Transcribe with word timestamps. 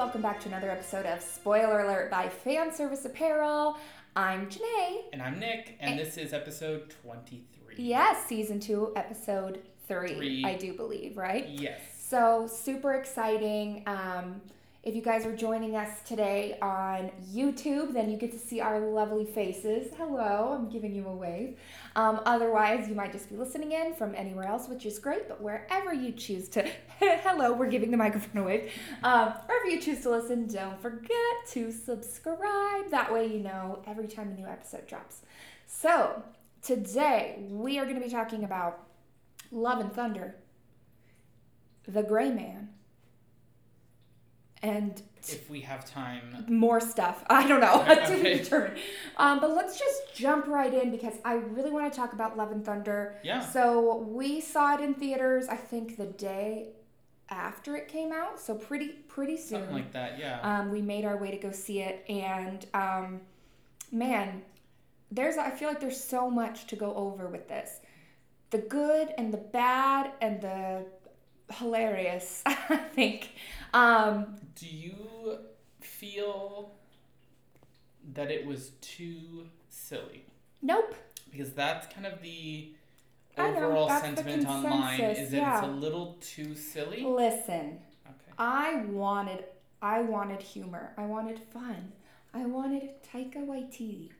Welcome 0.00 0.22
back 0.22 0.40
to 0.40 0.48
another 0.48 0.70
episode 0.70 1.04
of 1.04 1.20
Spoiler 1.20 1.80
Alert 1.80 2.10
by 2.10 2.26
Fan 2.30 2.72
Service 2.74 3.04
Apparel. 3.04 3.76
I'm 4.16 4.46
Janae. 4.48 5.02
And 5.12 5.20
I'm 5.20 5.38
Nick, 5.38 5.76
and, 5.78 5.90
And- 5.90 6.00
this 6.00 6.16
is 6.16 6.32
episode 6.32 6.94
23. 7.02 7.74
Yes, 7.76 8.26
season 8.26 8.60
two, 8.60 8.94
episode 8.96 9.60
three, 9.86 10.14
Three. 10.14 10.42
I 10.46 10.54
do 10.56 10.72
believe, 10.72 11.18
right? 11.18 11.46
Yes. 11.50 11.82
So, 11.98 12.46
super 12.50 12.94
exciting. 12.94 13.82
Um, 13.86 14.40
if 14.82 14.94
you 14.94 15.02
guys 15.02 15.26
are 15.26 15.36
joining 15.36 15.76
us 15.76 16.00
today 16.06 16.56
on 16.62 17.10
YouTube, 17.30 17.92
then 17.92 18.08
you 18.08 18.16
get 18.16 18.32
to 18.32 18.38
see 18.38 18.62
our 18.62 18.80
lovely 18.80 19.26
faces. 19.26 19.92
Hello, 19.98 20.56
I'm 20.58 20.70
giving 20.70 20.94
you 20.94 21.06
a 21.06 21.14
wave. 21.14 21.58
Um, 21.96 22.22
otherwise, 22.24 22.88
you 22.88 22.94
might 22.94 23.12
just 23.12 23.28
be 23.28 23.36
listening 23.36 23.72
in 23.72 23.94
from 23.94 24.14
anywhere 24.14 24.46
else, 24.46 24.68
which 24.68 24.86
is 24.86 24.98
great, 24.98 25.28
but 25.28 25.42
wherever 25.42 25.92
you 25.92 26.12
choose 26.12 26.48
to, 26.50 26.62
hello, 26.98 27.52
we're 27.52 27.68
giving 27.68 27.90
the 27.90 27.98
microphone 27.98 28.42
a 28.42 28.46
wave. 28.46 28.72
Um, 29.02 29.34
wherever 29.44 29.66
you 29.66 29.82
choose 29.82 30.00
to 30.02 30.10
listen, 30.10 30.46
don't 30.46 30.80
forget 30.80 31.10
to 31.48 31.70
subscribe. 31.72 32.90
That 32.90 33.12
way, 33.12 33.26
you 33.26 33.40
know 33.40 33.82
every 33.86 34.08
time 34.08 34.30
a 34.30 34.34
new 34.34 34.46
episode 34.46 34.86
drops. 34.86 35.20
So, 35.66 36.22
today 36.62 37.44
we 37.50 37.78
are 37.78 37.84
going 37.84 38.00
to 38.00 38.04
be 38.04 38.10
talking 38.10 38.44
about 38.44 38.86
Love 39.52 39.80
and 39.80 39.92
Thunder, 39.92 40.36
The 41.86 42.02
Gray 42.02 42.30
Man, 42.30 42.70
and 44.62 45.00
If 45.28 45.48
we 45.50 45.60
have 45.62 45.84
time. 45.84 46.44
more 46.48 46.80
stuff. 46.80 47.24
I 47.30 47.46
don't 47.46 47.60
know. 47.60 47.84
to 47.88 48.14
Okay. 48.14 48.38
determined. 48.38 48.78
Um, 49.16 49.40
but 49.40 49.54
let's 49.54 49.78
just 49.78 50.14
jump 50.14 50.46
right 50.46 50.72
in 50.72 50.90
because 50.90 51.14
I 51.24 51.34
really 51.34 51.70
want 51.70 51.92
to 51.92 51.96
talk 51.96 52.12
about 52.12 52.36
Love 52.36 52.52
and 52.52 52.64
Thunder. 52.64 53.16
Yeah. 53.22 53.40
So 53.40 53.96
we 53.98 54.40
saw 54.40 54.74
it 54.74 54.80
in 54.80 54.94
theaters. 54.94 55.48
I 55.48 55.56
think 55.56 55.96
the 55.96 56.06
day 56.06 56.68
after 57.28 57.76
it 57.76 57.88
came 57.88 58.12
out. 58.12 58.40
So 58.40 58.54
pretty 58.54 58.88
pretty 58.88 59.36
soon. 59.36 59.60
Something 59.60 59.74
like 59.74 59.92
that, 59.92 60.18
yeah. 60.18 60.40
um, 60.42 60.70
we 60.70 60.82
made 60.82 61.04
our 61.04 61.16
way 61.16 61.30
to 61.30 61.36
go 61.36 61.52
see 61.52 61.80
it, 61.80 62.04
and 62.08 62.66
um, 62.74 63.20
man, 63.92 64.42
there's 65.12 65.36
I 65.36 65.50
feel 65.50 65.68
like 65.68 65.80
there's 65.80 66.02
so 66.02 66.28
much 66.30 66.66
to 66.68 66.76
go 66.76 66.92
over 66.94 67.28
with 67.28 67.48
this. 67.48 67.80
The 68.50 68.58
good 68.58 69.14
and 69.16 69.32
the 69.32 69.38
bad 69.38 70.10
and 70.20 70.40
the 70.40 70.86
hilarious. 71.52 72.42
I 72.46 72.76
think. 72.94 73.30
Um, 73.72 74.36
Do 74.54 74.66
you 74.66 75.38
feel 75.80 76.72
that 78.14 78.30
it 78.30 78.46
was 78.46 78.70
too 78.80 79.46
silly? 79.68 80.24
nope. 80.62 80.94
Because 81.30 81.52
that's 81.52 81.86
kind 81.94 82.06
of 82.06 82.20
the 82.22 82.72
know, 83.38 83.46
overall 83.46 83.88
the 83.88 84.00
sentiment 84.00 84.46
online 84.48 85.00
is 85.00 85.30
that 85.30 85.36
yeah. 85.36 85.58
it's 85.58 85.66
a 85.66 85.70
little 85.70 86.18
too 86.20 86.54
silly. 86.54 87.02
Listen, 87.02 87.78
Okay. 88.06 88.32
I 88.38 88.82
wanted 88.86 89.44
I 89.82 90.02
wanted 90.02 90.42
humor. 90.42 90.92
I 90.98 91.06
wanted 91.06 91.38
fun. 91.38 91.92
I 92.34 92.44
wanted 92.44 92.90
Taika 93.02 93.36
Waititi. 93.46 94.10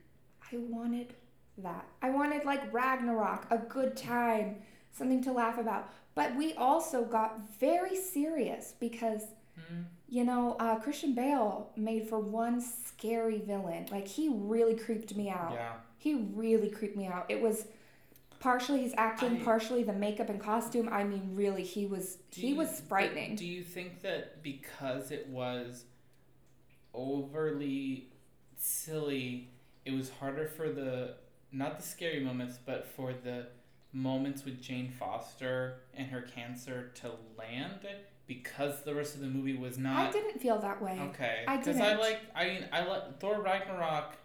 I 0.53 0.57
wanted 0.57 1.15
that. 1.59 1.85
I 2.03 2.11
wanted 2.11 2.45
like 2.45 2.73
Ragnarok, 2.73 3.47
a 3.51 3.59
good 3.59 3.97
time, 3.97 4.57
something 4.93 5.23
to 5.25 5.33
laugh 5.33 5.59
about. 5.59 5.91
But 6.15 6.37
we 6.37 6.55
also 6.55 7.05
got 7.05 7.41
very 7.59 7.97
serious 7.97 8.75
because 8.81 9.23
Hmm. 9.69 9.83
you 10.09 10.25
know, 10.25 10.57
uh, 10.59 10.79
Christian 10.81 11.15
Bale 11.15 11.71
made 11.77 12.09
for 12.09 12.19
one 12.19 12.61
scary 12.61 13.39
villain. 13.39 13.87
Like 13.91 14.09
he 14.09 14.29
really 14.29 14.75
creeped 14.75 15.15
me 15.15 15.29
out. 15.31 15.53
Yeah. 15.53 15.75
He 15.99 16.15
really 16.15 16.71
creeped 16.71 16.97
me 16.97 17.07
out. 17.07 17.27
It 17.29 17.41
was 17.41 17.67
partially 18.41 18.81
his 18.83 18.95
acting, 18.97 19.37
I- 19.41 19.45
partially 19.45 19.83
the 19.85 19.93
makeup 19.93 20.29
and 20.31 20.41
costume. 20.41 20.89
I 20.91 21.05
mean, 21.05 21.31
really, 21.35 21.63
he 21.63 21.85
was 21.87 22.19
he 22.33 22.49
you- 22.49 22.57
was 22.57 22.81
frightening. 22.81 23.37
Do 23.37 23.47
you 23.47 23.63
think 23.63 24.01
that 24.03 24.43
because 24.43 25.11
it 25.13 25.29
was 25.29 25.85
overly 26.95 28.09
silly, 28.57 29.51
it 29.85 29.93
was 29.93 30.11
harder 30.11 30.47
for 30.49 30.71
the 30.71 31.15
not 31.53 31.77
the 31.77 31.83
scary 31.83 32.21
moments, 32.21 32.59
but 32.65 32.87
for 32.87 33.13
the 33.13 33.47
moments 33.93 34.45
with 34.45 34.61
Jane 34.61 34.91
Foster 34.91 35.81
and 35.95 36.07
her 36.09 36.23
cancer 36.23 36.91
to 36.97 37.11
land 37.39 37.87
because 38.27 38.83
the 38.85 38.95
rest 38.95 39.15
of 39.17 39.21
the 39.21 39.27
movie 39.27 39.57
was 39.57 39.77
not. 39.79 40.09
I 40.09 40.13
didn't 40.13 40.41
feel 40.41 40.59
that 40.61 40.81
way. 40.81 40.99
okay. 41.11 41.45
I 41.49 41.57
didn't. 41.57 41.77
Because 41.79 41.81
I 41.81 41.95
like 42.01 42.21
I 42.35 42.45
mean 42.47 42.65
I 42.73 42.85
like 42.85 43.19
Thor 43.21 43.41
Ragnarok. 43.41 44.17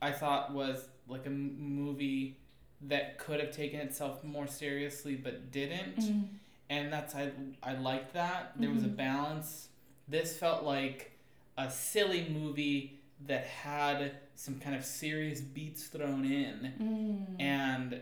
I 0.00 0.12
thought 0.12 0.52
was 0.54 0.88
like 1.08 1.24
a 1.26 1.30
m- 1.30 1.56
movie 1.58 2.36
that 2.82 3.18
could 3.18 3.40
have 3.40 3.50
taken 3.50 3.80
itself 3.80 4.22
more 4.24 4.46
seriously 4.46 5.14
but 5.14 5.50
didn't 5.50 5.98
Mm. 5.98 6.28
and 6.70 6.92
that's 6.92 7.14
I 7.14 7.32
I 7.62 7.74
liked 7.74 8.14
that. 8.14 8.52
There 8.56 8.70
was 8.70 8.84
a 8.84 8.88
Mhm. 8.88 8.96
balance. 8.96 9.68
This 10.08 10.38
felt 10.38 10.62
like 10.64 11.10
a 11.58 11.68
silly 11.70 12.28
movie 12.30 13.00
that 13.26 13.44
had 13.46 14.12
some 14.34 14.58
kind 14.60 14.74
of 14.74 14.82
serious 14.84 15.40
beats 15.42 15.88
thrown 15.88 16.24
in, 16.24 16.72
Mm. 16.80 17.40
and 17.42 18.00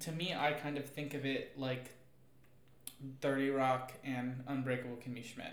to 0.00 0.12
me, 0.12 0.34
I 0.34 0.52
kind 0.52 0.76
of 0.78 0.86
think 0.86 1.14
of 1.14 1.24
it 1.24 1.58
like 1.58 1.90
Thirty 3.20 3.50
Rock 3.50 3.92
and 4.04 4.42
Unbreakable 4.46 4.96
Kimmy 4.96 5.24
Schmidt. 5.24 5.52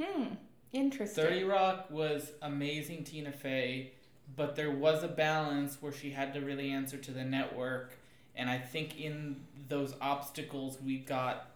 Hmm. 0.00 0.34
Interesting. 0.72 1.22
Thirty 1.24 1.44
Rock 1.44 1.90
was 1.90 2.32
amazing 2.42 3.04
Tina 3.04 3.30
Fey, 3.32 3.92
but 4.36 4.56
there 4.56 4.70
was 4.72 5.04
a 5.04 5.08
balance 5.08 5.80
where 5.80 5.92
she 5.92 6.10
had 6.10 6.34
to 6.34 6.40
really 6.40 6.70
answer 6.70 6.96
to 6.96 7.10
the 7.12 7.24
network, 7.24 7.96
and 8.34 8.50
I 8.50 8.58
think 8.58 9.00
in 9.00 9.36
those 9.68 9.94
obstacles 10.00 10.78
we 10.84 10.98
got 10.98 11.50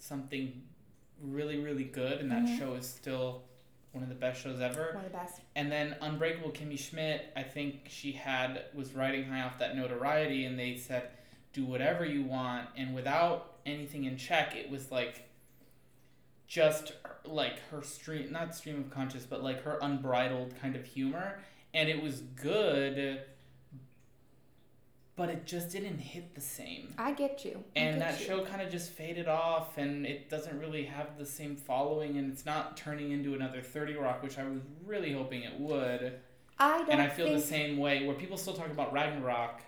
something 0.00 0.62
really 1.22 1.58
really 1.58 1.84
good, 1.84 2.20
and 2.20 2.30
that 2.32 2.42
Mhm. 2.44 2.58
show 2.58 2.74
is 2.74 2.88
still 2.88 3.44
one 3.94 4.02
of 4.02 4.08
the 4.08 4.14
best 4.14 4.42
shows 4.42 4.60
ever. 4.60 4.90
One 4.94 5.04
of 5.04 5.12
the 5.12 5.16
best. 5.16 5.40
And 5.54 5.70
then 5.70 5.96
Unbreakable 6.00 6.50
Kimmy 6.50 6.78
Schmidt, 6.78 7.32
I 7.36 7.42
think 7.42 7.86
she 7.88 8.12
had 8.12 8.64
was 8.74 8.92
riding 8.92 9.24
high 9.24 9.42
off 9.42 9.58
that 9.58 9.76
notoriety, 9.76 10.44
and 10.44 10.58
they 10.58 10.76
said, 10.76 11.10
"Do 11.52 11.64
whatever 11.64 12.04
you 12.04 12.24
want," 12.24 12.68
and 12.76 12.94
without 12.94 13.58
anything 13.64 14.04
in 14.04 14.16
check, 14.16 14.54
it 14.56 14.68
was 14.68 14.90
like 14.90 15.28
just 16.46 16.92
like 17.24 17.58
her 17.70 17.82
stream, 17.82 18.30
not 18.30 18.54
stream 18.54 18.80
of 18.80 18.90
conscious, 18.90 19.24
but 19.24 19.42
like 19.42 19.62
her 19.62 19.78
unbridled 19.80 20.54
kind 20.60 20.76
of 20.76 20.84
humor, 20.84 21.38
and 21.72 21.88
it 21.88 22.02
was 22.02 22.20
good. 22.20 23.22
But 25.16 25.28
it 25.28 25.46
just 25.46 25.70
didn't 25.70 25.98
hit 25.98 26.34
the 26.34 26.40
same 26.40 26.92
I 26.98 27.12
get 27.12 27.44
you. 27.44 27.62
I 27.76 27.78
and 27.78 27.98
get 27.98 28.08
that 28.10 28.20
you. 28.20 28.26
show 28.26 28.44
kind 28.44 28.60
of 28.60 28.68
just 28.70 28.90
faded 28.90 29.28
off 29.28 29.78
and 29.78 30.04
it 30.04 30.28
doesn't 30.28 30.58
really 30.58 30.84
have 30.84 31.16
the 31.18 31.24
same 31.26 31.54
following 31.54 32.18
and 32.18 32.32
it's 32.32 32.44
not 32.44 32.76
turning 32.76 33.12
into 33.12 33.34
another 33.34 33.62
30 33.62 33.94
rock 33.94 34.22
which 34.24 34.38
i 34.38 34.44
was 34.44 34.58
really 34.84 35.12
hoping 35.12 35.42
it 35.44 35.58
would 35.60 36.14
I 36.58 36.78
don't 36.78 36.90
and 36.90 37.00
i 37.00 37.08
feel 37.08 37.26
think, 37.26 37.40
the 37.40 37.46
same 37.46 37.78
way 37.78 38.04
where 38.06 38.16
people 38.16 38.36
still 38.36 38.54
talk 38.54 38.70
about 38.70 38.92
ragnarok 38.92 39.62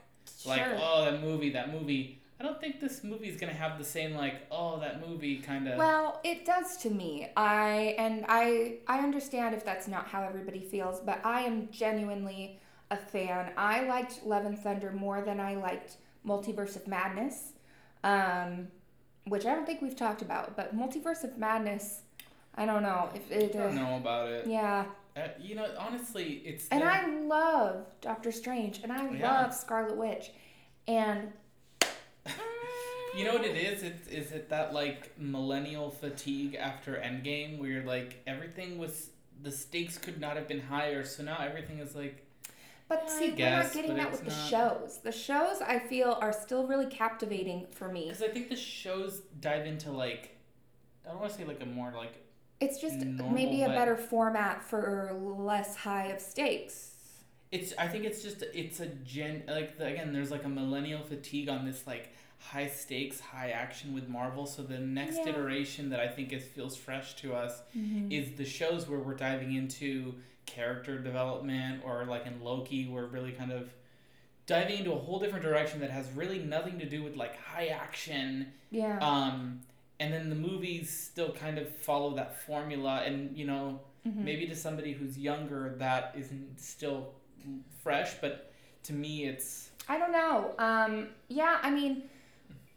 like 0.45 0.62
oh 0.81 1.05
that 1.05 1.21
movie 1.23 1.51
that 1.51 1.73
movie 1.73 2.21
i 2.41 2.43
don't 2.43 2.61
think 2.61 2.81
this 2.81 3.05
movie 3.05 3.29
is 3.29 3.39
going 3.41 3.53
to 3.53 3.59
have 3.59 3.79
the 3.79 3.85
same 3.85 4.15
like 4.17 4.47
oh 4.51 4.81
that 4.81 5.06
movie 5.06 5.37
kind 5.39 5.69
of 5.69 5.79
Well, 5.79 6.21
it 6.25 6.45
does 6.45 6.77
to 6.79 6.91
me. 6.91 7.29
I 7.37 7.95
and 7.99 8.25
I 8.29 8.79
I 8.89 8.99
understand 8.99 9.55
if 9.55 9.65
that's 9.65 9.87
not 9.89 10.09
how 10.09 10.23
everybody 10.23 10.61
feels, 10.61 11.01
but 11.01 11.21
I 11.25 11.41
am 11.43 11.69
genuinely 11.71 12.59
a 12.91 12.97
fan. 12.97 13.53
I 13.57 13.83
liked 13.87 14.25
Love 14.25 14.45
and 14.45 14.59
Thunder 14.59 14.93
more 14.93 15.21
than 15.23 15.41
I 15.41 15.55
liked 15.57 15.97
Multiverse 16.27 16.77
of 16.77 16.87
Madness, 16.87 17.53
um, 18.05 18.69
which 19.27 19.45
I 19.45 19.55
don't 19.55 19.67
think 19.67 19.83
we've 19.83 19.97
talked 19.97 20.23
about. 20.23 20.57
But 20.57 20.77
Multiverse 20.77 21.25
of 21.25 21.37
Madness, 21.39 22.03
I 22.55 22.65
don't 22.67 22.83
know 22.83 23.11
if 23.15 23.31
it. 23.31 23.55
i 23.57 23.59
don't 23.59 23.79
Uh, 23.79 23.83
know 23.83 23.97
about 23.97 24.29
it 24.29 24.47
yeah, 24.47 24.85
uh, 25.17 25.29
you 25.41 25.55
know 25.55 25.67
honestly 25.79 26.43
it's 26.45 26.69
and 26.71 26.81
there- 26.83 26.91
I 26.91 27.07
love 27.07 27.87
Doctor 28.01 28.31
Strange, 28.33 28.81
and 28.83 28.93
I 28.93 29.11
Yeah. 29.11 29.43
love 29.43 29.55
Scarlet 29.55 29.97
Witch, 29.97 30.31
and. 30.87 31.32
You 33.17 33.25
know 33.25 33.32
what 33.32 33.47
it 33.47 33.56
is? 33.56 33.82
It's 33.82 34.09
is 34.09 34.32
it 34.32 34.50
that 34.50 34.75
like 34.75 35.19
millennial 35.19 35.89
fatigue 35.91 36.55
after 36.55 36.97
Endgame 36.97 37.59
where 37.59 37.71
you're 37.71 37.82
like 37.82 38.21
everything 38.27 38.77
was 38.77 39.09
the 39.43 39.50
stakes 39.50 39.97
could 39.97 40.21
not 40.21 40.37
have 40.37 40.47
been 40.47 40.61
higher, 40.61 41.03
so 41.03 41.23
now 41.23 41.39
everything 41.41 41.79
is 41.79 41.94
like 41.94 42.25
But 42.88 43.11
see, 43.11 43.31
we're 43.37 43.50
not 43.50 43.73
getting 43.73 43.97
that 43.97 44.12
with 44.12 44.25
the 44.25 44.31
not- 44.31 44.49
shows. 44.49 45.00
The 45.03 45.11
shows 45.12 45.61
I 45.61 45.79
feel 45.81 46.17
are 46.21 46.33
still 46.33 46.67
really 46.67 46.87
captivating 46.87 47.67
for 47.73 47.88
me. 47.88 48.05
because 48.05 48.23
I 48.23 48.29
think 48.29 48.49
the 48.49 48.56
shows 48.56 49.23
dive 49.41 49.67
into 49.67 49.91
like 49.91 50.37
I 51.05 51.11
don't 51.11 51.21
want 51.21 51.33
to 51.33 51.38
say 51.38 51.44
like 51.44 51.61
a 51.62 51.67
more 51.67 51.93
like 51.97 52.15
It's 52.61 52.81
just 52.81 52.97
normal, 52.99 53.35
maybe 53.35 53.62
a 53.62 53.69
better 53.69 53.97
format 53.97 54.62
for 54.62 55.12
less 55.21 55.77
high 55.77 56.06
of 56.06 56.21
stakes. 56.21 56.93
it's 57.50 57.73
I 57.79 57.88
think 57.88 58.05
it's 58.05 58.23
just 58.23 58.43
it's 58.55 58.81
a 58.81 58.87
gen 58.87 59.43
like 59.49 59.79
the, 59.79 59.87
again 59.87 60.12
there's 60.12 60.31
like 60.31 60.44
a 60.44 60.49
millennial 60.49 61.03
fatigue 61.03 61.49
on 61.49 61.65
this 61.65 61.87
like 61.87 62.12
high 62.39 62.67
stakes 62.69 63.19
high 63.19 63.50
action 63.50 63.94
with 63.94 64.09
Marvel 64.09 64.47
so 64.47 64.62
the 64.62 64.79
next 64.79 65.17
Yeah. 65.19 65.31
iteration 65.31 65.91
that 65.91 66.00
I 66.00 66.06
think 66.09 66.32
is 66.32 66.44
feels 66.44 66.77
fresh 66.77 67.15
to 67.17 67.35
us 67.35 67.62
mm-hmm. 67.77 68.12
is 68.12 68.32
the 68.37 68.44
shows 68.44 68.89
where 68.89 69.00
we're 69.00 69.15
diving 69.15 69.55
into 69.55 70.15
character 70.46 70.98
development 70.98 71.82
or 71.84 72.04
like 72.04 72.26
in 72.26 72.40
Loki 72.43 72.87
we're 72.88 73.06
really 73.06 73.32
kind 73.32 73.52
of 73.52 73.69
diving 74.46 74.78
into 74.78 74.93
a 74.93 74.96
whole 74.98 75.19
different 75.19 75.44
direction 75.44 75.81
that 75.81 75.90
has 75.90 76.08
really 76.12 76.38
nothing 76.38 76.78
to 76.78 76.88
do 76.88 77.02
with 77.02 77.16
like 77.16 77.37
high 77.40 77.66
action 77.66 78.52
Yeah. 78.70 78.98
um 79.00 79.60
and 79.98 80.12
then 80.12 80.28
the 80.28 80.37
movies 80.37 80.90
still 80.90 81.32
kind 81.32 81.58
of 81.58 81.75
follow 81.76 82.14
that 82.16 82.40
formula 82.43 83.02
and 83.04 83.37
you 83.37 83.46
know 83.46 83.81
Mhm. 84.06 84.16
maybe 84.19 84.46
to 84.46 84.54
somebody 84.54 84.93
who's 84.93 85.19
younger 85.19 85.75
that 85.78 86.14
isn't 86.16 86.60
still 86.60 87.12
fresh 87.82 88.14
but 88.20 88.52
to 88.84 88.93
me 88.93 89.25
it's 89.25 89.70
I 89.88 89.98
don't 89.98 90.10
know. 90.10 90.52
Um, 90.58 91.10
yeah, 91.28 91.58
I 91.62 91.70
mean, 91.70 92.02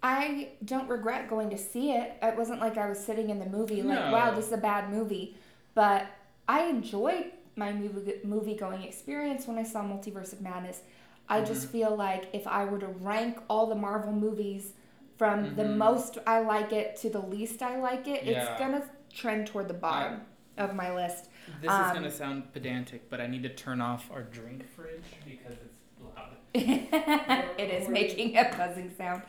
I 0.04 0.50
don't 0.64 0.88
regret 0.88 1.28
going 1.28 1.50
to 1.50 1.58
see 1.58 1.92
it. 1.94 2.14
It 2.22 2.38
wasn't 2.38 2.60
like 2.62 2.78
I 2.78 2.88
was 2.88 3.04
sitting 3.04 3.32
in 3.32 3.40
the 3.40 3.48
movie 3.48 3.82
like, 3.82 3.98
No. 3.98 4.12
wow, 4.12 4.30
this 4.36 4.46
is 4.46 4.52
a 4.52 4.58
bad 4.58 4.92
movie. 4.92 5.36
But 5.74 6.06
I 6.48 6.66
enjoyed 6.66 7.32
my 7.56 7.72
movie 7.74 8.16
movie 8.24 8.56
going 8.56 8.84
experience 8.84 9.48
when 9.48 9.58
I 9.58 9.64
saw 9.64 9.84
Multiverse 9.84 10.34
of 10.34 10.42
Madness. 10.42 10.82
I 11.28 11.42
just 11.42 11.64
Mm-hmm. 11.64 11.72
feel 11.72 11.96
like 11.96 12.30
if 12.34 12.48
I 12.48 12.66
were 12.66 12.80
to 12.80 12.88
rank 12.88 13.38
all 13.50 13.68
the 13.68 13.76
Marvel 13.76 14.12
movies 14.12 14.74
from 15.18 15.56
the 15.56 15.64
Mhm. 15.64 15.78
most 15.78 16.18
I 16.26 16.40
like 16.40 16.72
it 16.74 16.96
to 16.98 17.10
the 17.10 17.20
least 17.20 17.62
I 17.62 17.78
like 17.78 18.08
it, 18.08 18.24
Yeah. 18.24 18.44
it's 18.52 18.60
gonna 18.60 18.84
trend 19.14 19.48
toward 19.48 19.68
the 19.68 19.74
bottom 19.74 20.22
of 20.58 20.74
my 20.76 20.94
list. 20.94 21.30
this 21.62 21.70
Um, 21.72 21.86
is 21.86 21.92
going 21.92 22.04
to 22.04 22.12
sound 22.12 22.54
pedantic 22.54 23.10
but 23.10 23.20
i 23.20 23.26
need 23.28 23.42
to 23.44 23.50
turn 23.50 23.82
off 23.82 24.10
our 24.12 24.22
drink 24.24 24.68
fridge 24.76 25.02
because 25.26 25.58
it's 25.66 26.16
loud 26.16 26.36
it 26.54 27.70
is 27.82 27.88
making 27.90 28.38
a 28.38 28.44
buzzing 28.58 28.92
sound. 28.98 29.22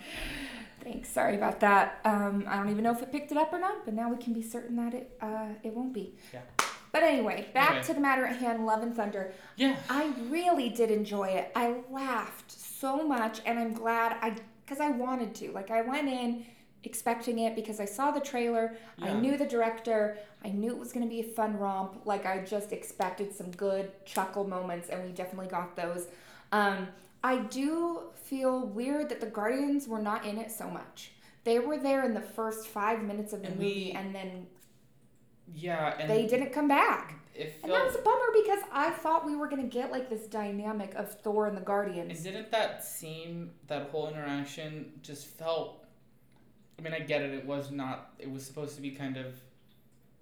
Thanks. 0.82 1.08
Sorry 1.10 1.34
about 1.36 1.60
that. 1.60 2.00
Um, 2.06 2.44
I 2.48 2.56
don't 2.56 2.70
even 2.70 2.82
know 2.84 2.92
if 2.92 3.02
it 3.02 3.12
picked 3.12 3.30
it 3.32 3.36
up 3.38 3.52
or 3.52 3.58
not, 3.58 3.84
but 3.84 3.92
now 3.94 4.08
we 4.10 4.16
can 4.16 4.32
be 4.32 4.40
certain 4.42 4.76
that 4.76 4.94
it 4.94 5.16
uh, 5.20 5.48
it 5.62 5.74
won't 5.74 5.92
be. 5.92 6.14
Yeah. 6.32 6.40
But 6.92 7.02
anyway, 7.04 7.48
back 7.54 7.70
Okay. 7.76 7.82
to 7.88 7.94
the 7.94 8.00
matter 8.00 8.24
at 8.26 8.36
hand. 8.36 8.66
Love 8.66 8.82
and 8.82 8.94
Thunder. 8.94 9.32
yeah 9.56 9.76
I 9.88 10.12
really 10.28 10.68
did 10.70 10.90
enjoy 10.90 11.28
it. 11.28 11.52
I 11.54 11.76
laughed 11.90 12.50
so 12.50 13.06
much, 13.06 13.40
and 13.46 13.58
I'm 13.58 13.72
glad 13.72 14.16
I 14.20 14.34
because 14.64 14.80
I 14.80 14.90
wanted 14.90 15.34
to. 15.36 15.52
Like 15.52 15.70
I 15.70 15.82
went 15.82 16.08
in 16.08 16.44
expecting 16.82 17.38
it 17.40 17.54
because 17.54 17.78
I 17.80 17.84
saw 17.84 18.10
the 18.10 18.20
trailer. 18.20 18.76
yeah. 18.96 19.06
I 19.08 19.12
knew 19.20 19.36
the 19.36 19.44
director. 19.46 20.16
I 20.44 20.48
knew 20.48 20.70
it 20.70 20.78
was 20.78 20.92
going 20.92 21.04
to 21.04 21.10
be 21.10 21.20
a 21.20 21.24
fun 21.24 21.58
romp. 21.58 22.00
Like 22.06 22.24
I 22.26 22.42
just 22.44 22.72
expected 22.72 23.34
some 23.34 23.50
good 23.52 23.92
chuckle 24.04 24.44
moments, 24.46 24.88
and 24.88 25.04
we 25.04 25.10
definitely 25.12 25.48
got 25.48 25.76
those. 25.76 26.06
Um, 26.52 26.88
I 27.22 27.36
do 27.36 28.04
feel 28.14 28.60
weird 28.66 29.10
that 29.10 29.20
the 29.20 29.26
Guardians 29.26 29.86
were 29.86 30.00
not 30.00 30.24
in 30.24 30.38
it 30.38 30.50
so 30.50 30.70
much. 30.70 31.12
They 31.44 31.58
were 31.58 31.76
there 31.78 32.04
in 32.04 32.14
the 32.14 32.20
first 32.20 32.66
five 32.68 33.02
minutes 33.02 33.32
of 33.32 33.42
the 33.42 33.48
And 33.48 33.56
movie, 33.58 33.74
we- 33.86 33.92
and 33.92 34.14
then 34.14 34.46
yeah 35.54 35.96
and 35.98 36.08
they 36.10 36.26
didn't 36.26 36.52
come 36.52 36.68
back. 36.68 37.14
it 37.34 37.58
And 37.62 37.72
that 37.72 37.84
was 37.86 37.94
a 37.96 38.02
bummer 38.02 38.26
because 38.42 38.60
I 38.72 38.90
thought 38.90 39.24
we 39.26 39.36
were 39.36 39.48
gonna 39.48 39.64
get 39.64 39.90
like 39.90 40.08
this 40.10 40.26
dynamic 40.26 40.94
of 40.94 41.12
Thor 41.20 41.46
and 41.46 41.54
the 41.56 41.58
And 41.60 41.66
Guardians. 41.66 42.22
didn't 42.22 42.50
that 42.50 42.84
seem 42.84 43.50
that 43.68 43.90
whole 43.90 44.08
interaction 44.08 44.92
just 45.02 45.26
felt? 45.26 45.84
I 46.78 46.82
mean, 46.82 46.94
I 46.94 47.00
get 47.00 47.20
it. 47.22 47.32
It 47.34 47.44
was 47.44 47.70
not. 47.70 48.12
It 48.18 48.30
was 48.30 48.44
supposed 48.46 48.74
to 48.76 48.80
be 48.82 48.90
kind 48.90 49.16
of 49.18 49.34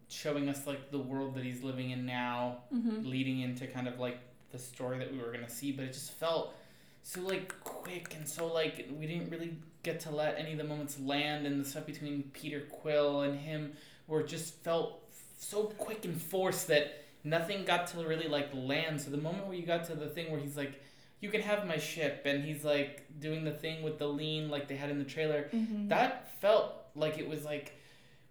showing 0.08 0.48
us 0.48 0.66
like 0.66 0.90
the 0.90 0.98
world 0.98 1.34
that 1.34 1.44
he's 1.44 1.62
living 1.62 1.90
in 1.90 2.04
now, 2.06 2.58
Mm-hmm. 2.74 3.08
leading 3.08 3.40
into 3.40 3.66
kind 3.66 3.86
of 3.88 4.00
like 4.00 4.18
the 4.50 4.58
story 4.58 4.98
that 4.98 5.12
we 5.12 5.18
were 5.18 5.30
gonna 5.32 5.48
see. 5.50 5.72
But 5.72 5.84
it 5.84 5.92
just 5.92 6.12
felt 6.12 6.54
so 7.02 7.20
like 7.20 7.54
quick 7.62 8.14
and 8.16 8.26
so 8.28 8.46
like 8.52 8.88
we 8.98 9.06
didn't 9.06 9.30
really 9.30 9.56
get 9.84 10.00
to 10.00 10.10
let 10.10 10.36
any 10.38 10.52
of 10.52 10.58
the 10.58 10.64
moments 10.64 10.98
land, 10.98 11.46
and 11.46 11.64
the 11.64 11.68
stuff 11.68 11.86
between 11.86 12.24
Peter 12.32 12.62
Quill 12.70 13.20
and 13.22 13.38
him 13.38 13.72
were 14.08 14.22
just 14.22 14.54
felt 14.64 15.04
so 15.38 15.64
quick 15.78 16.04
and 16.04 16.20
forced 16.20 16.68
that 16.68 17.04
nothing 17.24 17.64
got 17.64 17.86
to 17.88 17.98
really 18.06 18.28
like 18.28 18.50
land. 18.54 19.00
So 19.00 19.10
the 19.10 19.16
moment 19.18 19.46
where 19.46 19.56
you 19.56 19.64
got 19.66 19.84
to 19.86 19.94
the 19.94 20.08
thing 20.08 20.30
where 20.30 20.40
he's 20.40 20.56
like, 20.56 20.82
"You 21.20 21.30
can 21.30 21.40
have 21.40 21.66
my 21.66 21.78
ship," 21.78 22.22
and 22.26 22.44
he's 22.44 22.64
like 22.64 23.06
doing 23.20 23.44
the 23.44 23.52
thing 23.52 23.82
with 23.82 23.98
the 23.98 24.06
lean 24.08 24.50
like 24.50 24.68
they 24.68 24.76
had 24.76 24.90
in 24.90 24.98
the 24.98 25.04
trailer, 25.04 25.48
Mm-hmm. 25.54 25.88
that 25.88 26.38
felt 26.40 26.74
like 26.94 27.18
it 27.18 27.28
was 27.28 27.44
like 27.44 27.74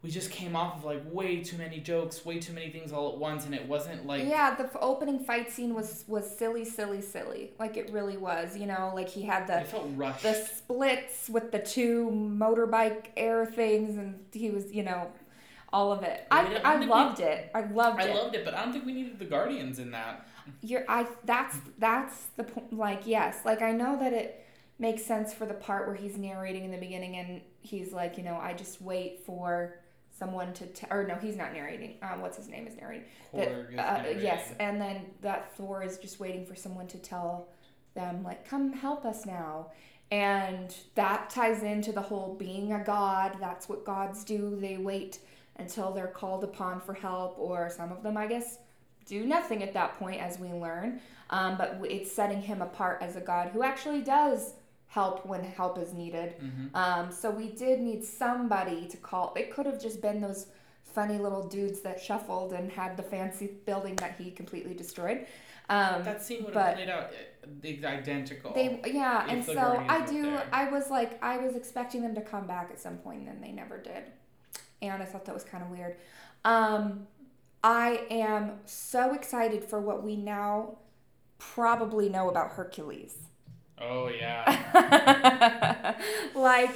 we 0.04 0.12
just 0.12 0.30
came 0.30 0.56
off 0.56 0.78
of 0.78 0.84
like 0.86 1.02
way 1.12 1.42
too 1.44 1.58
many 1.58 1.80
jokes, 1.80 2.24
way 2.24 2.38
too 2.40 2.54
many 2.54 2.70
things 2.70 2.92
all 2.92 3.12
at 3.14 3.18
once, 3.18 3.46
and 3.46 3.56
it 3.56 3.68
wasn't 3.68 4.06
like 4.06 4.26
yeah, 4.28 4.54
the 4.56 4.66
f- 4.66 4.78
opening 4.80 5.20
fight 5.20 5.50
scene 5.52 5.74
was 5.74 6.04
was 6.08 6.38
silly, 6.38 6.64
silly, 6.66 7.02
silly. 7.02 7.52
Like 7.58 7.78
it 7.78 7.90
really 7.92 8.16
was. 8.18 8.56
You 8.56 8.68
know, 8.68 8.92
like 8.94 9.10
he 9.10 9.24
had 9.24 9.48
the 9.48 9.62
it 9.62 9.68
felt 9.68 9.90
rushed. 9.96 10.24
the 10.24 10.34
splits 10.34 11.30
with 11.30 11.52
the 11.52 11.60
two 11.60 12.10
motorbike 12.12 13.08
air 13.18 13.46
things, 13.46 13.98
and 13.98 14.20
he 14.32 14.50
was, 14.52 14.72
you 14.72 14.84
know, 14.84 15.12
all 15.74 15.92
of 15.92 16.04
it. 16.04 16.26
I 16.32 16.60
I, 16.64 16.74
I 16.74 16.86
loved 16.86 17.20
it. 17.20 17.52
I 17.54 17.62
loved 17.62 18.00
I 18.02 18.06
it. 18.06 18.12
I 18.12 18.14
loved 18.14 18.36
it, 18.36 18.46
but 18.46 18.54
I 18.54 18.64
don't 18.64 18.74
think 18.74 18.86
we 18.86 18.94
needed 18.94 19.20
the 19.20 19.26
Guardians 19.26 19.80
in 19.80 19.92
that. 19.92 20.28
You're 20.62 20.86
I 20.88 21.08
that's 21.26 21.58
that's 21.78 22.28
the 22.38 22.44
point 22.44 22.74
like 22.74 23.02
yes 23.06 23.40
like 23.46 23.62
I 23.62 23.72
know 23.74 24.00
that 24.00 24.14
it 24.14 24.46
makes 24.80 25.04
sense 25.04 25.34
for 25.34 25.46
the 25.46 25.54
part 25.54 25.88
where 25.88 25.96
he's 25.96 26.18
narrating 26.18 26.64
in 26.64 26.72
the 26.72 26.78
beginning 26.78 27.18
and 27.18 27.42
he's 27.62 27.92
like 27.92 28.18
you 28.18 28.24
know 28.24 28.38
I 28.38 28.54
just 28.54 28.82
wait 28.82 29.26
for 29.26 29.80
someone 30.18 30.54
to 30.54 30.66
t- 30.68 30.88
or 30.90 31.04
no 31.06 31.16
he's 31.16 31.36
not 31.36 31.54
narrating 31.54 31.98
um 32.02 32.22
what's 32.22 32.38
his 32.38 32.48
name 32.48 32.66
is 32.66 32.76
narrating 32.76 33.04
that, 33.34 33.50
Korg 33.50 33.74
is 33.74 33.80
uh, 33.80 33.98
narrating. 33.98 34.24
yes 34.24 34.54
and 34.60 34.80
then 34.82 35.02
that 35.22 35.56
Thor 35.56 35.84
is 35.84 35.98
just 35.98 36.20
waiting 36.20 36.46
for 36.46 36.56
someone 36.56 36.88
to 36.88 36.98
tell 36.98 37.50
them 37.94 38.24
like 38.24 38.48
come 38.48 38.72
help 38.74 39.06
us 39.06 39.26
now 39.26 39.68
and 40.12 40.74
that 40.96 41.30
ties 41.30 41.62
into 41.62 41.92
the 41.92 42.02
whole 42.02 42.36
being 42.36 42.72
a 42.74 42.84
god 42.84 43.36
that's 43.40 43.68
what 43.68 43.84
gods 43.86 44.24
do 44.24 44.58
they 44.60 44.78
wait 44.78 45.20
until 45.60 45.92
they're 45.92 46.08
called 46.08 46.44
upon 46.44 46.80
for 46.80 46.94
help 46.94 47.38
or 47.38 47.70
some 47.70 47.92
of 47.92 48.04
them 48.04 48.18
I 48.18 48.28
guess 48.28 48.60
do 49.06 49.26
nothing 49.26 49.64
at 49.64 49.74
that 49.74 49.98
point 50.00 50.22
as 50.22 50.38
we 50.40 50.50
learn 50.50 51.00
um, 51.30 51.58
but 51.58 51.80
it's 51.90 52.12
setting 52.12 52.42
him 52.42 52.62
apart 52.62 53.00
as 53.02 53.16
a 53.16 53.22
god 53.22 53.50
who 53.54 53.64
actually 53.64 54.02
does 54.02 54.54
help 54.88 55.26
when 55.26 55.44
help 55.44 55.78
is 55.78 55.94
needed 55.94 56.36
Mhm. 56.42 56.76
um, 56.76 57.12
so 57.12 57.30
we 57.32 57.50
did 57.50 57.80
need 57.80 58.04
somebody 58.04 58.88
to 58.88 58.98
call 58.98 59.34
it 59.36 59.52
could 59.54 59.66
have 59.66 59.82
just 59.82 60.02
been 60.02 60.20
those 60.22 60.48
funny 60.84 61.18
little 61.18 61.48
dudes 61.48 61.82
that 61.82 62.02
shuffled 62.02 62.54
and 62.54 62.72
had 62.72 62.98
the 62.98 63.04
fancy 63.04 63.48
building 63.66 63.96
that 63.98 64.16
he 64.18 64.32
completely 64.32 64.74
destroyed 64.74 65.26
um, 65.70 66.04
That 66.04 66.22
scene 66.24 66.44
would 66.46 66.54
have 66.56 66.76
played 66.76 66.90
out 66.90 67.12
uh, 67.46 67.88
identical. 67.88 68.54
they 68.54 68.82
yeah 68.86 69.26
and 69.30 69.44
so 69.44 69.86
i 69.90 70.06
do 70.06 70.24
there. 70.24 70.48
i 70.52 70.70
was 70.70 70.90
like 70.90 71.22
i 71.24 71.38
was 71.38 71.56
expecting 71.56 72.02
them 72.02 72.16
to 72.16 72.22
come 72.22 72.46
back 72.48 72.70
at 72.72 72.80
some 72.80 72.98
point 72.98 73.20
and 73.20 73.28
then 73.28 73.42
they 73.42 73.52
never 73.52 73.78
did 73.78 74.04
and 74.82 75.02
i 75.02 75.06
thought 75.06 75.26
that 75.26 75.34
was 75.34 75.44
kind 75.44 75.64
of 75.64 75.70
weird 75.70 75.96
um, 76.46 77.08
i 77.64 78.06
am 78.10 78.52
so 78.66 79.14
excited 79.14 79.64
for 79.64 79.80
what 79.80 80.04
we 80.04 80.16
now 80.16 80.78
probably 81.40 82.10
know 82.10 82.30
about 82.30 82.52
hercules 82.52 83.18
oh 83.80 84.10
yeah. 84.10 85.96
like 86.36 86.72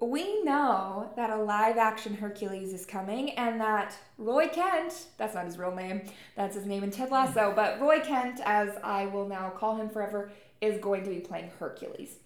we 0.00 0.42
know 0.42 1.10
that 1.16 1.30
a 1.30 1.36
live 1.36 1.76
action 1.76 2.14
Hercules 2.14 2.72
is 2.72 2.84
coming 2.84 3.30
and 3.32 3.60
that 3.60 3.96
Roy 4.18 4.48
Kent, 4.48 5.06
that's 5.16 5.34
not 5.34 5.46
his 5.46 5.58
real 5.58 5.74
name, 5.74 6.02
that's 6.36 6.54
his 6.54 6.66
name 6.66 6.82
in 6.82 6.90
Ted 6.90 7.10
Lasso, 7.10 7.52
but 7.54 7.80
Roy 7.80 8.00
Kent, 8.00 8.40
as 8.44 8.70
I 8.82 9.06
will 9.06 9.28
now 9.28 9.50
call 9.50 9.76
him 9.76 9.88
forever, 9.88 10.30
is 10.60 10.78
going 10.78 11.04
to 11.04 11.10
be 11.10 11.20
playing 11.20 11.50
Hercules. 11.58 12.16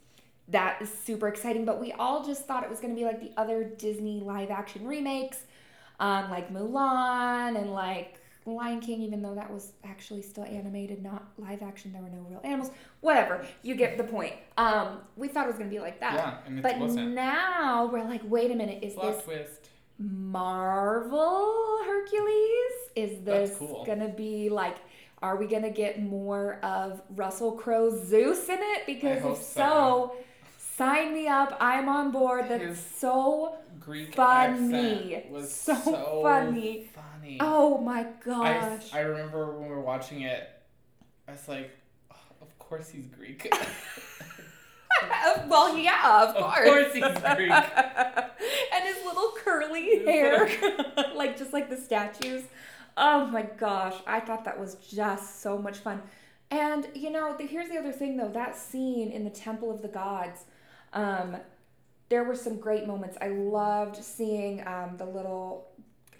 That 0.51 0.81
is 0.81 0.91
super 0.91 1.29
exciting, 1.29 1.65
but 1.65 1.81
we 1.81 1.93
all 1.93 2.25
just 2.25 2.47
thought 2.47 2.65
it 2.65 2.71
was 2.71 2.81
going 2.81 2.95
to 2.95 2.99
be 2.99 3.05
like 3.05 3.21
the 3.21 3.33
other 3.37 3.65
Disney 3.65 4.21
live 4.21 4.51
action 4.51 4.87
remakes, 4.87 5.39
um, 6.01 6.31
like 6.31 6.51
Mulan 6.53 7.59
and 7.61 7.73
like 7.73 8.19
Lion 8.47 8.81
King, 8.81 9.03
even 9.03 9.23
though 9.23 9.35
that 9.35 9.51
was 9.53 9.73
actually 9.85 10.23
still 10.23 10.45
animated, 10.45 11.03
not 11.03 11.29
live 11.37 11.63
action. 11.63 11.93
There 11.93 12.03
were 12.03 12.09
no 12.09 12.25
real 12.29 12.41
animals. 12.45 12.71
Whatever, 13.01 13.45
you 13.63 13.75
get 13.75 13.99
the 13.99 14.05
point. 14.05 14.35
Um, 14.57 15.01
we 15.17 15.29
thought 15.29 15.45
it 15.45 15.49
was 15.49 15.59
gonna 15.59 15.71
be 15.71 15.81
like 15.81 16.01
that, 16.01 16.15
yeah, 16.15 16.39
and 16.47 16.59
it 16.59 16.63
but 16.63 16.79
wasn't. 16.79 17.15
now 17.15 17.91
we're 17.93 18.05
like, 18.05 18.23
wait 18.25 18.51
a 18.51 18.55
minute, 18.55 18.83
is 18.83 18.95
Plot 18.95 19.17
this 19.17 19.25
twist. 19.25 19.69
Marvel 19.99 21.79
Hercules? 21.85 22.73
Is 22.97 23.23
this 23.25 23.57
cool. 23.59 23.85
gonna 23.85 24.09
be 24.09 24.49
like? 24.49 24.77
Are 25.21 25.35
we 25.37 25.49
gonna 25.49 25.71
get 25.71 26.01
more 26.01 26.61
of 26.63 27.03
Russell 27.17 27.53
Crowe's 27.53 28.07
Zeus 28.07 28.49
in 28.49 28.59
it? 28.61 28.87
Because 28.87 29.25
if 29.25 29.43
so. 29.43 30.13
so, 30.13 30.17
sign 30.79 31.13
me 31.15 31.27
up. 31.29 31.57
I'm 31.61 31.89
on 31.89 32.11
board. 32.13 32.47
That's 32.49 32.63
His 32.63 32.79
so 32.81 33.57
Greek 33.81 34.15
funny. 34.15 35.27
was 35.31 35.53
So 35.53 35.75
so, 35.75 36.21
funny. 36.23 36.89
funny. 36.95 37.39
Oh 37.41 37.79
my 37.79 38.07
gosh. 38.25 38.93
I 38.95 39.01
remember 39.01 39.53
when 39.59 39.69
we 39.69 39.75
were 39.75 39.81
watching 39.81 40.23
it, 40.23 40.49
I 41.27 41.33
was 41.33 41.47
like, 41.49 41.71
"Oh, 42.13 42.17
of 42.43 42.59
course 42.59 42.89
he's 42.89 43.07
Greek. 43.07 43.53
well, 45.49 45.77
yeah, 45.79 46.23
of 46.25 46.37
Of 46.37 46.43
course. 46.43 46.65
course 46.69 46.93
he's 46.93 47.03
Greek. 47.37 47.51
and 48.73 48.85
his 48.85 49.05
little 49.05 49.33
curly 49.45 50.05
hair, 50.05 50.49
like 51.15 51.37
just 51.39 51.53
like 51.53 51.69
the 51.71 51.77
statues. 51.77 52.45
Oh 52.97 53.27
my 53.27 53.43
gosh, 53.43 53.95
I 54.07 54.21
thought 54.21 54.45
that 54.45 54.59
was 54.59 54.75
just 54.77 55.41
so 55.41 55.57
much 55.59 55.79
fun. 55.79 56.03
And 56.51 56.89
you 56.95 57.11
know, 57.11 57.37
the, 57.37 57.47
here's 57.47 57.69
the 57.69 57.79
other 57.79 57.93
thing 57.93 58.17
though. 58.17 58.29
That 58.31 58.57
scene 58.57 59.11
in 59.13 59.23
the 59.25 59.31
Temple 59.31 59.71
of 59.71 59.83
the 59.83 59.89
Gods, 59.89 60.45
um, 60.93 61.37
there 62.09 62.25
were 62.25 62.35
some 62.37 62.57
great 62.59 62.87
moments. 62.87 63.17
I 63.21 63.29
loved 63.29 64.03
seeing 64.03 64.67
um, 64.67 64.97
the 64.97 65.05
little 65.07 65.69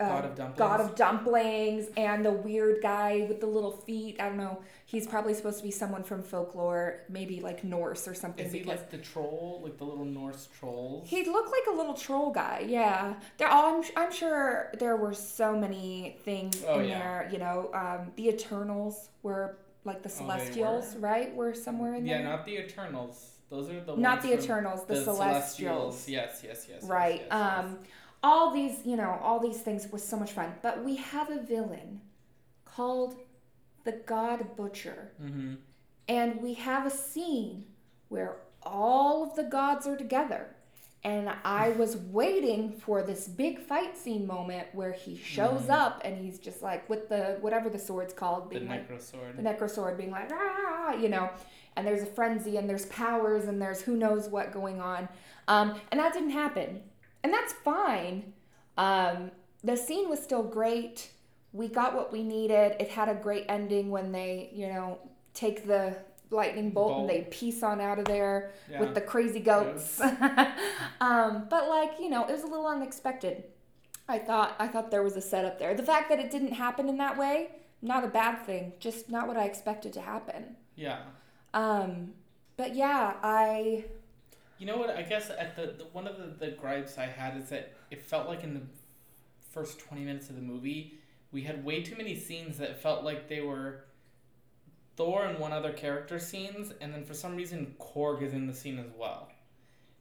uh, 0.01 0.07
God 0.09 0.25
of 0.27 0.35
dumplings. 0.37 0.59
God 0.59 0.81
of 0.81 0.95
dumplings 0.95 1.89
and 1.97 2.25
the 2.25 2.31
weird 2.31 2.81
guy 2.83 3.27
with 3.29 3.41
the 3.41 3.47
little 3.47 3.73
feet. 3.73 4.17
I 4.21 4.29
don't 4.29 4.37
know. 4.37 4.61
He's 4.87 5.07
probably 5.07 5.35
supposed 5.35 5.59
to 5.59 5.65
be 5.65 5.71
someone 5.71 6.03
from 6.05 6.23
folklore, 6.23 7.01
maybe 7.09 7.41
like 7.41 7.65
Norse 7.65 8.07
or 8.07 8.15
something. 8.15 8.47
Is 8.47 8.53
he 8.53 8.63
like 8.65 8.91
the 8.91 8.99
troll, 8.99 9.61
like 9.65 9.77
the 9.77 9.85
little 9.85 10.05
Norse 10.05 10.49
trolls? 10.59 11.09
he 11.09 11.25
looked 11.25 11.51
like 11.51 11.75
a 11.75 11.77
little 11.77 11.95
troll 11.95 12.31
guy. 12.31 12.65
Yeah, 12.69 13.15
there. 13.39 13.49
I'm, 13.49 13.83
I'm 13.97 14.13
sure 14.13 14.71
there 14.79 14.97
were 14.97 15.15
so 15.15 15.57
many 15.59 16.17
things 16.25 16.63
Oh, 16.67 16.79
in 16.81 16.89
yeah. 16.91 16.99
there. 16.99 17.31
You 17.33 17.39
know, 17.39 17.71
um, 17.75 18.13
the 18.17 18.29
Eternals 18.29 19.09
were 19.23 19.57
like 19.85 20.03
the 20.03 20.09
Oh, 20.11 20.13
Celestials, 20.13 20.95
were? 20.95 21.01
right? 21.01 21.35
Were 21.35 21.55
somewhere 21.55 21.95
in 21.95 22.07
yeah, 22.07 22.19
there. 22.19 22.23
Yeah, 22.27 22.31
not 22.37 22.47
the 22.47 22.59
Eternals. 22.59 23.31
Those 23.51 23.71
are 23.71 23.81
the 23.81 23.97
Not 23.97 24.23
the 24.23 24.35
Eternals, 24.35 24.85
the, 24.87 25.03
Celestials. 25.03 26.09
Yes, 26.09 26.43
yes, 26.45 26.67
yes. 26.69 26.81
yes, 26.83 26.85
Right. 26.85 27.21
yes, 27.21 27.29
yes. 27.31 27.33
um, 27.65 27.79
all 28.23 28.53
these, 28.53 28.85
you 28.85 28.97
know, 28.97 29.19
all 29.23 29.39
these 29.41 29.61
things 29.61 29.89
was 29.91 30.03
so 30.03 30.17
much 30.19 30.33
fun. 30.33 30.53
But 30.63 30.85
we 30.85 30.97
have 30.97 31.31
a 31.31 31.41
villain 31.41 32.01
called 32.65 33.17
the 33.85 33.93
God 33.93 34.57
Butcher. 34.57 35.13
Mm-hmm. 35.23 35.55
And 36.09 36.43
we 36.43 36.55
have 36.55 36.85
a 36.87 36.91
scene 36.91 37.65
where 38.09 38.37
all 38.63 39.23
of 39.23 39.35
the 39.37 39.45
gods 39.45 39.87
are 39.87 39.97
together. 39.97 40.55
And 41.05 41.31
I 41.45 41.71
was 41.83 41.97
waiting 41.97 42.73
for 42.73 43.03
this 43.03 43.29
big 43.29 43.61
fight 43.61 43.97
scene 43.97 44.27
moment 44.27 44.67
where 44.73 44.93
he 44.93 45.17
shows 45.17 45.63
Mhm. 45.63 45.71
up 45.71 46.03
and 46.05 46.19
he's 46.19 46.39
just 46.39 46.61
like 46.63 46.89
with 46.91 47.09
the 47.09 47.39
whatever 47.41 47.71
the 47.71 47.79
sword's 47.79 48.13
called, 48.13 48.51
The 48.51 48.59
being 48.59 48.69
like 48.69 48.89
Necrosword. 48.91 49.37
the 49.37 49.43
necrosword 49.43 49.97
being 49.97 50.11
like 50.11 50.31
ah, 50.33 50.95
you 50.95 51.09
know, 51.09 51.31
and 51.79 51.87
there's 51.87 52.03
a 52.03 52.07
frenzy 52.07 52.57
and 52.57 52.69
there's 52.69 52.87
powers 52.87 53.45
and 53.45 53.63
there's 53.63 53.81
who 53.81 53.97
knows 53.97 54.29
what 54.29 54.53
going 54.53 54.81
on, 54.81 55.09
um, 55.47 55.81
and 55.91 56.01
that 56.01 56.13
didn't 56.13 56.31
happen, 56.31 56.81
and 57.23 57.33
that's 57.33 57.53
fine. 57.53 58.33
Um, 58.77 59.31
the 59.63 59.77
scene 59.77 60.09
was 60.09 60.23
still 60.23 60.43
great. 60.43 61.11
We 61.53 61.69
got 61.69 61.95
what 61.95 62.13
we 62.13 62.23
needed. 62.23 62.77
It 62.79 62.89
had 62.89 63.09
a 63.09 63.15
great 63.15 63.47
ending 63.49 63.91
when 63.91 64.13
they, 64.13 64.51
you 64.53 64.69
know, 64.69 64.99
take 65.35 65.67
the 65.67 65.97
lightning 66.31 66.71
bolt, 66.71 66.91
Bolt. 66.91 67.01
and 67.01 67.11
they 67.11 67.23
piece 67.31 67.63
on 67.63 67.81
out 67.81 67.99
of 67.99 68.05
there 68.05 68.53
yeah. 68.71 68.81
with 68.81 68.95
the 68.95 69.01
crazy 69.01 69.41
goats. 69.41 70.01
um, 71.01 71.47
but 71.49 71.69
like 71.69 71.93
you 72.01 72.11
know, 72.11 72.27
it 72.27 72.33
was 72.33 72.43
a 72.43 72.47
little 72.47 72.67
unexpected. 72.67 73.45
I 74.09 74.19
thought 74.19 74.57
I 74.59 74.69
thought 74.69 74.91
there 74.91 75.03
was 75.03 75.17
a 75.17 75.21
setup 75.21 75.59
there. 75.59 75.75
The 75.75 75.83
fact 75.83 76.09
that 76.09 76.19
it 76.19 76.31
didn't 76.31 76.53
happen 76.53 76.89
in 76.89 76.99
that 76.99 77.17
way, 77.17 77.51
not 77.83 78.05
a 78.05 78.09
bad 78.09 78.45
thing. 78.45 78.73
Just 78.81 79.11
not 79.11 79.29
what 79.29 79.37
I 79.37 79.45
expected 79.45 79.93
to 79.95 80.01
happen. 80.01 80.57
yeah. 80.77 80.99
Um, 81.55 82.13
but 82.57 82.75
yeah, 82.75 83.15
I 83.23 83.85
You 84.59 84.67
know 84.67 84.77
what? 84.77 84.91
I 84.91 85.03
guess 85.03 85.31
at 85.31 85.57
the, 85.57 85.75
the 85.79 85.85
one 85.93 86.07
of 86.07 86.17
the, 86.19 86.47
the 86.47 86.53
gripes 86.53 86.99
I 86.99 87.07
had 87.07 87.37
is 87.37 87.49
that 87.51 87.73
it 87.91 88.03
felt 88.03 88.29
like 88.29 88.45
in 88.45 88.55
the 88.55 88.63
first 89.51 89.81
twenty 89.81 90.05
minutes 90.05 90.29
of 90.31 90.37
the 90.37 90.43
movie 90.43 90.99
we 91.33 91.43
had 91.43 91.65
way 91.65 91.83
too 91.83 91.97
many 91.97 92.17
scenes 92.17 92.59
that 92.59 92.81
felt 92.81 93.05
like 93.05 93.29
they 93.29 93.41
were 93.41 93.85
Thor 94.97 95.25
and 95.27 95.39
one 95.39 95.53
other 95.53 95.73
character 95.73 96.19
scenes, 96.19 96.73
and 96.81 96.93
then 96.93 97.05
for 97.05 97.15
some 97.15 97.37
reason 97.37 97.75
Korg 97.79 98.23
is 98.23 98.33
in 98.33 98.47
the 98.47 98.55
scene 98.55 98.79
as 98.79 98.91
well. 98.97 99.29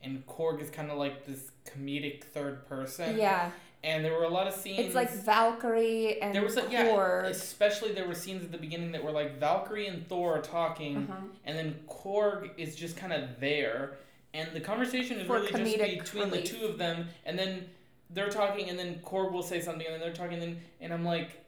And 0.01 0.25
Korg 0.25 0.61
is 0.61 0.69
kind 0.69 0.89
of 0.89 0.97
like 0.97 1.25
this 1.25 1.51
comedic 1.65 2.23
third 2.23 2.67
person. 2.67 3.17
yeah, 3.17 3.51
And 3.87 4.03
there 4.03 4.13
were 4.13 4.25
a 4.25 4.29
lot 4.29 4.47
of 4.47 4.53
scenes. 4.53 4.79
it's 4.79 4.95
like 4.95 5.09
Valkyrie 5.09 6.21
and 6.21 6.35
there 6.35 6.43
was 6.43 6.57
a, 6.57 6.67
yeah, 6.69 7.23
especially 7.25 7.93
there 7.93 8.05
were 8.05 8.13
scenes 8.15 8.43
at 8.43 8.51
the 8.51 8.57
beginning 8.57 8.91
that 8.91 9.01
were 9.01 9.11
like 9.11 9.39
Valkyrie 9.39 9.87
and 9.87 10.05
Thor 10.09 10.37
are 10.37 10.41
talking, 10.41 10.97
Uh-huh. 11.09 11.21
and 11.45 11.57
then 11.57 11.79
Korg 11.87 12.49
is 12.57 12.75
just 12.75 12.97
kind 12.97 13.13
of 13.13 13.39
there, 13.39 13.93
and 14.33 14.49
the 14.53 14.59
conversation 14.59 15.19
is 15.19 15.25
For 15.25 15.39
really 15.39 15.77
just 15.77 15.99
between 16.03 16.25
relief. 16.29 16.51
the 16.51 16.57
two 16.57 16.65
of 16.65 16.77
them, 16.77 17.07
and 17.25 17.39
then 17.39 17.69
they're 18.09 18.29
talking, 18.29 18.69
and 18.69 18.77
then 18.77 18.99
Korg 19.05 19.31
will 19.31 19.41
say 19.41 19.61
something, 19.61 19.85
and 19.87 19.93
then 19.95 20.01
they're 20.01 20.11
talking, 20.13 20.33
and, 20.33 20.41
then, 20.41 20.61
and 20.81 20.93
I'm 20.93 21.05
like, 21.05 21.45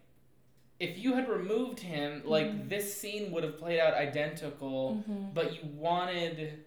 if 0.79 0.97
you 0.97 1.15
had 1.15 1.27
removed 1.27 1.81
him, 1.81 2.21
like 2.25 2.45
Mhm. 2.47 2.69
this 2.69 2.95
scene 2.95 3.31
would 3.33 3.43
have 3.43 3.57
played 3.57 3.81
out 3.81 3.93
identical, 3.95 5.03
Mhm. 5.09 5.33
but 5.33 5.55
you 5.55 5.69
wanted 5.75 6.63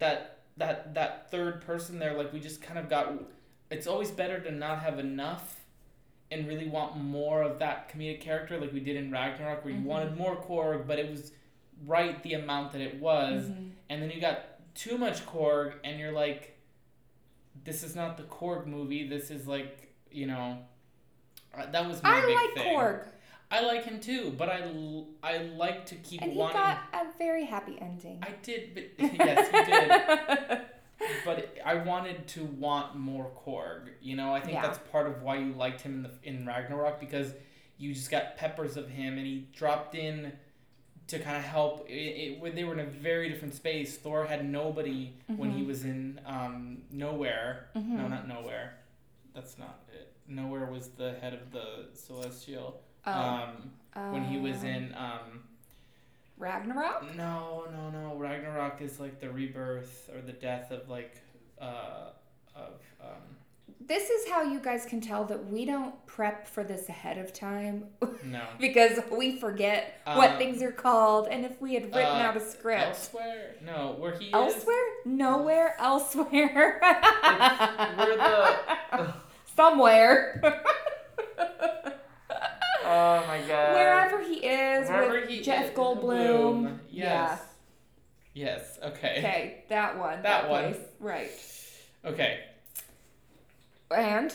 that 0.00 0.34
that 0.56 0.92
that 0.94 1.30
third 1.30 1.60
person 1.62 2.00
there, 2.00 2.14
like 2.14 2.32
we 2.32 2.40
just 2.40 2.60
kind 2.60 2.80
of 2.80 2.88
got. 2.88 3.12
It's 3.70 3.86
always 3.86 4.10
better 4.10 4.40
to 4.40 4.50
not 4.50 4.80
have 4.80 4.98
enough. 4.98 5.60
And 6.30 6.46
really 6.46 6.68
want 6.68 6.96
more 6.96 7.42
of 7.42 7.58
that 7.60 7.90
comedic 7.90 8.20
character, 8.20 8.60
like 8.60 8.72
we 8.72 8.80
did 8.80 8.96
in 8.96 9.10
Ragnarok, 9.10 9.64
where 9.64 9.72
you 9.72 9.80
Mhm. 9.80 9.84
wanted 9.84 10.16
more 10.16 10.36
Korg, 10.36 10.86
but 10.86 10.98
it 10.98 11.10
was 11.10 11.32
right 11.86 12.22
the 12.22 12.34
amount 12.34 12.72
that 12.72 12.80
it 12.82 12.96
was 13.00 13.44
Mhm. 13.46 13.70
and 13.88 14.02
then 14.02 14.10
you 14.10 14.20
got 14.20 14.74
too 14.74 14.98
much 14.98 15.24
Korg, 15.24 15.74
and 15.84 15.98
you're 15.98 16.12
like, 16.12 16.58
this 17.64 17.82
is 17.82 17.96
not 17.96 18.16
the 18.18 18.24
Korg 18.24 18.66
movie. 18.66 19.08
This 19.08 19.30
is 19.30 19.46
like, 19.46 19.92
you 20.10 20.26
know, 20.26 20.58
uh, 21.56 21.66
that 21.70 21.86
was 21.88 22.02
my 22.02 22.10
I 22.18 22.20
big 22.26 22.34
like 22.36 22.54
thing. 22.54 22.76
Korg, 22.76 23.08
I 23.50 23.60
like 23.60 23.84
him 23.84 23.98
too, 23.98 24.34
but 24.36 24.48
I, 24.50 24.60
l- 24.60 25.08
I 25.22 25.38
like 25.38 25.86
to 25.86 25.94
keep 25.96 26.20
and 26.20 26.32
he 26.32 26.38
wanting. 26.38 26.56
got 26.58 26.78
a 26.92 27.06
very 27.16 27.44
happy 27.46 27.78
ending. 27.80 28.18
I 28.22 28.32
did, 28.42 28.74
but 28.74 28.84
yes, 28.98 29.48
he 29.48 29.64
did. 29.72 30.60
But 31.24 31.56
I 31.64 31.74
wanted 31.74 32.26
to 32.28 32.44
want 32.44 32.96
more 32.96 33.30
Korg. 33.44 33.88
You 34.00 34.16
know, 34.16 34.34
I 34.34 34.40
think 34.40 34.54
Yeah. 34.54 34.62
that's 34.62 34.78
part 34.90 35.06
of 35.06 35.22
why 35.22 35.36
you 35.38 35.52
liked 35.52 35.80
him 35.80 35.94
in 35.94 36.02
the 36.02 36.28
in 36.40 36.46
Ragnarok 36.46 37.00
because 37.00 37.32
you 37.78 37.94
just 37.94 38.10
got 38.10 38.36
peppers 38.36 38.76
of 38.76 38.88
him, 38.88 39.18
and 39.18 39.26
he 39.26 39.46
dropped 39.54 39.94
in 39.94 40.32
to 41.08 41.18
kind 41.18 41.36
of 41.36 41.44
help. 41.44 41.88
It, 41.88 41.92
it, 41.94 42.40
when 42.40 42.54
they 42.54 42.64
were 42.64 42.74
in 42.74 42.80
a 42.80 42.84
very 42.90 43.28
different 43.28 43.54
space. 43.54 43.96
Thor 43.96 44.26
had 44.26 44.44
nobody 44.48 45.14
when 45.26 45.50
he 45.52 45.62
Mhm. 45.62 45.66
was 45.66 45.84
in 45.84 46.20
um, 46.26 46.82
nowhere. 46.90 47.68
No, 47.74 47.80
Mhm. 47.80 48.10
not 48.10 48.28
nowhere. 48.28 48.74
That's 49.34 49.56
not 49.58 49.80
it. 49.92 50.12
Nowhere 50.26 50.66
was 50.66 50.88
the 50.90 51.14
head 51.20 51.32
of 51.32 51.50
the 51.52 51.88
Celestial. 51.94 52.82
Oh, 53.06 53.12
um, 53.12 53.72
when 54.12 54.24
he 54.24 54.36
was 54.38 54.58
um, 54.64 54.66
in 54.68 54.94
um, 54.94 55.44
Ragnarok. 56.38 57.16
no, 57.16 57.64
no, 57.72 57.90
no. 57.90 58.14
Ragnarok 58.16 58.80
is 58.80 58.98
like 59.00 59.20
the 59.20 59.30
rebirth 59.30 60.08
or 60.14 60.20
the 60.20 60.32
death 60.32 60.70
of 60.70 60.88
like 60.88 61.16
uh 61.60 62.10
of 62.54 62.74
um 63.00 63.36
This 63.80 64.08
is 64.10 64.28
how 64.30 64.42
you 64.42 64.60
guys 64.60 64.84
can 64.86 65.00
tell 65.00 65.24
that 65.26 65.46
we 65.50 65.64
don't 65.64 65.94
prep 66.06 66.46
for 66.46 66.62
this 66.64 66.88
ahead 66.88 67.18
of 67.18 67.32
time 67.32 67.86
no. 68.24 68.42
because 68.60 68.98
we 69.10 69.38
forget 69.38 70.00
what 70.04 70.30
Uh, 70.32 70.38
things 70.38 70.62
are 70.62 70.72
called, 70.72 71.26
and 71.28 71.44
if 71.44 71.60
we 71.60 71.74
had 71.74 71.84
written 71.86 72.16
uh, 72.16 72.26
out 72.26 72.36
a 72.36 72.40
script 72.40 72.82
Elsewhere? 72.82 73.54
No, 73.64 73.96
where 73.98 74.12
he 74.12 74.26
is 74.26 74.32
elsewhere, 74.34 74.84
nowhere, 75.04 75.74
elsewhere, 75.80 76.78
where 77.96 78.16
the 78.16 79.14
somewhere, 79.56 80.40
Oh 82.88 83.24
my 83.26 83.40
god. 83.46 83.74
wherever 83.74 84.22
he 84.22 84.34
is 84.46 84.88
Wherever 84.88 85.20
with 85.20 85.28
he 85.28 85.40
Jeff 85.42 85.66
is- 85.66 85.70
Goldblum. 85.76 86.00
Bloom. 86.00 86.80
Yeah. 86.90 87.04
Yes. 87.30 87.42
Yes, 88.34 88.78
okay. 88.82 89.14
Okay, 89.18 89.64
that 89.68 89.98
one. 89.98 90.22
That 90.22 90.48
one. 90.48 90.74
place. 90.74 90.86
Right. 91.00 91.30
Okay. 92.04 92.40
And 93.94 94.34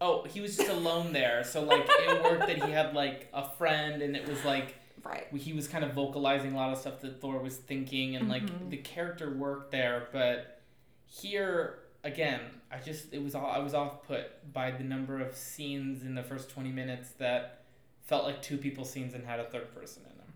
Oh, 0.00 0.24
he 0.24 0.40
was 0.42 0.56
just 0.56 0.68
alone 0.68 1.12
there. 1.12 1.42
So 1.44 1.62
like 1.62 1.86
it 1.88 2.22
worked 2.22 2.46
that 2.48 2.62
he 2.62 2.70
had 2.70 2.94
like 2.94 3.28
a 3.32 3.48
friend 3.50 4.02
and 4.02 4.14
it 4.14 4.28
was 4.28 4.44
like 4.44 4.74
right. 5.04 5.26
he 5.34 5.52
was 5.54 5.68
kind 5.68 5.84
of 5.84 5.92
vocalizing 5.94 6.52
a 6.52 6.56
lot 6.56 6.70
of 6.72 6.78
stuff 6.78 7.00
that 7.00 7.20
Thor 7.20 7.38
was 7.38 7.56
thinking, 7.56 8.14
and 8.16 8.28
like 8.28 8.42
Mhm. 8.42 8.68
the 8.70 8.76
character 8.78 9.32
worked 9.34 9.70
there. 9.72 10.08
But 10.12 10.60
here 11.06 11.78
again, 12.04 12.40
I 12.70 12.78
just 12.78 13.12
it 13.14 13.22
was 13.22 13.34
all 13.34 13.46
I 13.46 13.58
was 13.58 13.72
off 13.72 14.02
put 14.06 14.52
by 14.52 14.70
the 14.70 14.84
number 14.84 15.18
of 15.20 15.34
scenes 15.34 16.02
in 16.02 16.14
the 16.14 16.22
first 16.22 16.50
twenty 16.50 16.72
minutes 16.72 17.10
that 17.12 17.62
felt 18.06 18.24
like 18.24 18.40
two 18.42 18.56
people 18.56 18.84
scenes 18.84 19.14
and 19.14 19.24
had 19.24 19.40
a 19.40 19.44
third 19.44 19.74
person 19.74 20.02
in 20.10 20.16
them. 20.18 20.32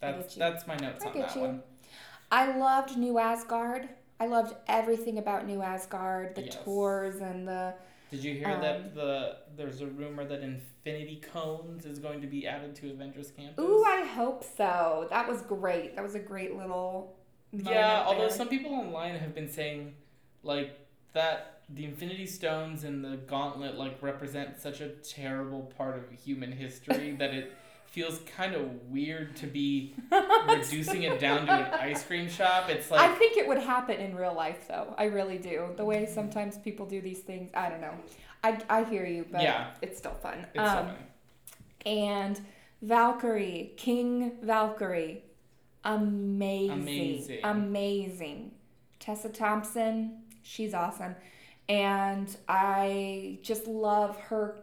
That's 0.00 0.34
that's 0.34 0.66
my 0.66 0.76
notes 0.76 1.04
I 1.04 1.08
on 1.08 1.18
that 1.18 1.34
you. 1.34 1.40
one. 1.42 1.62
I 2.30 2.56
loved 2.56 2.96
New 2.96 3.18
Asgard. 3.18 3.88
I 4.20 4.26
loved 4.26 4.54
everything 4.68 5.18
about 5.18 5.46
New 5.46 5.62
Asgard, 5.62 6.34
the 6.34 6.42
Yes. 6.44 6.56
tours 6.64 7.16
and 7.16 7.46
the 7.46 7.74
Did 8.10 8.22
you 8.24 8.34
hear 8.34 8.48
Um, 8.50 8.60
that 8.60 8.94
the 8.94 9.36
there's 9.56 9.80
a 9.80 9.86
rumor 9.86 10.24
that 10.24 10.40
Infinity 10.40 11.22
Cones 11.32 11.86
is 11.86 11.98
going 11.98 12.20
to 12.20 12.26
be 12.26 12.46
added 12.46 12.74
to 12.76 12.90
Avengers 12.90 13.30
Campus? 13.30 13.62
Ooh, 13.64 13.84
I 13.84 14.04
hope 14.04 14.44
so. 14.44 15.06
That 15.10 15.28
was 15.28 15.42
great. 15.42 15.94
That 15.96 16.02
was 16.04 16.14
a 16.14 16.20
great 16.20 16.56
little 16.56 17.16
Yeah, 17.52 18.04
although 18.06 18.20
there. 18.28 18.30
some 18.30 18.48
people 18.48 18.72
online 18.74 19.14
have 19.16 19.34
been 19.34 19.48
saying 19.48 19.94
like 20.42 20.78
that 21.12 21.51
the 21.68 21.84
Infinity 21.84 22.26
Stones 22.26 22.84
and 22.84 23.04
the 23.04 23.16
Gauntlet 23.16 23.76
like 23.76 24.02
represent 24.02 24.60
such 24.60 24.80
a 24.80 24.88
terrible 24.88 25.72
part 25.78 25.96
of 25.96 26.04
human 26.24 26.52
history 26.52 27.12
that 27.18 27.32
it 27.34 27.52
feels 27.86 28.20
kind 28.36 28.54
of 28.54 28.62
weird 28.90 29.36
to 29.36 29.46
be 29.46 29.94
reducing 30.48 31.02
it 31.02 31.18
down 31.20 31.46
to 31.46 31.52
an 31.52 31.74
ice 31.74 32.02
cream 32.04 32.28
shop. 32.28 32.68
It's 32.70 32.90
like 32.90 33.00
I 33.00 33.14
think 33.14 33.36
it 33.36 33.46
would 33.46 33.58
happen 33.58 33.96
in 34.00 34.14
real 34.16 34.34
life 34.34 34.66
though. 34.68 34.94
I 34.96 35.04
really 35.04 35.38
do. 35.38 35.68
The 35.76 35.84
way 35.84 36.06
sometimes 36.06 36.56
people 36.58 36.86
do 36.86 37.00
these 37.00 37.20
things, 37.20 37.50
I 37.54 37.68
don't 37.68 37.80
know. 37.80 37.94
I, 38.44 38.58
I 38.68 38.84
hear 38.84 39.04
you, 39.06 39.26
but 39.30 39.42
Yeah. 39.42 39.68
it's 39.82 39.98
still 39.98 40.14
fun. 40.22 40.46
it's 40.54 40.68
so 40.70 40.78
um, 40.78 40.86
funny. 40.86 40.98
and 41.86 42.40
Valkyrie, 42.82 43.72
King 43.76 44.32
Valkyrie, 44.42 45.22
amazing, 45.84 46.70
Amazing. 46.72 47.40
amazing. 47.44 48.50
Tessa 48.98 49.28
Thompson, 49.28 50.22
she's 50.42 50.74
awesome, 50.74 51.14
and 51.72 52.36
I 52.48 53.38
just 53.42 53.66
love 53.66 54.18
her 54.20 54.56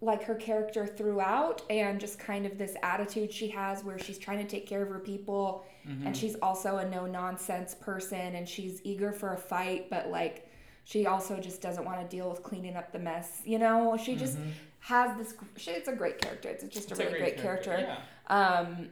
like 0.00 0.22
her 0.22 0.34
character 0.36 0.86
throughout 0.86 1.60
and 1.70 2.00
just 2.00 2.18
kind 2.20 2.46
of 2.46 2.56
this 2.56 2.74
attitude 2.84 3.32
she 3.32 3.48
has 3.48 3.82
where 3.82 3.98
she's 3.98 4.16
trying 4.18 4.38
to 4.38 4.44
take 4.46 4.64
care 4.66 4.82
of 4.82 4.88
her 4.88 5.00
people 5.00 5.64
Mhm. 5.86 6.06
and 6.06 6.16
she's 6.16 6.36
also 6.36 6.76
a 6.78 6.88
no 6.88 7.04
nonsense 7.06 7.74
person 7.74 8.34
and 8.36 8.48
she's 8.48 8.80
eager 8.84 9.10
for 9.12 9.32
a 9.32 9.36
fight 9.36 9.90
but 9.90 10.08
like 10.08 10.48
she 10.84 11.06
also 11.06 11.38
just 11.38 11.60
doesn't 11.60 11.84
want 11.84 12.00
to 12.00 12.06
deal 12.16 12.30
with 12.30 12.42
cleaning 12.44 12.76
up 12.76 12.92
the 12.92 12.98
mess 12.98 13.42
you 13.44 13.58
know 13.58 13.96
she 13.96 14.14
just 14.14 14.38
Mhm. 14.38 14.50
has 14.80 15.16
this 15.18 15.34
she, 15.56 15.72
it's 15.72 15.88
a 15.88 15.92
great 16.02 16.20
character 16.22 16.48
it's 16.48 16.62
just 16.68 16.90
It's 16.92 17.00
a 17.00 17.04
really 17.04 17.18
great, 17.18 17.36
character, 17.38 17.76
Yeah. 17.80 17.98
um 18.28 18.88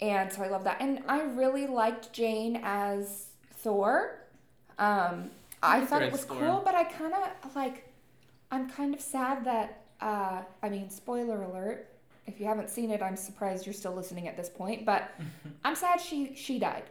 and 0.00 0.32
so 0.32 0.42
i 0.42 0.48
love 0.48 0.64
that 0.64 0.78
and 0.80 1.02
i 1.06 1.20
really 1.22 1.66
liked 1.66 2.12
jane 2.14 2.60
as 2.62 3.26
thor 3.62 4.20
um 4.78 5.30
i 5.62 5.84
thought 5.84 6.02
it 6.02 6.12
was 6.12 6.24
cool 6.24 6.62
but 6.64 6.74
i 6.74 6.84
kind 6.84 7.12
of 7.14 7.54
like 7.56 7.92
i'm 8.50 8.68
kind 8.68 8.94
of 8.94 9.00
sad 9.00 9.44
that 9.44 9.82
uh 10.00 10.42
i 10.62 10.68
mean 10.68 10.88
spoiler 10.90 11.42
alert 11.42 11.88
if 12.26 12.38
you 12.40 12.46
haven't 12.46 12.68
seen 12.70 12.90
it 12.90 13.02
i'm 13.02 13.16
surprised 13.16 13.66
you're 13.66 13.72
still 13.72 13.94
listening 13.94 14.28
at 14.28 14.36
this 14.36 14.48
point 14.48 14.84
but 14.84 15.10
i'm 15.64 15.74
sad 15.74 16.00
she 16.00 16.34
she 16.34 16.58
died. 16.58 16.84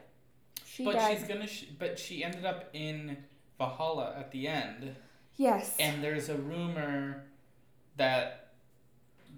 She 0.66 0.84
But 0.84 0.96
died. 0.96 1.18
she's 1.18 1.28
gonna. 1.28 1.48
Sh- 1.48 1.66
but 1.80 1.98
she 1.98 2.22
ended 2.22 2.44
up 2.46 2.70
in 2.74 3.16
Valhalla 3.58 4.14
at 4.20 4.32
the 4.32 4.46
end, 4.50 4.94
yes. 5.38 5.74
And 5.80 6.04
there's 6.04 6.28
a 6.28 6.36
rumor 6.36 7.24
that 7.96 8.50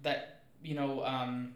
that 0.02 0.42
you 0.64 0.74
know 0.74 1.04
um, 1.06 1.54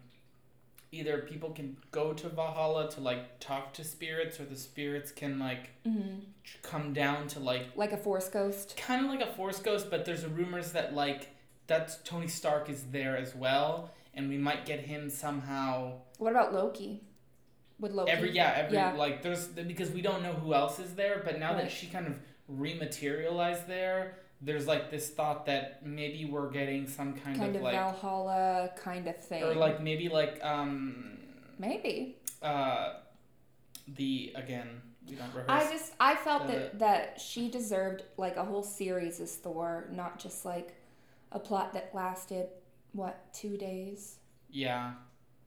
either 0.92 1.18
people 1.18 1.50
can 1.50 1.76
go 1.90 2.12
to 2.12 2.28
Valhalla 2.28 2.88
to 2.90 3.00
like 3.00 3.40
talk 3.40 3.72
to 3.74 3.82
spirits, 3.84 4.38
or 4.38 4.44
the 4.44 4.56
spirits 4.56 5.10
can 5.10 5.38
like 5.38 5.70
hmm 5.84 6.18
come 6.62 6.92
down 6.92 7.26
to 7.28 7.40
like 7.40 7.66
like 7.76 7.92
a 7.92 7.96
force 7.96 8.28
ghost 8.28 8.76
kind 8.76 9.04
of 9.04 9.10
like 9.10 9.20
a 9.20 9.32
force 9.34 9.58
ghost. 9.60 9.90
But 9.90 10.04
there's 10.04 10.24
rumors 10.26 10.72
that 10.72 10.94
like 10.94 11.30
that 11.66 11.98
Tony 12.04 12.28
Stark 12.28 12.68
is 12.68 12.82
there 12.92 13.16
as 13.16 13.34
well, 13.34 13.90
and 14.14 14.28
we 14.28 14.36
might 14.38 14.66
get 14.66 14.80
him 14.80 15.08
somehow. 15.10 15.94
what 16.18 16.30
about 16.30 16.52
loki 16.52 17.00
would 17.80 17.92
loki 17.92 18.10
Every 18.12 18.30
yeah, 18.32 18.52
every 18.56 18.76
Yeah. 18.76 18.92
like 18.92 19.22
there's 19.22 19.46
because 19.48 19.90
we 19.90 20.02
don't 20.02 20.22
know 20.22 20.32
who 20.34 20.52
else 20.54 20.78
is 20.78 20.94
there, 20.94 21.22
but 21.24 21.38
now 21.38 21.54
Right. 21.54 21.62
that 21.62 21.70
she 21.70 21.86
kind 21.86 22.06
of 22.06 22.18
rematerialized 22.48 23.66
there, 23.66 24.18
there's 24.42 24.66
like 24.66 24.90
this 24.90 25.08
thought 25.10 25.46
that 25.46 25.86
maybe 25.86 26.24
we're 26.24 26.50
getting 26.50 26.86
some 26.86 27.14
kind, 27.14 27.36
kind 27.38 27.50
of, 27.50 27.56
of 27.56 27.62
like 27.62 27.74
valhalla 27.74 28.70
kind 28.76 29.06
of 29.06 29.16
thing 29.16 29.42
or 29.42 29.54
like 29.54 29.80
maybe 29.80 30.08
like 30.08 30.40
um 30.44 31.16
maybe 31.58 32.16
uh 32.42 32.94
the 33.86 34.32
again 34.34 34.82
we 35.08 35.16
don't 35.16 35.34
rehearse. 35.34 35.46
I 35.48 35.70
just 35.70 35.92
I 35.98 36.14
felt 36.16 36.46
the- 36.46 36.52
that 36.52 36.78
that 36.78 37.20
she 37.20 37.48
deserved 37.48 38.02
like 38.16 38.36
a 38.36 38.44
whole 38.44 38.62
series 38.62 39.20
as 39.20 39.34
Thor, 39.36 39.88
not 39.90 40.18
just 40.18 40.44
like 40.44 40.74
a 41.32 41.38
plot 41.38 41.72
that 41.72 41.94
lasted 41.94 42.48
what 42.92 43.32
two 43.32 43.56
days 43.56 44.18
yeah, 44.50 44.92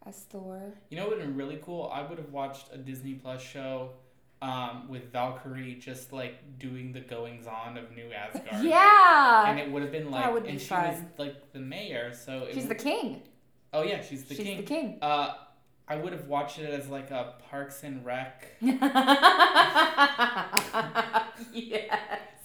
as 0.06 0.16
Thor. 0.24 0.74
you 0.90 0.98
know 0.98 1.04
what 1.04 1.12
would 1.12 1.20
have 1.20 1.28
been 1.30 1.38
really 1.38 1.60
cool? 1.64 1.92
I 1.94 2.02
would 2.02 2.18
have 2.18 2.32
watched 2.32 2.70
a 2.74 2.78
Disney 2.78 3.14
Plus 3.14 3.42
show. 3.42 3.92
Um, 4.46 4.88
with 4.90 5.12
Valkyrie 5.12 5.76
just 5.80 6.14
like 6.14 6.36
doing 6.60 6.92
the 6.92 7.00
goings 7.00 7.48
on 7.48 7.78
of 7.78 7.92
New 7.96 8.12
Asgard, 8.12 8.64
Yeah, 8.64 9.50
and 9.50 9.60
it 9.60 9.72
would 9.72 9.82
have 9.82 9.92
been 9.92 10.12
like, 10.12 10.32
would 10.32 10.44
be 10.44 10.50
and 10.50 10.62
she 10.62 10.72
was 10.74 10.98
like 11.18 11.52
the 11.52 11.60
mayor, 11.60 12.14
so 12.14 12.44
it 12.44 12.54
she's 12.54 12.68
would- 12.68 12.78
the 12.78 12.84
king. 12.84 13.24
oh 13.74 13.82
yeah, 13.82 14.02
she's 14.02 14.26
the 14.26 14.36
she's 14.36 14.46
king. 14.46 14.58
the 14.58 14.64
king. 14.64 14.98
Uh, 15.02 15.34
I 15.88 15.96
would 15.96 16.14
have 16.14 16.28
watched 16.28 16.60
it 16.60 16.70
as 16.70 16.88
like 16.90 17.10
a 17.10 17.34
Parks 17.50 17.84
and 17.84 18.06
Rec 18.06 18.46
yes. 18.62 18.80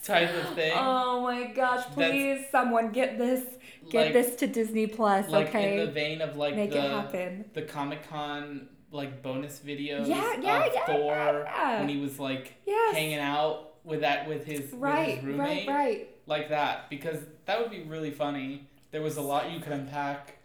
type 0.03 0.35
of 0.35 0.55
thing. 0.55 0.73
Oh 0.75 1.21
my 1.23 1.45
gosh! 1.53 1.85
That's- 1.97 2.11
Please, 2.13 2.47
someone 2.51 2.93
get 2.93 3.19
this. 3.19 3.45
Get 3.91 4.05
like, 4.07 4.13
this 4.13 4.37
to 4.37 4.47
Disney 4.47 4.87
Plus. 4.87 5.29
like 5.29 5.49
okay, 5.49 5.81
in 5.81 5.87
the 5.87 5.93
vein 5.93 6.21
of 6.23 6.37
like 6.37 6.55
make 6.55 6.71
it 6.71 6.75
the 6.75 6.83
happen. 6.83 7.45
the 7.55 7.63
Comic 7.63 8.09
Con 8.09 8.69
like 8.93 9.23
bonus 9.23 9.61
videos 9.65 10.07
Yeah, 10.09 10.35
yeah, 10.41 10.65
of 10.67 10.73
yeah, 10.75 10.87
Thor 10.87 11.43
yeah. 11.47 11.79
when 11.81 11.89
he 11.89 11.99
was 12.01 12.19
like 12.19 12.55
Yes. 12.67 12.95
hanging 12.95 13.19
out 13.19 13.75
with 13.85 14.01
that 14.01 14.29
with 14.29 14.45
his 14.45 14.73
with 14.73 14.81
right, 14.81 15.17
his 15.17 15.25
roommate 15.25 15.69
right, 15.69 15.75
right. 15.77 16.09
like 16.27 16.49
that 16.51 16.91
because 16.91 17.19
that 17.47 17.61
would 17.61 17.71
be 17.71 17.83
really 17.83 18.11
funny. 18.11 18.69
There 18.91 19.01
was 19.03 19.17
a 19.17 19.23
lot 19.23 19.51
you 19.53 19.61
could 19.61 19.73
unpack 19.73 20.37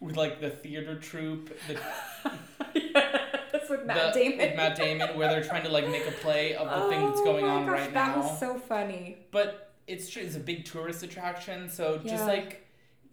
with 0.00 0.16
like 0.16 0.40
the 0.40 0.50
theater 0.50 0.98
troupe, 0.98 1.50
the, 1.68 1.78
That's 3.52 3.68
with 3.70 3.84
Matt 3.84 4.14
the- 4.14 4.20
Damon. 4.20 4.38
with 4.38 4.56
Matt 4.56 4.76
Damon, 4.76 5.16
where 5.18 5.28
they're 5.28 5.44
trying 5.44 5.62
to 5.64 5.68
like 5.68 5.88
make 5.88 6.06
a 6.06 6.10
play 6.12 6.54
of 6.54 6.68
the 6.68 6.88
thing 6.88 7.06
that's 7.06 7.20
Oh 7.20 7.24
going 7.24 7.44
on 7.44 7.66
gosh, 7.66 7.72
right 7.80 7.94
that 7.94 8.16
now. 8.16 8.22
was 8.22 8.40
so 8.40 8.58
funny. 8.58 9.18
but 9.30 9.68
it's 9.86 10.08
true 10.08 10.22
it's 10.22 10.36
a 10.36 10.40
big 10.40 10.64
tourist 10.64 11.02
attraction 11.02 11.68
so 11.68 11.98
just 11.98 12.24
like 12.24 12.64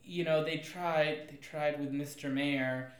you 0.03 0.23
know 0.23 0.43
they 0.43 0.57
tried 0.57 1.27
they 1.27 1.35
tried 1.41 1.79
with 1.79 1.91
mr 1.91 2.31
mayor 2.31 2.91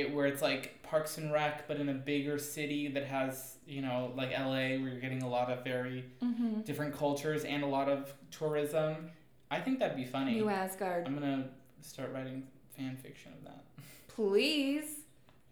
it 0.00 0.12
where 0.14 0.26
it's 0.26 0.42
like 0.42 0.82
parks 0.82 1.18
and 1.18 1.32
rec 1.32 1.66
but 1.68 1.78
in 1.78 1.88
a 1.88 1.94
bigger 1.94 2.38
city 2.38 2.88
that 2.88 3.04
has 3.04 3.56
you 3.66 3.82
know 3.82 4.12
like 4.16 4.30
la 4.38 4.44
where 4.54 4.76
you're 4.78 5.00
getting 5.00 5.22
a 5.22 5.28
lot 5.28 5.50
of 5.50 5.64
very 5.64 6.04
Mm-hmm. 6.22 6.60
different 6.62 6.94
cultures 6.94 7.44
and 7.44 7.62
a 7.62 7.66
lot 7.66 7.88
of 7.88 8.12
tourism 8.30 9.10
i 9.50 9.60
think 9.60 9.78
that'd 9.80 9.96
be 9.96 10.04
funny 10.04 10.34
New 10.34 10.48
Asgard. 10.48 11.06
i'm 11.06 11.14
gonna 11.14 11.48
start 11.82 12.12
writing 12.12 12.44
fan 12.76 12.96
fiction 12.96 13.32
of 13.38 13.44
that 13.44 13.64
Please, 14.08 14.84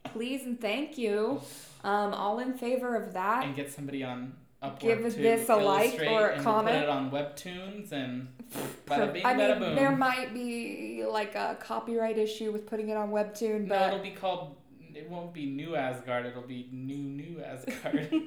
please, 0.05 0.43
and 0.47 0.59
thank 0.61 0.97
you. 0.97 1.41
Um, 1.83 2.15
all 2.15 2.39
in 2.39 2.55
favor 2.55 2.97
of 2.97 3.13
that. 3.13 3.45
and 3.45 3.55
get 3.55 3.71
somebody 3.71 4.03
on 4.03 4.33
Upwork 4.65 4.81
Give 4.81 4.99
to 5.03 5.11
this 5.11 5.49
a 5.49 5.57
like 5.57 6.01
or 6.01 6.29
a 6.31 6.35
and 6.35 6.43
comment. 6.43 6.77
put 6.77 6.83
it 6.85 6.89
on 6.89 7.11
webtoons 7.11 7.93
and 7.93 8.29
bada 8.87 9.13
bing 9.13 9.25
I 9.27 9.35
bada 9.35 9.51
mean, 9.51 9.59
boom 9.61 9.75
there 9.77 9.95
might 9.97 10.33
be 10.35 11.05
like 11.09 11.35
a 11.35 11.57
copyright 11.61 12.19
issue 12.19 12.51
with 12.53 12.67
putting 12.67 12.89
it 12.89 12.97
on 12.97 13.11
Webtoon, 13.11 13.63
No, 13.67 13.69
but 13.79 13.89
it'll 13.89 13.99
be 14.03 14.11
called. 14.13 14.57
It 14.95 15.11
won't 15.11 15.33
be 15.35 15.47
New 15.47 15.75
Asgard. 15.75 16.25
It'll 16.27 16.43
be 16.43 16.69
New 16.73 16.97
New 16.97 17.43
Asgard. 17.43 18.13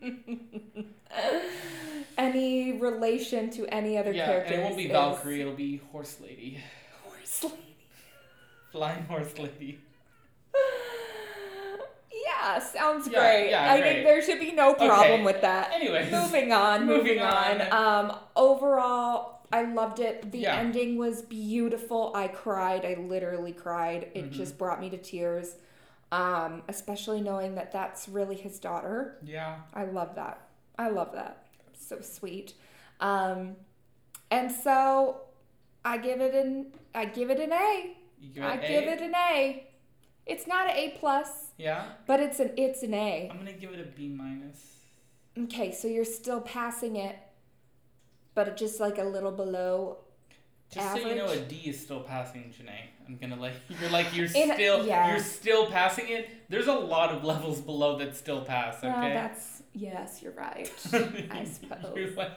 any 2.18 2.72
relation 2.72 3.50
to 3.50 3.66
any 3.68 3.96
other 3.96 4.12
character? 4.12 4.16
yeah, 4.16 4.26
characters? 4.26 4.52
and 4.52 4.60
it 4.60 4.64
won't 4.64 4.76
be 4.76 4.84
is- 4.86 4.92
Valkyrie. 4.92 5.40
It'll 5.40 5.54
be 5.54 5.80
Horse 5.92 6.18
Lady, 6.20 6.58
Horse 7.04 7.44
lady. 7.44 7.56
Flying 8.72 9.04
Horse 9.04 9.38
Lady. 9.38 9.78
Yeah, 12.40 12.58
sounds 12.58 13.08
Yeah, 13.08 13.18
great. 13.20 13.50
yeah, 13.50 13.72
I 13.72 13.80
great. 13.80 13.92
think 13.92 14.04
there 14.06 14.22
should 14.22 14.40
be 14.40 14.52
no 14.52 14.74
problem 14.74 14.98
Okay. 15.12 15.22
with 15.24 15.40
that. 15.42 15.72
Anyways, 15.72 16.10
moving 16.10 16.52
on, 16.52 16.86
moving, 16.86 17.18
Moving 17.18 17.22
on. 17.22 17.60
on. 17.62 17.72
Um, 18.10 18.18
overall, 18.36 19.40
I 19.52 19.62
loved 19.62 20.00
it. 20.00 20.30
The 20.30 20.38
Yeah. 20.40 20.56
ending 20.56 20.96
was 20.96 21.22
beautiful. 21.22 22.12
I 22.14 22.28
cried. 22.28 22.84
I 22.84 22.94
literally 22.94 23.52
cried. 23.52 24.10
It 24.14 24.26
Mhm. 24.30 24.32
just 24.32 24.56
brought 24.58 24.80
me 24.80 24.90
to 24.90 24.96
tears. 24.98 25.56
Um, 26.12 26.64
especially 26.68 27.20
knowing 27.20 27.54
that 27.54 27.70
that's 27.70 28.08
really 28.08 28.34
his 28.34 28.58
daughter. 28.58 29.16
yeah, 29.22 29.60
I 29.72 29.84
love 29.84 30.16
that. 30.16 30.40
I 30.76 30.88
love 30.88 31.12
that. 31.12 31.44
So 31.78 32.00
sweet. 32.00 32.54
Um, 33.00 33.56
and 34.30 34.50
so 34.50 35.20
I 35.84 35.98
give 35.98 36.20
it 36.20 36.34
an 36.34 36.72
I 36.96 37.04
give 37.04 37.30
it 37.30 37.38
an 37.38 37.52
A. 37.52 37.96
give 38.34 38.42
I 38.44 38.54
it 38.54 38.66
give 38.66 38.84
it 38.84 39.00
an 39.00 39.14
A. 39.14 39.68
It's 40.26 40.48
not 40.48 40.68
an 40.68 40.76
A 40.76 40.90
plus, 40.98 41.49
Yeah, 41.60 41.84
but 42.06 42.20
it's 42.20 42.40
an 42.40 42.52
it's 42.56 42.82
an 42.82 42.94
A. 42.94 43.28
I'm 43.30 43.36
gonna 43.36 43.52
give 43.52 43.72
it 43.72 43.80
a 43.80 43.84
B 43.84 44.08
minus. 44.08 44.76
Okay, 45.38 45.72
so 45.72 45.88
you're 45.88 46.06
still 46.06 46.40
passing 46.40 46.96
it, 46.96 47.16
but 48.34 48.56
just 48.56 48.80
like 48.80 48.96
a 48.96 49.04
little 49.04 49.30
below. 49.30 49.98
Just 50.70 50.92
so 50.92 51.08
you 51.08 51.16
know, 51.16 51.28
a 51.28 51.36
D 51.36 51.56
is 51.66 51.78
still 51.78 52.00
passing, 52.00 52.54
Janae. 52.56 52.88
I'm 53.06 53.18
gonna 53.18 53.36
like 53.36 53.52
you're 53.68 53.90
like 53.90 54.14
you're 54.16 54.26
In- 54.26 54.54
still 54.54 54.86
yeah. 54.86 55.10
you're 55.10 55.18
still 55.18 55.66
passing 55.66 56.08
it. 56.08 56.30
There's 56.48 56.68
a 56.68 56.72
lot 56.72 57.10
of 57.10 57.24
levels 57.24 57.60
below 57.60 57.98
that 57.98 58.16
still 58.16 58.40
pass. 58.40 58.78
Okay. 58.78 58.88
Well, 58.88 59.00
that's 59.00 59.62
yes, 59.74 60.22
you're 60.22 60.32
right. 60.32 60.70
I 61.30 61.44
suppose. 61.44 61.94
you're 61.94 62.12
like 62.12 62.30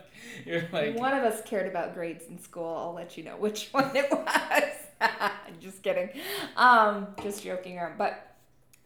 you're 0.45 0.67
like 0.73 0.97
one 0.97 1.13
of 1.13 1.23
us 1.23 1.41
cared 1.45 1.67
about 1.67 1.93
grades 1.93 2.25
in 2.25 2.39
school. 2.39 2.75
I'll 2.75 2.93
let 2.93 3.15
you 3.17 3.23
know 3.23 3.38
which 3.38 3.69
one 3.71 3.95
it 3.95 4.12
was. 4.12 4.73
just 5.62 5.81
kidding. 5.81 6.09
Um, 6.57 7.07
just 7.21 7.43
joking 7.43 7.77
around. 7.77 7.97
But 7.97 8.33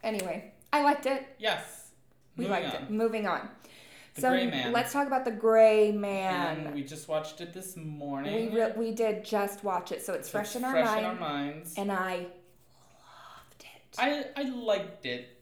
anyway, 0.02 0.52
I 0.72 0.82
liked 0.82 1.06
it. 1.06 1.26
yes. 1.38 1.90
We 2.36 2.44
Moving 2.46 2.62
liked 2.62 2.76
on. 2.76 2.82
it. 2.82 2.90
Moving 2.90 3.26
on. 3.26 3.48
The 4.14 4.20
so 4.20 4.30
Gray 4.30 4.46
Man. 4.46 4.72
let's 4.72 4.92
talk 4.92 5.06
about 5.06 5.24
the 5.24 5.30
Gray 5.32 5.88
And 5.90 6.00
Man. 6.00 6.72
we 6.74 6.82
just 6.84 7.08
watched 7.08 7.40
it 7.40 7.52
this 7.52 7.76
We 7.76 7.82
morning. 7.84 8.52
re- 8.54 8.72
we 8.76 8.92
did 8.92 9.24
just 9.24 9.64
watch 9.64 9.90
it, 9.92 10.02
so 10.04 10.12
it's 10.14 10.28
fresh 10.28 10.54
in 10.56 10.64
our 10.64 10.70
fresh 10.72 10.86
mind, 10.86 10.98
in 11.00 11.04
our 11.06 11.14
minds. 11.14 11.74
and 11.76 11.90
I 11.92 12.26
loved 13.04 13.60
it. 13.60 13.96
I 13.98 14.24
I 14.36 14.42
liked 14.48 15.06
it. 15.06 15.40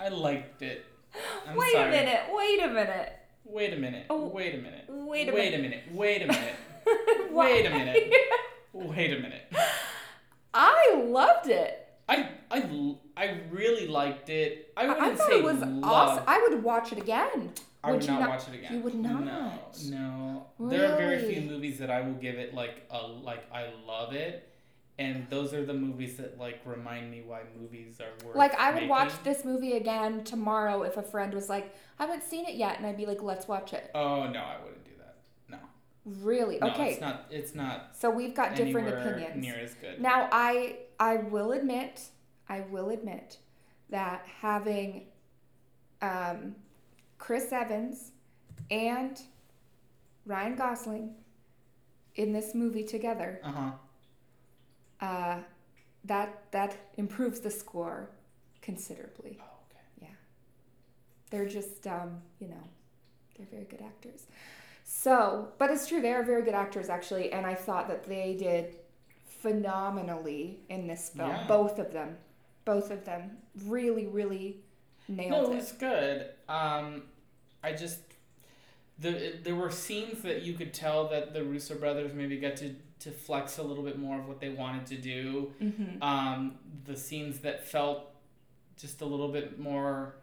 I 0.00 0.08
liked 0.08 0.62
it. 0.62 0.84
I'm 1.48 1.56
wait 1.56 1.72
sorry. 1.72 1.88
a 1.88 1.90
minute. 1.90 2.20
Wait 2.32 2.62
a 2.62 2.68
minute. 2.68 3.12
Wait 3.44 3.72
a 3.72 3.76
minute. 3.76 4.06
Oh, 4.10 4.26
wait 4.28 4.54
a 4.54 4.58
minute. 4.58 4.84
wait 4.88 5.28
a 5.28 5.32
wait 5.32 5.54
a 5.54 5.58
minute. 5.58 5.82
Wait 5.92 6.22
a 6.22 6.26
minute. 6.26 6.54
Wait 7.30 7.66
a 7.66 7.70
minute. 7.70 8.12
Wait 8.74 9.12
a 9.12 9.20
minute. 9.20 9.52
I 10.54 11.02
loved 11.06 11.48
it. 11.48 11.88
I 12.08 12.28
I 12.50 12.60
I 13.16 13.40
really 13.50 13.86
liked 13.88 14.28
it. 14.30 14.72
I 14.76 14.86
wouldn't 14.86 15.04
I 15.06 15.14
thought 15.14 15.28
say 15.28 15.38
it 15.38 15.44
was 15.44 15.62
awesome. 15.82 16.24
I 16.26 16.46
would 16.48 16.62
watch 16.62 16.92
it 16.92 16.98
again. 16.98 17.52
I 17.84 17.90
Would 17.90 17.96
would 17.96 18.04
you 18.04 18.10
not, 18.12 18.20
not- 18.20 18.28
watch 18.30 18.48
it 18.48 18.54
again. 18.54 18.74
you 18.74 18.80
would 18.80 18.94
not? 18.94 19.24
No, 19.24 19.52
no. 19.90 20.46
There 20.70 20.92
are 20.92 20.96
very 20.96 21.18
few 21.32 21.42
movies 21.42 21.78
that 21.80 21.90
I 21.90 22.00
will 22.00 22.14
give 22.14 22.36
it 22.36 22.54
like 22.54 22.86
a 22.90 23.06
like 23.06 23.44
I 23.52 23.66
love 23.86 24.12
it, 24.14 24.48
and 24.98 25.26
those 25.30 25.52
are 25.52 25.64
the 25.66 25.74
movies 25.74 26.16
that 26.18 26.38
like 26.38 26.60
remind 26.64 27.10
me 27.10 27.22
why 27.26 27.40
movies 27.60 28.00
are 28.00 28.26
worth. 28.26 28.36
Like 28.36 28.54
I 28.58 28.72
would 28.72 28.88
watch 28.88 29.12
this 29.24 29.44
movie 29.44 29.72
again 29.72 30.22
tomorrow 30.24 30.82
if 30.82 30.96
a 30.96 31.02
friend 31.02 31.34
was 31.34 31.48
like, 31.48 31.74
"I 31.98 32.04
haven't 32.06 32.22
seen 32.22 32.46
it 32.46 32.54
yet," 32.54 32.78
and 32.78 32.86
I'd 32.86 32.96
be 32.96 33.04
like, 33.06 33.20
"Let's 33.22 33.48
watch 33.48 33.72
it." 33.72 33.90
Oh 33.94 34.28
no, 34.28 34.38
I 34.40 34.56
wouldn't 34.62 34.84
do 34.84 34.92
that. 34.98 35.16
No. 35.48 35.58
Really? 36.04 36.58
No, 36.60 36.68
okay. 36.68 36.92
it's 36.92 37.00
not. 37.00 37.26
It's 37.30 37.54
not 37.54 37.96
So 37.96 38.10
we've 38.10 38.34
got 38.34 38.54
different 38.54 38.88
opinions. 38.88 39.42
near 39.44 39.56
as 39.56 39.74
good. 39.74 40.00
Now 40.00 40.28
I 40.30 40.76
I 41.00 41.16
will 41.16 41.50
admit, 41.50 42.00
I 42.52 42.60
will 42.70 42.90
admit 42.90 43.38
that 43.90 44.26
having 44.40 45.06
um, 46.02 46.54
Chris 47.18 47.52
Evans 47.52 48.12
and 48.70 49.20
Ryan 50.26 50.54
Gosling 50.56 51.14
in 52.16 52.32
this 52.32 52.54
movie 52.54 52.84
together, 52.84 53.40
Uh 53.42 53.52
huh. 53.52 53.70
uh, 55.06 55.38
that 56.04 56.28
that 56.50 56.72
improves 56.96 57.40
the 57.40 57.50
score 57.50 58.10
considerably. 58.60 59.38
Oh, 59.40 59.44
okay. 60.00 60.12
They're 61.30 61.48
just 61.60 61.86
um, 61.86 62.10
you 62.40 62.48
know, 62.48 62.64
they're 63.36 63.46
very 63.50 63.64
good 63.64 63.80
actors. 63.92 64.26
So, 64.84 65.48
but 65.58 65.70
it's 65.70 65.86
true 65.88 66.00
they 66.02 66.12
are 66.12 66.22
very 66.22 66.42
good 66.42 66.54
actors 66.54 66.88
actually, 66.90 67.32
and 67.32 67.46
I 67.46 67.54
thought 67.54 67.88
that 67.88 68.04
they 68.04 68.28
did 68.38 68.64
phenomenally 69.42 70.60
in 70.68 70.86
this 70.86 71.10
film. 71.16 71.30
Yeah. 71.30 71.46
Both 71.48 71.78
of 71.78 71.92
them, 71.92 72.16
both 72.64 72.90
of 72.90 73.04
them, 73.04 73.38
really, 73.64 74.06
really 74.06 74.58
nailed 75.08 75.30
No, 75.30 75.52
it 75.52 75.56
was 75.56 75.72
good. 75.72 76.26
Um, 76.48 77.02
I 77.62 77.72
just 77.72 78.00
the 78.98 79.34
there 79.42 79.56
were 79.56 79.70
scenes 79.70 80.22
that 80.22 80.42
you 80.42 80.54
could 80.54 80.72
tell 80.72 81.08
that 81.08 81.32
the 81.32 81.42
Russo 81.42 81.74
brothers 81.74 82.12
maybe 82.14 82.38
got 82.38 82.56
to 82.56 82.74
to 83.00 83.10
flex 83.10 83.58
a 83.58 83.62
little 83.62 83.82
bit 83.82 83.98
more 83.98 84.18
of 84.20 84.28
what 84.28 84.40
they 84.40 84.50
wanted 84.50 84.86
to 84.86 84.96
do. 84.96 85.52
Mm-hmm. 85.60 86.02
Um, 86.02 86.54
the 86.84 86.96
scenes 86.96 87.40
that 87.40 87.66
felt 87.66 88.10
just 88.78 89.00
a 89.00 89.04
little 89.04 89.28
bit 89.28 89.58
more. 89.58 90.14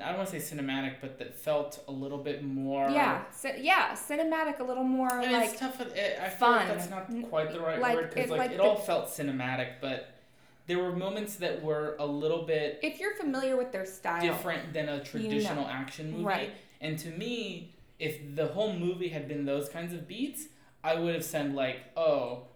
I 0.00 0.08
don't 0.08 0.18
want 0.18 0.28
to 0.28 0.40
say 0.40 0.56
cinematic, 0.56 0.96
but 1.00 1.18
that 1.18 1.34
felt 1.34 1.82
a 1.88 1.90
little 1.90 2.18
bit 2.18 2.44
more. 2.44 2.90
Yeah, 2.90 3.24
yeah, 3.58 3.92
cinematic, 3.94 4.60
a 4.60 4.64
little 4.64 4.84
more 4.84 5.08
mean, 5.18 5.32
like 5.32 5.50
it's 5.50 5.58
tough. 5.58 5.78
With 5.78 5.96
it. 5.96 6.18
I 6.22 6.28
feel 6.28 6.48
like 6.50 6.68
that's 6.68 6.90
not 6.90 7.08
quite 7.30 7.50
the 7.50 7.60
right 7.60 7.80
Like, 7.80 7.96
word 7.96 8.10
because 8.14 8.30
like, 8.30 8.38
like 8.38 8.50
it 8.52 8.56
the- 8.58 8.62
all 8.62 8.76
felt 8.76 9.08
cinematic, 9.08 9.80
but 9.80 10.15
there 10.66 10.78
were 10.78 10.92
moments 10.92 11.36
that 11.36 11.62
were 11.62 11.96
a 11.98 12.06
little 12.06 12.42
bit 12.42 12.78
if 12.82 12.98
you're 12.98 13.14
familiar 13.16 13.56
with 13.56 13.72
their 13.72 13.86
style. 13.86 14.20
different 14.20 14.72
than 14.72 14.88
a 14.88 15.02
traditional 15.02 15.66
action 15.66 16.10
movie. 16.10 16.24
Right. 16.24 16.50
And 16.80 16.98
to 17.00 17.08
me, 17.10 17.74
if 17.98 18.34
the 18.34 18.46
whole 18.48 18.72
movie 18.72 19.08
had 19.08 19.28
been 19.28 19.44
those 19.46 19.68
kinds 19.68 19.92
of 19.92 20.06
beats, 20.06 20.46
I 20.84 20.94
would 20.96 21.14
have 21.14 21.24
said 21.24 21.54
like, 21.54 21.78
"Oh, 21.96 22.48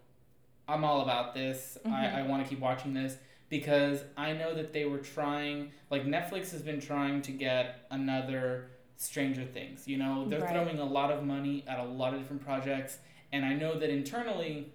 I'm 0.67 0.83
all 0.83 1.01
about 1.01 1.33
this. 1.33 1.77
Mhm. 1.85 1.91
I, 1.91 2.19
I 2.19 2.21
want 2.23 2.43
to 2.43 2.49
keep 2.49 2.59
watching 2.59 2.93
this." 2.93 3.17
Because 3.49 4.03
I 4.15 4.31
know 4.31 4.53
that 4.53 4.71
they 4.71 4.85
were 4.85 4.99
trying, 4.99 5.71
like 5.89 6.05
Netflix 6.05 6.51
has 6.51 6.61
been 6.61 6.79
trying 6.79 7.21
to 7.23 7.31
get 7.33 7.85
another 7.91 8.69
Stranger 8.95 9.43
Things. 9.43 9.87
You 9.87 9.97
know, 9.97 10.25
they're 10.29 10.39
Right. 10.39 10.51
throwing 10.53 10.79
a 10.79 10.85
lot 10.85 11.11
of 11.11 11.23
money 11.25 11.65
at 11.67 11.77
a 11.79 11.83
lot 11.83 12.13
of 12.13 12.19
different 12.21 12.43
projects, 12.45 12.99
and 13.33 13.43
I 13.43 13.53
know 13.53 13.77
that 13.77 13.89
internally, 13.89 14.71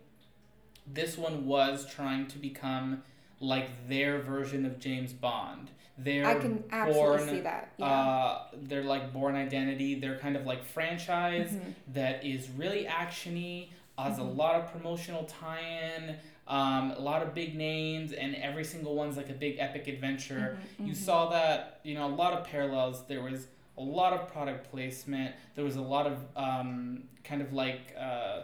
this 0.86 1.16
one 1.16 1.46
was 1.46 1.86
trying 1.86 2.26
to 2.28 2.38
become 2.38 3.02
like 3.40 3.88
their 3.88 4.18
version 4.20 4.64
of 4.66 4.78
James 4.78 5.12
Bond. 5.12 5.70
Their 5.98 6.26
I 6.26 6.34
can 6.34 6.62
absolutely 6.70 7.16
Bourne, 7.18 7.28
see 7.28 7.40
that. 7.40 7.72
Yeah. 7.78 7.86
uh, 7.86 8.42
they're 8.64 8.84
like 8.84 9.12
Bourne 9.12 9.34
Identity. 9.34 9.94
They're 9.98 10.18
kind 10.18 10.36
of 10.36 10.44
like 10.44 10.62
franchise 10.64 11.52
Mhm. 11.52 11.74
that 11.94 12.24
is 12.24 12.50
really 12.50 12.84
actiony, 12.84 13.68
has 13.98 14.18
a 14.18 14.22
Mhm. 14.22 14.36
lot 14.36 14.56
of 14.56 14.70
promotional 14.72 15.24
tie-in, 15.24 16.16
um, 16.48 16.90
a 16.92 17.00
lot 17.00 17.22
of 17.22 17.34
big 17.34 17.54
names, 17.56 18.12
and 18.12 18.34
every 18.36 18.62
single 18.64 18.94
one's 18.94 19.16
like 19.16 19.30
a 19.30 19.34
big 19.34 19.56
epic 19.58 19.88
adventure. 19.88 20.58
Mhm, 20.78 20.86
You 20.88 20.92
mhm. 20.92 20.96
saw 20.96 21.30
that, 21.30 21.80
you 21.82 21.94
know, 21.94 22.06
a 22.06 22.14
lot 22.14 22.34
of 22.34 22.44
parallels. 22.46 23.06
There 23.06 23.22
was 23.22 23.48
a 23.78 23.82
lot 23.82 24.12
of 24.12 24.28
product 24.28 24.70
placement. 24.70 25.34
There 25.54 25.64
was 25.64 25.76
a 25.76 25.82
lot 25.82 26.06
of 26.06 26.24
um, 26.36 27.04
kind 27.24 27.40
of 27.42 27.52
like 27.54 27.94
uh, 27.98 28.42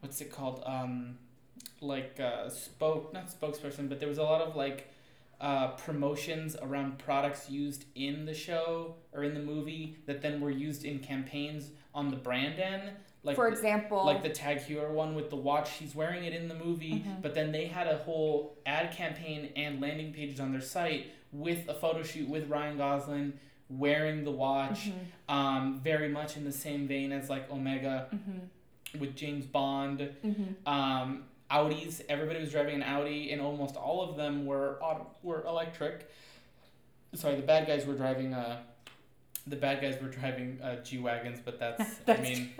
what's 0.00 0.20
it 0.20 0.30
called? 0.32 0.62
Um, 0.66 1.18
like 1.80 2.18
uh, 2.20 2.48
spoke 2.48 3.12
not 3.12 3.28
spokesperson, 3.28 3.88
but 3.88 4.00
there 4.00 4.08
was 4.08 4.18
a 4.18 4.22
lot 4.22 4.40
of 4.40 4.56
like 4.56 4.88
uh, 5.40 5.68
promotions 5.72 6.56
around 6.62 6.98
products 6.98 7.50
used 7.50 7.84
in 7.94 8.24
the 8.24 8.34
show 8.34 8.94
or 9.12 9.22
in 9.24 9.34
the 9.34 9.40
movie 9.40 9.96
that 10.06 10.22
then 10.22 10.40
were 10.40 10.50
used 10.50 10.84
in 10.84 10.98
campaigns 10.98 11.70
on 11.94 12.10
the 12.10 12.16
brand 12.16 12.58
end. 12.58 12.90
Like 13.22 13.36
For 13.36 13.50
the- 13.50 13.56
example, 13.56 14.04
like 14.06 14.22
the 14.22 14.28
Tag 14.30 14.58
Heuer 14.60 14.90
one 14.90 15.14
with 15.14 15.30
the 15.30 15.36
watch. 15.36 15.72
He's 15.72 15.94
wearing 15.94 16.24
it 16.24 16.32
in 16.32 16.48
the 16.48 16.54
movie, 16.54 17.04
Mhm. 17.06 17.20
but 17.22 17.34
then 17.34 17.52
they 17.52 17.66
had 17.66 17.86
a 17.88 17.96
whole 17.98 18.56
ad 18.64 18.92
campaign 18.92 19.50
and 19.56 19.80
landing 19.80 20.12
pages 20.12 20.40
on 20.40 20.52
their 20.52 20.60
site 20.60 21.06
with 21.32 21.68
a 21.68 21.74
photo 21.74 22.02
shoot 22.02 22.28
with 22.28 22.48
Ryan 22.48 22.78
Gosling 22.78 23.32
wearing 23.68 24.22
the 24.24 24.30
watch, 24.30 24.90
Mhm, 24.90 25.34
um, 25.34 25.80
very 25.80 26.08
much 26.08 26.36
in 26.36 26.44
the 26.44 26.52
same 26.52 26.86
vein 26.86 27.10
as 27.10 27.28
like 27.28 27.50
Omega 27.50 28.06
mhm, 28.14 29.00
with 29.00 29.16
James 29.16 29.44
Bond. 29.44 29.98
mhm. 30.24 30.54
Um, 30.66 31.24
Audis, 31.50 32.02
everybody 32.08 32.40
was 32.40 32.50
driving 32.50 32.74
an 32.76 32.82
Audi, 32.82 33.30
and 33.32 33.40
almost 33.40 33.76
all 33.76 34.02
of 34.08 34.16
them 34.16 34.46
were 34.46 34.78
auto, 34.82 35.06
were 35.22 35.44
electric. 35.46 36.10
Sorry, 37.14 37.36
the 37.36 37.42
bad 37.42 37.66
guys 37.66 37.86
were 37.86 37.94
driving 37.94 38.34
uh, 38.34 38.58
the 39.46 39.56
bad 39.56 39.80
guys 39.80 39.96
were 40.02 40.08
driving 40.08 40.58
uh, 40.60 40.82
G 40.82 40.98
wagons, 40.98 41.38
but 41.44 41.58
that's, 41.60 41.80
I 41.82 41.94
That's 42.06 42.22
mean 42.22 42.50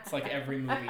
it's 0.00 0.12
like 0.12 0.26
every 0.28 0.58
movie. 0.68 0.88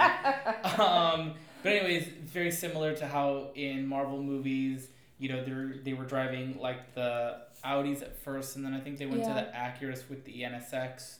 um, 0.78 1.34
but 1.62 1.72
anyways, 1.72 2.06
very 2.24 2.50
similar 2.50 2.94
to 2.96 3.06
how 3.06 3.48
in 3.54 3.86
Marvel 3.86 4.22
movies, 4.22 4.88
you 5.18 5.28
know, 5.28 5.44
they 5.44 5.78
they 5.78 5.92
were 5.94 6.04
driving 6.04 6.58
like 6.60 6.94
the 6.94 7.38
Audis 7.64 8.02
at 8.02 8.16
first, 8.22 8.56
and 8.56 8.64
then 8.64 8.72
I 8.74 8.80
think 8.80 8.98
they 8.98 9.06
went 9.06 9.24
to 9.24 9.30
the 9.30 9.48
Acuras 9.56 10.08
with 10.08 10.24
the 10.24 10.42
NSX, 10.42 11.16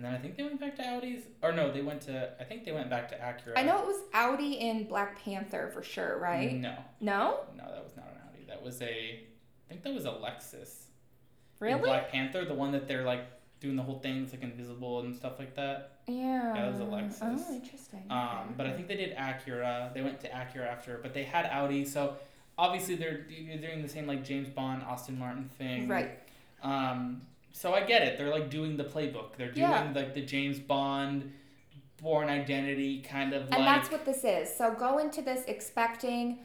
and 0.00 0.06
then 0.06 0.14
I 0.14 0.18
think 0.18 0.38
they 0.38 0.42
went 0.42 0.58
back 0.58 0.76
to 0.76 0.82
Audis, 0.82 1.24
or 1.42 1.52
no, 1.52 1.70
they 1.70 1.82
went 1.82 2.00
to 2.02 2.30
I 2.40 2.44
think 2.44 2.64
they 2.64 2.72
went 2.72 2.88
back 2.88 3.10
to 3.10 3.16
Acura. 3.16 3.52
I 3.54 3.62
know 3.64 3.80
it 3.80 3.86
was 3.86 4.00
Audi 4.14 4.54
in 4.54 4.84
Black 4.84 5.22
Panther 5.22 5.70
for 5.74 5.82
sure, 5.82 6.16
right? 6.18 6.54
No, 6.54 6.74
No, 7.02 7.40
no, 7.54 7.64
that 7.64 7.84
was 7.84 7.94
not 7.98 8.06
an 8.06 8.16
Audi. 8.26 8.46
That 8.48 8.62
was 8.62 8.80
a, 8.80 8.86
I 8.86 9.68
think 9.68 9.82
that 9.82 9.92
was 9.92 10.06
a 10.06 10.08
Lexus. 10.08 10.84
Really. 11.58 11.74
in? 11.74 11.80
Black 11.82 12.10
Panther, 12.10 12.46
the 12.46 12.54
one 12.54 12.72
that 12.72 12.88
they're 12.88 13.04
like 13.04 13.26
doing 13.60 13.76
the 13.76 13.82
whole 13.82 13.98
thing, 13.98 14.22
it's 14.22 14.32
like 14.32 14.42
invisible 14.42 15.00
and 15.00 15.14
stuff 15.14 15.38
like 15.38 15.54
that. 15.56 15.98
Yeah. 16.06 16.54
That 16.56 16.72
was 16.72 16.80
a 16.80 16.84
Lexus. 16.84 17.44
Oh, 17.46 17.54
interesting. 17.54 18.04
Um, 18.08 18.54
but 18.56 18.64
I 18.66 18.72
think 18.72 18.88
they 18.88 18.96
did 18.96 19.14
Acura. 19.18 19.92
They 19.92 20.00
went 20.00 20.18
to 20.20 20.30
Acura 20.30 20.66
after, 20.66 20.98
but 21.02 21.12
they 21.12 21.24
had 21.24 21.44
Audi. 21.44 21.84
So 21.84 22.16
obviously 22.56 22.94
they're 22.94 23.26
they're 23.28 23.58
doing 23.58 23.82
the 23.82 23.88
same 23.88 24.06
like 24.06 24.24
James 24.24 24.48
Bond, 24.48 24.82
Aston 24.82 25.18
Martin 25.18 25.50
thing. 25.58 25.88
right. 25.88 26.18
Um, 26.62 27.20
so 27.52 27.74
I 27.74 27.82
get 27.84 28.02
it. 28.02 28.18
They're 28.18 28.30
like 28.30 28.50
doing 28.50 28.76
the 28.76 28.84
playbook. 28.84 29.36
They're 29.36 29.50
doing 29.52 29.70
Yeah. 29.70 29.92
like 29.94 30.14
the 30.14 30.22
James 30.24 30.58
Bond, 30.58 31.32
Bourne 32.00 32.28
Identity 32.28 33.00
kind 33.02 33.32
of 33.34 33.42
And 33.42 33.50
like. 33.50 33.64
that's 33.64 33.90
what 33.90 34.04
this 34.04 34.24
is. 34.24 34.54
So 34.54 34.74
go 34.74 34.98
into 34.98 35.20
this 35.22 35.44
expecting 35.46 36.40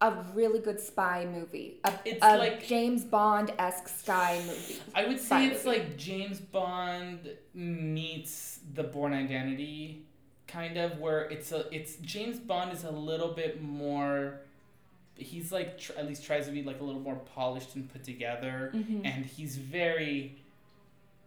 a 0.00 0.12
really 0.34 0.58
good 0.58 0.80
spy 0.80 1.24
movie, 1.24 1.78
a, 1.84 1.92
It's 2.04 2.18
a 2.22 2.36
like- 2.36 2.66
James 2.66 3.04
Bond 3.04 3.52
esque 3.58 3.86
spy 3.88 4.42
movie. 4.46 4.78
I 4.94 5.06
would 5.06 5.20
say 5.20 5.46
it's 5.46 5.64
movie. 5.64 5.78
like 5.78 5.96
James 5.96 6.40
Bond 6.40 7.30
meets 7.54 8.60
the 8.74 8.82
Bourne 8.82 9.12
Identity, 9.12 10.04
kind 10.48 10.76
of 10.76 10.98
where 10.98 11.22
it's 11.30 11.52
a 11.52 11.66
it's 11.74 11.96
James 11.96 12.38
Bond 12.40 12.72
is 12.72 12.84
a 12.84 12.90
little 12.90 13.32
bit 13.32 13.62
more. 13.62 14.40
He's 15.16 15.52
like 15.52 15.78
tr- 15.78 15.92
at 15.96 16.06
least 16.06 16.24
tries 16.24 16.46
to 16.46 16.52
be 16.52 16.62
like 16.62 16.80
a 16.80 16.84
little 16.84 17.00
more 17.00 17.16
polished 17.16 17.74
and 17.76 17.88
put 17.90 18.02
together, 18.02 18.70
Mhm. 18.74 19.02
and 19.04 19.24
he's 19.26 19.56
very. 19.56 20.41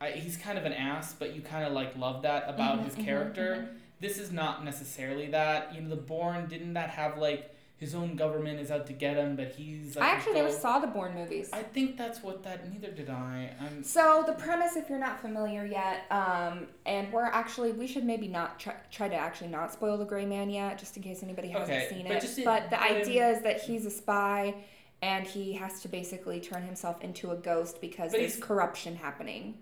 I, 0.06 0.12
he's 0.12 0.38
kind 0.38 0.58
of 0.58 0.66
an 0.66 0.74
ass, 0.74 1.14
but 1.18 1.36
you 1.36 1.42
kind 1.42 1.66
of 1.66 1.74
like 1.74 1.98
love 1.98 2.22
that 2.24 2.46
about 2.48 2.80
Mhm, 2.80 2.86
his 2.86 2.96
mhm, 2.96 3.06
character. 3.06 3.68
mhm. 3.70 3.78
This 4.00 4.18
is 4.18 4.32
not 4.32 4.64
necessarily 4.64 5.28
that. 5.28 5.74
You 5.74 5.82
know, 5.82 5.90
the 5.90 5.96
Bourne 5.96 6.48
didn't 6.48 6.74
that 6.74 6.90
have 6.92 7.18
like 7.18 7.52
his 7.78 7.94
own 7.96 8.16
government 8.16 8.60
is 8.60 8.72
out 8.72 8.88
to 8.88 8.94
get 8.94 9.18
him, 9.18 9.36
but 9.36 9.50
he's. 9.50 9.96
Like 9.96 10.06
I 10.06 10.10
actually 10.16 10.34
never 10.36 10.52
saw 10.52 10.80
the 10.80 10.88
Bourne 10.88 11.16
movies. 11.16 11.50
I 11.52 11.64
think 11.64 11.98
that's 11.98 12.22
what 12.22 12.44
that. 12.44 12.70
Neither 12.72 12.92
did 12.92 13.10
I. 13.10 13.52
I'm. 13.60 13.84
So 13.84 14.24
the 14.28 14.34
premise, 14.34 14.76
if 14.76 14.90
you're 14.90 15.00
not 15.00 15.20
familiar 15.22 15.66
yet, 15.66 16.04
um, 16.12 16.68
and 16.86 17.12
we're 17.12 17.24
actually 17.26 17.72
we 17.72 17.88
should 17.88 18.04
maybe 18.06 18.28
not 18.28 18.60
try, 18.60 18.76
try 18.92 19.10
to 19.10 19.16
actually 19.16 19.50
not 19.50 19.74
spoil 19.74 19.98
the 19.98 20.06
Gray 20.06 20.26
Man 20.26 20.50
yet, 20.50 20.78
just 20.78 20.96
in 20.98 21.04
case 21.04 21.24
anybody 21.24 21.50
hasn't 21.50 21.70
Okay, 21.70 21.88
seen 21.90 22.08
but 22.08 22.24
it. 22.24 22.38
in- 22.38 22.44
but 22.46 22.70
the 22.70 22.78
in- 22.78 23.02
idea 23.02 23.30
is 23.30 23.42
that 23.44 23.62
he's 23.62 23.86
a 23.86 23.92
spy, 23.92 24.56
and 25.02 25.26
he 25.26 25.54
has 25.54 25.82
to 25.82 25.88
basically 25.88 26.40
turn 26.42 26.64
himself 26.64 27.02
into 27.02 27.32
a 27.32 27.36
ghost 27.36 27.80
because 27.82 28.12
But 28.12 28.20
there's 28.22 28.38
corruption 28.38 28.96
happening. 28.98 29.58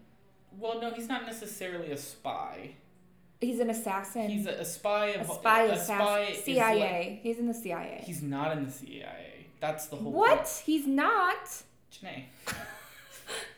Well, 0.59 0.79
no, 0.81 0.91
he's 0.91 1.07
not 1.07 1.25
necessarily 1.25 1.91
a 1.91 1.97
spy. 1.97 2.71
He's 3.41 3.59
an 3.59 3.69
assassin. 3.69 4.29
He's 4.29 4.45
a, 4.45 4.51
a 4.51 4.65
spy 4.65 5.07
a 5.07 5.25
spy 5.25 5.63
a 5.63 5.71
assassin. 5.73 6.35
spy 6.35 6.41
CIA. 6.43 6.79
like- 6.79 7.21
he's 7.23 7.39
in 7.39 7.47
the 7.47 7.53
CIA. 7.53 8.03
he's 8.05 8.21
not 8.21 8.55
in 8.57 8.65
the 8.65 8.71
CIA. 8.71 9.45
That's 9.59 9.87
the 9.87 9.95
whole. 9.97 10.11
what? 10.11 10.37
Point. 10.37 10.61
He's 10.65 10.87
not. 10.87 11.47
Janae. 11.91 12.23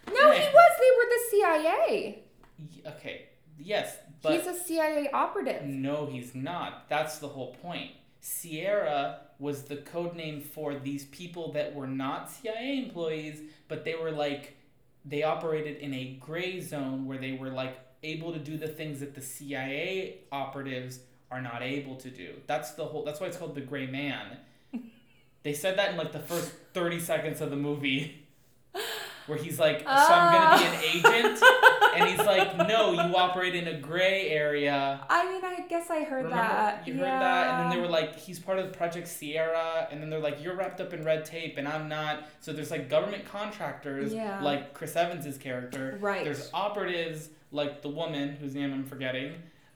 No, 0.08 0.32
he 0.32 0.40
was. 0.40 0.72
They 0.80 0.92
were 0.98 1.10
the 1.10 1.22
CIA. 1.32 2.20
Y- 2.60 2.92
Okay. 2.92 3.26
Yes, 3.58 3.98
but 4.22 4.34
He's 4.34 4.46
a 4.48 4.54
CIA 4.54 5.10
operative. 5.12 5.64
no, 5.64 6.06
he's 6.06 6.36
not. 6.36 6.88
That's 6.90 7.18
the 7.20 7.28
whole 7.28 7.56
point. 7.56 7.92
Sierra 8.22 9.22
was 9.40 9.64
the 9.64 9.78
code 9.78 10.16
name 10.16 10.42
for 10.42 10.76
these 10.76 11.06
people 11.06 11.52
that 11.54 11.74
were 11.74 11.88
not 11.88 12.30
CIA 12.30 12.84
employees, 12.86 13.42
but 13.68 13.84
they 13.86 13.96
were 13.96 14.12
like 14.12 14.56
they 15.06 15.24
operated 15.24 15.78
in 15.78 15.94
a 15.94 16.18
gray 16.20 16.60
zone 16.60 17.06
where 17.06 17.18
they 17.18 17.34
were 17.34 17.50
like 17.50 17.78
able 18.04 18.34
to 18.34 18.40
do 18.40 18.58
the 18.58 18.68
things 18.68 19.00
that 19.00 19.16
the 19.16 19.22
CIA 19.22 20.20
operatives 20.32 21.00
are 21.32 21.42
not 21.42 21.62
able 21.62 21.96
to 21.98 22.10
do. 22.10 22.34
That's 22.48 22.72
the 22.72 22.86
whole 22.86 23.04
that's 23.04 23.20
why 23.20 23.28
it's 23.28 23.38
called 23.38 23.56
the 23.56 23.62
gray 23.62 23.88
man. 23.88 24.38
They 25.44 25.54
said 25.54 25.78
that 25.78 25.92
in 25.92 25.98
like 25.98 26.12
the 26.12 26.18
first 26.18 26.52
30 26.74 27.00
seconds 27.00 27.40
of 27.40 27.52
the 27.52 27.56
movie. 27.56 28.26
Where 29.28 29.38
he's 29.38 29.60
like, 29.60 29.82
so 29.82 29.86
I'm 29.88 30.34
gonna 30.34 30.58
be 30.58 30.66
an 30.66 31.04
oh. 31.06 31.14
agent, 31.14 31.40
and 31.96 32.10
he's 32.10 32.26
like, 32.26 32.58
no, 32.68 32.92
you 32.92 33.16
operate 33.16 33.56
in 33.56 33.68
a 33.68 33.80
gray 33.80 34.30
area. 34.30 35.00
I 35.10 35.32
mean, 35.32 35.44
I 35.44 35.62
guess 35.68 35.90
I 35.90 36.04
heard 36.04 36.26
Remember 36.26 36.36
that. 36.36 36.88
you 36.88 36.94
yeah. 36.96 37.00
heard 37.00 37.22
that, 37.22 37.48
and 37.54 37.72
then 37.72 37.78
they 37.78 37.82
were 37.82 37.92
like, 37.92 38.16
he's 38.18 38.40
part 38.40 38.60
of 38.60 38.74
Project 38.74 39.08
Sierra, 39.08 39.88
and 39.92 40.02
then 40.02 40.10
they're 40.10 40.20
like, 40.20 40.44
you're 40.44 40.56
wrapped 40.56 40.82
up 40.82 40.94
in 40.94 41.04
red 41.04 41.26
tape, 41.26 41.58
and 41.58 41.68
I'm 41.68 41.88
not. 41.90 42.26
So 42.42 42.54
there's 42.54 42.72
like 42.72 42.90
government 42.90 43.26
contractors, 43.26 44.14
Yeah. 44.14 44.42
like 44.42 44.74
Chris 44.74 44.96
Evans's 44.96 45.38
character. 45.38 45.98
right. 46.02 46.24
There's 46.24 46.50
operatives 46.54 47.30
like 47.52 47.82
the 47.82 47.90
woman 47.90 48.36
whose 48.36 48.54
name 48.56 48.74
I'm 48.74 48.86
forgetting, 48.86 49.34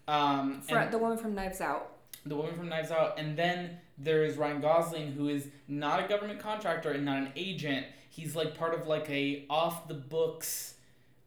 um, 0.08 0.62
and 0.70 0.92
the 0.92 0.98
woman 0.98 1.18
from 1.18 1.36
Knives 1.36 1.62
Out. 1.62 1.92
the 2.26 2.36
woman 2.36 2.56
from 2.56 2.68
Knives 2.70 2.92
Out, 2.92 3.18
and 3.20 3.38
then 3.38 3.78
there's 3.98 4.38
Ryan 4.38 4.60
Gosling, 4.62 5.12
who 5.14 5.28
is 5.30 5.48
not 5.68 6.04
a 6.04 6.08
government 6.08 6.40
contractor 6.40 6.92
and 6.92 7.06
not 7.06 7.18
an 7.18 7.32
agent. 7.36 7.86
He's 8.10 8.36
like 8.36 8.58
part 8.58 8.74
of 8.74 8.88
like 8.88 9.10
a 9.10 9.46
off 9.50 9.88
the 9.88 9.94
books 9.94 10.76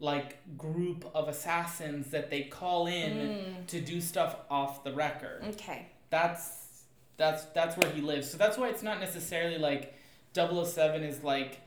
like 0.02 0.36
group 0.58 1.08
of 1.14 1.28
assassins 1.28 2.08
that 2.10 2.28
they 2.28 2.42
call 2.42 2.86
in 2.88 3.12
Mm. 3.16 3.66
to 3.68 3.80
do 3.80 4.00
stuff 4.00 4.36
off 4.50 4.82
the 4.84 4.92
record. 4.92 5.42
Okay. 5.50 5.86
That's 6.10 6.82
that's 7.16 7.44
that's 7.54 7.76
where 7.76 7.90
he 7.92 8.00
lives. 8.02 8.30
So 8.30 8.36
that's 8.36 8.58
why 8.58 8.68
it's 8.68 8.82
not 8.82 8.98
necessarily 9.00 9.58
like 9.58 9.94
007 10.34 11.02
is 11.04 11.22
like 11.22 11.60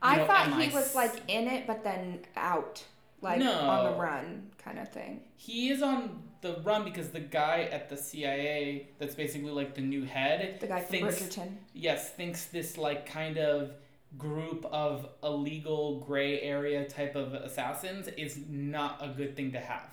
I 0.00 0.16
know, 0.16 0.26
thought 0.26 0.60
he 0.60 0.68
was 0.70 0.94
like 0.94 1.12
in 1.28 1.46
it, 1.48 1.66
but 1.66 1.84
then 1.84 2.20
out, 2.36 2.82
like 3.20 3.38
No. 3.38 3.52
on 3.52 3.92
the 3.92 3.98
run, 3.98 4.50
kind 4.64 4.78
of 4.78 4.90
thing. 4.90 5.20
he 5.36 5.68
is 5.70 5.82
on 5.82 6.22
the 6.40 6.56
run 6.64 6.82
because 6.84 7.10
the 7.10 7.20
guy 7.20 7.68
at 7.70 7.88
the 7.90 7.96
CIA 7.96 8.88
that's 8.98 9.14
basically 9.14 9.50
like 9.52 9.74
the 9.74 9.80
new 9.82 10.04
head 10.04 10.58
The 10.60 10.66
guy 10.66 10.80
from 10.80 10.90
thinks 10.90 11.20
Bridgerton. 11.20 11.50
yes 11.74 12.10
thinks 12.10 12.46
this 12.46 12.76
like 12.78 13.06
kind 13.06 13.38
of 13.38 13.70
group 14.18 14.64
of 14.66 15.08
illegal 15.22 16.00
gray 16.00 16.40
area 16.40 16.84
type 16.88 17.14
of 17.16 17.32
assassins 17.34 18.08
is 18.08 18.38
not 18.48 18.98
a 19.00 19.08
good 19.08 19.34
thing 19.34 19.52
to 19.52 19.58
have 19.60 19.88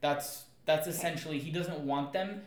that's 0.00 0.44
that's 0.66 0.86
essentially 0.86 1.38
he 1.38 1.50
doesn't 1.50 1.80
want 1.80 2.12
them 2.12 2.42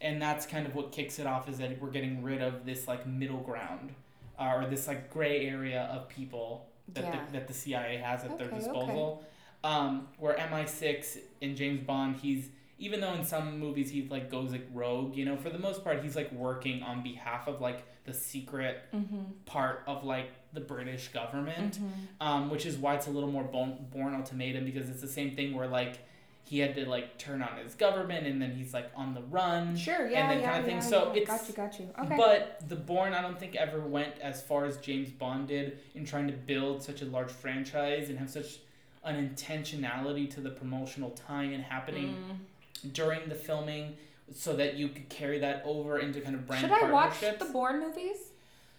and 0.00 0.20
that's 0.20 0.44
kind 0.46 0.66
of 0.66 0.74
what 0.74 0.92
kicks 0.92 1.18
it 1.18 1.26
off 1.26 1.48
is 1.48 1.58
that 1.58 1.80
we're 1.80 1.90
getting 1.90 2.22
rid 2.22 2.42
of 2.42 2.66
this 2.66 2.86
like 2.86 3.06
middle 3.06 3.40
ground 3.40 3.94
uh, 4.38 4.52
or 4.54 4.66
this 4.66 4.86
like 4.86 5.10
gray 5.10 5.46
area 5.46 5.88
of 5.92 6.08
people 6.08 6.66
that, 6.92 7.04
Yeah. 7.04 7.24
the, 7.26 7.32
that 7.38 7.48
the 7.48 7.54
cia 7.54 7.96
has 7.96 8.24
at 8.24 8.36
their 8.36 8.46
Okay, 8.48 8.56
okay. 8.56 8.64
disposal 8.64 9.24
um, 9.64 10.08
where 10.18 10.34
mi6 10.36 11.18
in 11.40 11.56
james 11.56 11.80
bond 11.86 12.16
he's 12.16 12.50
even 12.78 13.00
though 13.00 13.14
in 13.14 13.24
some 13.24 13.58
movies 13.58 13.90
he 13.90 14.06
like 14.10 14.30
goes 14.30 14.52
like 14.52 14.66
rogue 14.74 15.16
you 15.16 15.24
know 15.24 15.36
for 15.36 15.48
the 15.50 15.58
most 15.58 15.82
part 15.82 16.02
he's 16.02 16.14
like 16.14 16.30
working 16.32 16.82
on 16.82 17.02
behalf 17.02 17.48
of 17.48 17.60
like 17.60 17.82
the 18.06 18.14
secret 18.14 18.82
Mm-hmm. 18.94 19.22
part 19.44 19.82
of 19.86 20.04
like 20.04 20.30
the 20.52 20.60
british 20.60 21.08
government 21.08 21.74
Mm-hmm. 21.74 22.26
um, 22.26 22.50
which 22.50 22.64
is 22.64 22.76
why 22.78 22.94
it's 22.94 23.08
a 23.08 23.10
little 23.10 23.30
more 23.30 23.42
Bourne, 23.44 23.76
Bourne 23.92 24.14
Ultimatum 24.14 24.64
because 24.64 24.88
it's 24.88 25.00
the 25.02 25.08
same 25.08 25.34
thing 25.36 25.54
where 25.54 25.66
like 25.66 25.98
he 26.44 26.60
had 26.60 26.74
to 26.76 26.88
like 26.88 27.18
turn 27.18 27.42
on 27.42 27.58
his 27.58 27.74
government 27.74 28.24
and 28.26 28.40
then 28.40 28.52
he's 28.52 28.72
like 28.72 28.88
on 28.94 29.12
the 29.14 29.20
run 29.22 29.76
Sure. 29.76 30.08
Yeah. 30.08 30.30
And 30.30 30.30
then 30.30 30.40
yeah. 30.40 30.52
kinda 30.52 30.66
thing. 30.66 30.76
yeah, 30.76 30.80
So 30.80 31.12
yeah. 31.12 31.22
it's- 31.22 31.40
got 31.40 31.48
you. 31.48 31.54
Got 31.54 31.80
you. 31.80 31.88
Okay. 32.04 32.16
but 32.16 32.68
the 32.68 32.76
Bourne, 32.76 33.12
I 33.14 33.20
don't 33.20 33.38
think 33.38 33.56
ever 33.56 33.80
went 33.80 34.16
as 34.20 34.42
far 34.42 34.64
as 34.64 34.76
James 34.78 35.10
Bond 35.10 35.48
did 35.48 35.78
in 35.96 36.04
trying 36.04 36.28
to 36.28 36.32
build 36.32 36.84
such 36.84 37.02
a 37.02 37.04
large 37.06 37.32
franchise 37.32 38.08
and 38.10 38.18
have 38.20 38.30
such 38.30 38.58
an 39.02 39.28
intentionality 39.28 40.30
to 40.34 40.40
the 40.40 40.50
promotional 40.50 41.10
tie-in 41.10 41.60
happening 41.62 42.14
Mm. 42.14 42.92
during 42.92 43.28
the 43.28 43.34
filming, 43.34 43.96
so 44.32 44.56
that 44.56 44.74
you 44.74 44.88
could 44.88 45.08
carry 45.08 45.38
that 45.40 45.62
over 45.64 45.98
into 45.98 46.20
kind 46.20 46.34
of 46.34 46.46
brand 46.46 46.62
Should 46.62 46.72
I 46.72 46.90
watch 46.90 47.20
the 47.20 47.48
Bourne 47.52 47.80
movies? 47.80 48.16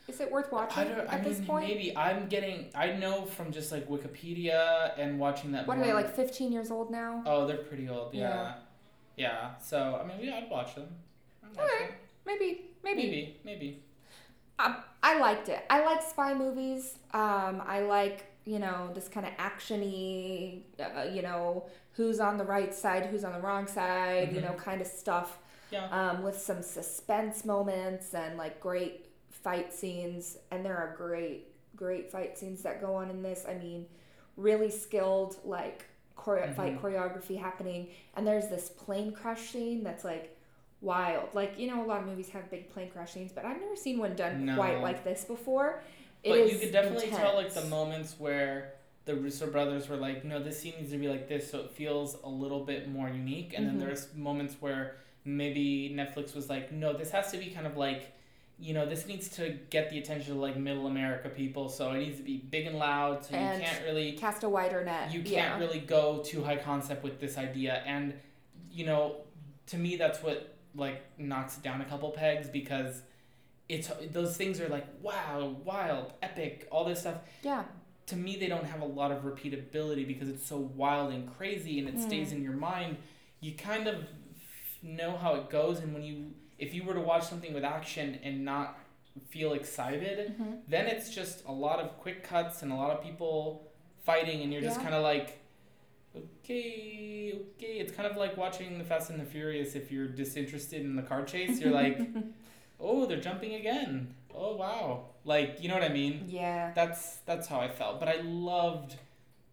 Is 0.08 0.22
it 0.22 0.32
worth 0.32 0.52
watching 0.54 0.84
I 0.84 0.86
don't. 0.86 1.00
at 1.02 1.14
I 1.14 1.18
this 1.20 1.40
mean, 1.40 1.48
point? 1.48 1.68
maybe 1.68 1.96
I'm 1.98 2.28
getting. 2.28 2.70
I 2.74 2.94
know 2.94 3.26
from 3.26 3.52
just 3.52 3.72
like 3.74 3.90
Wikipedia 3.90 4.92
and 4.98 5.20
watching 5.20 5.52
that. 5.52 5.68
What 5.68 5.78
are 5.78 5.84
they 5.84 5.92
like? 5.94 6.16
15 6.16 6.52
years 6.52 6.72
old 6.72 6.92
now? 6.92 7.24
Oh, 7.26 7.46
they're 7.46 7.58
pretty 7.58 7.90
old. 7.90 8.14
Yeah. 8.14 8.30
Yeah. 8.30 8.54
Yeah. 9.18 9.58
So 9.58 10.00
I 10.02 10.08
mean, 10.08 10.26
yeah, 10.26 10.38
I'd 10.38 10.50
watch 10.50 10.76
them. 10.76 10.88
I'd 11.44 11.58
watch 11.58 11.66
Okay. 11.76 11.86
them. 11.88 11.96
Maybe. 12.26 12.62
Maybe. 12.84 13.02
Maybe. 13.02 13.38
Maybe. 13.44 13.84
Um, 14.60 14.78
I 15.04 15.20
liked 15.20 15.50
it. 15.50 15.64
I 15.70 15.84
like 15.86 16.02
spy 16.02 16.34
movies. 16.34 16.96
Um, 17.14 17.62
I 17.66 17.82
like 17.82 18.26
you 18.48 18.60
know 18.60 18.90
this 18.94 19.08
kind 19.10 19.26
of 19.26 19.34
actiony, 19.34 20.62
uh, 20.80 21.04
you 21.12 21.22
know 21.22 21.66
who's 21.94 22.20
on 22.20 22.38
the 22.38 22.44
right 22.46 22.74
side, 22.74 23.06
who's 23.08 23.24
on 23.24 23.34
the 23.34 23.40
wrong 23.42 23.68
side, 23.68 24.32
you 24.34 24.40
Mhm. 24.40 24.46
know 24.46 24.54
kind 24.54 24.82
of 24.82 24.88
stuff. 24.88 25.40
Yeah. 25.70 25.88
Um, 25.90 26.24
with 26.24 26.40
some 26.40 26.62
suspense 26.62 27.44
moments 27.44 28.14
and 28.14 28.38
like 28.38 28.62
great 28.62 29.08
fight 29.30 29.74
scenes, 29.74 30.38
and 30.50 30.66
there 30.66 30.78
are 30.78 30.96
great, 30.96 31.54
great 31.76 32.10
fight 32.10 32.38
scenes 32.38 32.64
that 32.64 32.80
go 32.80 32.96
on 32.96 33.10
in 33.10 33.22
this. 33.22 33.46
I 33.48 33.56
mean, 33.56 33.86
really 34.38 34.70
skilled 34.72 35.36
like 35.44 35.86
chore- 36.24 36.48
fight 36.56 36.76
Mhm. 36.78 36.82
choreography 36.82 37.38
happening, 37.38 37.90
and 38.16 38.26
there's 38.26 38.48
this 38.48 38.70
plane 38.70 39.12
crash 39.12 39.50
scene 39.52 39.84
that's 39.84 40.06
like 40.06 40.38
wild. 40.80 41.28
Like 41.34 41.60
you 41.60 41.68
know, 41.70 41.84
a 41.84 41.88
lot 41.88 42.00
of 42.02 42.08
movies 42.08 42.30
have 42.30 42.50
big 42.50 42.70
plane 42.70 42.90
crash 42.90 43.12
scenes, 43.12 43.34
but 43.34 43.44
I've 43.44 43.60
never 43.60 43.76
seen 43.76 43.98
one 44.00 44.16
done 44.16 44.46
No. 44.46 44.56
quite 44.56 44.80
like 44.82 45.04
this 45.04 45.26
before. 45.26 45.82
But 46.30 46.52
you 46.52 46.58
could 46.60 46.72
definitely 46.72 47.10
tell 47.10 47.36
like 47.36 47.54
the 47.54 47.66
moments 47.66 48.16
where 48.18 48.74
the 49.06 49.16
Russo 49.16 49.48
brothers 49.48 49.88
were 49.88 49.96
like, 49.96 50.26
no, 50.26 50.42
this 50.44 50.60
scene 50.60 50.74
needs 50.78 50.92
to 50.92 50.98
be 50.98 51.08
like 51.08 51.28
this, 51.30 51.50
so 51.50 51.60
it 51.60 51.72
feels 51.72 52.18
a 52.24 52.30
little 52.30 52.64
bit 52.66 52.90
more 52.90 53.08
unique. 53.10 53.54
And 53.56 53.66
Mhm. 53.66 53.70
then 53.70 53.80
there's 53.80 54.14
moments 54.14 54.56
where 54.60 54.98
maybe 55.24 55.90
Netflix 55.96 56.36
was 56.36 56.50
like, 56.50 56.72
no, 56.72 56.94
this 56.94 57.12
has 57.12 57.32
to 57.32 57.38
be 57.38 57.48
kind 57.48 57.66
of 57.68 57.78
like, 57.78 58.14
you 58.60 58.74
know, 58.74 58.86
this 58.86 59.06
needs 59.08 59.30
to 59.38 59.58
get 59.70 59.90
the 59.90 59.98
attention 60.00 60.34
of 60.34 60.40
like 60.40 60.58
middle 60.58 60.88
America 60.88 61.30
people, 61.30 61.70
so 61.70 61.92
it 61.92 62.00
needs 62.00 62.18
to 62.18 62.24
be 62.24 62.38
big 62.38 62.66
and 62.66 62.78
loud, 62.78 63.24
so 63.24 63.36
And 63.36 63.62
you 63.62 63.66
can't 63.68 63.84
really 63.86 64.12
Cast 64.14 64.44
a 64.44 64.50
wider 64.50 64.84
net. 64.84 65.14
you 65.14 65.22
can't 65.22 65.32
yeah. 65.32 65.60
really 65.60 65.80
go 65.80 66.22
too 66.24 66.44
high 66.44 66.58
concept 66.58 67.04
with 67.04 67.20
this 67.20 67.38
idea 67.38 67.84
and 67.86 68.14
you 68.72 68.86
know 68.86 69.16
to 69.68 69.78
me 69.78 69.96
that's 69.96 70.22
what 70.24 70.56
like 70.76 71.02
knocks 71.18 71.58
it 71.58 71.64
down 71.64 71.82
a 71.82 71.86
couple 71.86 72.10
pegs 72.12 72.48
because 72.50 73.02
it's 73.70 73.90
those 74.12 74.38
things 74.38 74.60
are 74.62 74.70
like 74.70 74.86
wow 75.02 75.56
wild 75.64 76.14
epic 76.22 76.68
all 76.72 76.86
this 76.86 77.02
stuff. 77.02 77.18
Yeah. 77.44 77.64
to 78.08 78.16
me 78.16 78.38
they 78.38 78.48
don't 78.48 78.64
have 78.66 78.82
a 78.82 78.86
lot 78.86 79.12
of 79.12 79.24
repeatability 79.24 80.08
because 80.08 80.30
it's 80.30 80.46
so 80.48 80.58
wild 80.58 81.12
and 81.14 81.30
crazy 81.38 81.80
and 81.80 81.88
it 81.90 81.96
Mm. 81.98 82.02
stays 82.08 82.32
in 82.32 82.42
your 82.44 82.54
mind. 82.54 82.98
You 83.42 83.54
kind 83.56 83.88
of 83.88 83.98
know 84.82 85.18
how 85.18 85.36
it 85.36 85.50
goes 85.50 85.80
and 85.80 85.94
when 85.94 86.04
you 86.04 86.32
if 86.58 86.74
you 86.74 86.84
were 86.84 86.94
to 86.94 87.02
watch 87.02 87.24
something 87.26 87.54
with 87.54 87.64
action 87.64 88.18
and 88.24 88.46
not 88.46 88.78
feel 89.30 89.54
excited 89.54 90.36
hmm 90.38 90.54
then 90.68 90.86
it's 90.86 91.10
just 91.14 91.44
a 91.48 91.52
lot 91.52 91.80
of 91.80 91.98
quick 91.98 92.24
cuts 92.24 92.62
and 92.62 92.72
a 92.72 92.76
lot 92.76 92.92
of 92.92 93.02
people 93.04 93.68
fighting 94.04 94.42
and 94.44 94.54
you're 94.54 94.62
just 94.62 94.80
kind 94.82 94.94
of 94.94 95.02
like 95.04 95.40
okay 96.16 97.34
okay. 97.56 97.74
It's 97.80 97.92
kind 97.92 98.10
of 98.10 98.18
like 98.18 98.38
watching 98.38 98.78
the 98.78 98.84
fast 98.84 99.10
and 99.10 99.20
the 99.20 99.26
furious 99.26 99.76
if 99.76 99.92
you're 99.92 100.08
disinterested 100.08 100.82
in 100.82 100.96
the 100.96 101.02
car 101.02 101.24
chase. 101.26 101.60
You're 101.60 101.72
like 101.72 102.00
oh 102.80 103.06
they're 103.06 103.20
jumping 103.20 103.56
again 103.56 104.14
oh 104.36 104.56
wow 104.56 105.06
like 105.26 105.58
you 105.62 105.68
know 105.68 105.74
what 105.74 105.84
i 105.84 105.90
mean 105.90 106.26
yeah. 106.28 106.72
that's 106.76 107.18
that's 107.26 107.48
how 107.48 107.60
i 107.60 107.68
felt 107.68 108.00
but 108.00 108.08
i 108.08 108.18
loved 108.22 108.96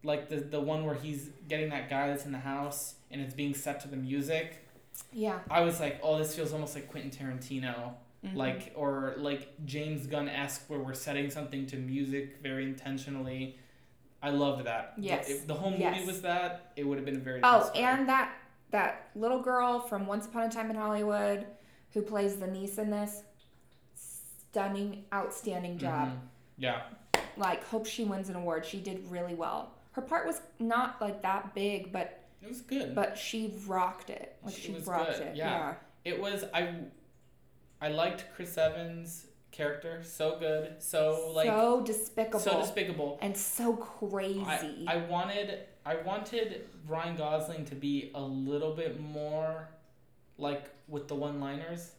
like 0.03 0.29
the 0.29 0.37
the 0.37 0.59
one 0.59 0.85
where 0.85 0.95
he's 0.95 1.29
getting 1.49 1.69
that 1.69 1.89
guy 1.89 2.07
that's 2.07 2.25
in 2.25 2.31
the 2.31 2.37
house 2.39 2.95
and 3.11 3.21
it's 3.21 3.33
being 3.33 3.53
set 3.53 3.79
to 3.79 3.87
the 3.87 3.97
music 3.97 4.63
Yeah. 5.11 5.39
i 5.49 5.61
was 5.61 5.79
like 5.79 5.99
oh 6.03 6.17
this 6.17 6.35
feels 6.35 6.53
almost 6.53 6.75
like 6.75 6.87
quentin 6.89 7.11
tarantino 7.11 7.93
Mhm. 8.25 8.35
like 8.37 8.71
or 8.75 9.13
like 9.17 9.53
James 9.65 10.07
Gunn 10.07 10.27
esque 10.27 10.67
where 10.67 10.79
we're 10.79 10.95
setting 10.95 11.29
something 11.29 11.67
to 11.67 11.75
music 11.77 12.37
very 12.41 12.63
intentionally. 12.63 13.59
I 14.19 14.31
loved 14.31 14.65
that. 14.65 14.93
Yes. 14.97 15.29
If 15.29 15.45
the 15.45 15.53
whole 15.53 15.69
movie 15.69 15.83
Yes. 15.83 16.07
was 16.07 16.21
that, 16.23 16.71
it 16.75 16.87
would 16.87 16.97
have 16.97 17.05
been 17.05 17.17
a 17.17 17.19
very. 17.19 17.41
Oh, 17.43 17.69
and 17.75 18.09
that 18.09 18.33
that 18.71 19.09
little 19.13 19.39
girl 19.43 19.79
from 19.79 20.07
Once 20.07 20.25
Upon 20.25 20.41
a 20.43 20.49
Time 20.49 20.71
in 20.71 20.75
Hollywood 20.75 21.45
who 21.95 22.01
plays 22.03 22.35
the 22.35 22.45
niece 22.45 22.77
in 22.77 22.91
this, 22.91 23.23
stunning, 23.95 25.05
outstanding 25.13 25.77
job. 25.79 26.09
Mhm. 26.09 26.19
Yeah. 26.57 26.81
Like, 27.37 27.63
hope 27.65 27.85
she 27.85 28.03
wins 28.03 28.29
an 28.29 28.35
award. 28.35 28.65
She 28.65 28.79
did 28.79 29.09
really 29.09 29.33
well. 29.33 29.71
Her 29.93 30.01
part 30.01 30.27
was 30.27 30.41
not 30.59 31.01
like 31.01 31.21
that 31.23 31.55
big, 31.55 31.91
but 31.91 32.21
It 32.41 32.49
was 32.49 32.61
good. 32.61 32.93
but 32.93 33.17
she 33.17 33.53
rocked 33.65 34.09
it. 34.09 34.35
Like 34.43 34.53
She 34.53 34.61
she, 34.63 34.71
was 34.73 34.85
rocked 34.85 35.13
good, 35.17 35.27
it. 35.27 35.35
yeah. 35.37 35.49
Yeah. 35.49 35.73
it 36.03 36.19
was 36.21 36.43
I. 36.53 36.75
I 37.81 37.89
liked 37.89 38.25
Chris 38.35 38.57
Evans' 38.57 39.27
character. 39.51 40.01
So 40.03 40.37
good. 40.37 40.81
So 40.81 41.31
like 41.33 41.47
so 41.47 41.81
despicable. 41.81 42.39
so 42.39 42.59
despicable. 42.61 43.19
and 43.21 43.35
so 43.37 43.73
crazy. 43.73 44.85
I, 44.87 44.95
I 44.95 44.97
wanted 45.07 45.59
I 45.85 45.95
wanted 45.97 46.67
Ryan 46.87 47.15
Gosling 47.15 47.63
to 47.65 47.75
be 47.75 48.11
a 48.15 48.21
little 48.21 48.73
bit 48.75 48.99
more 48.99 49.69
like 50.37 50.69
with 50.87 51.07
the 51.07 51.15
one-liners. 51.15 51.91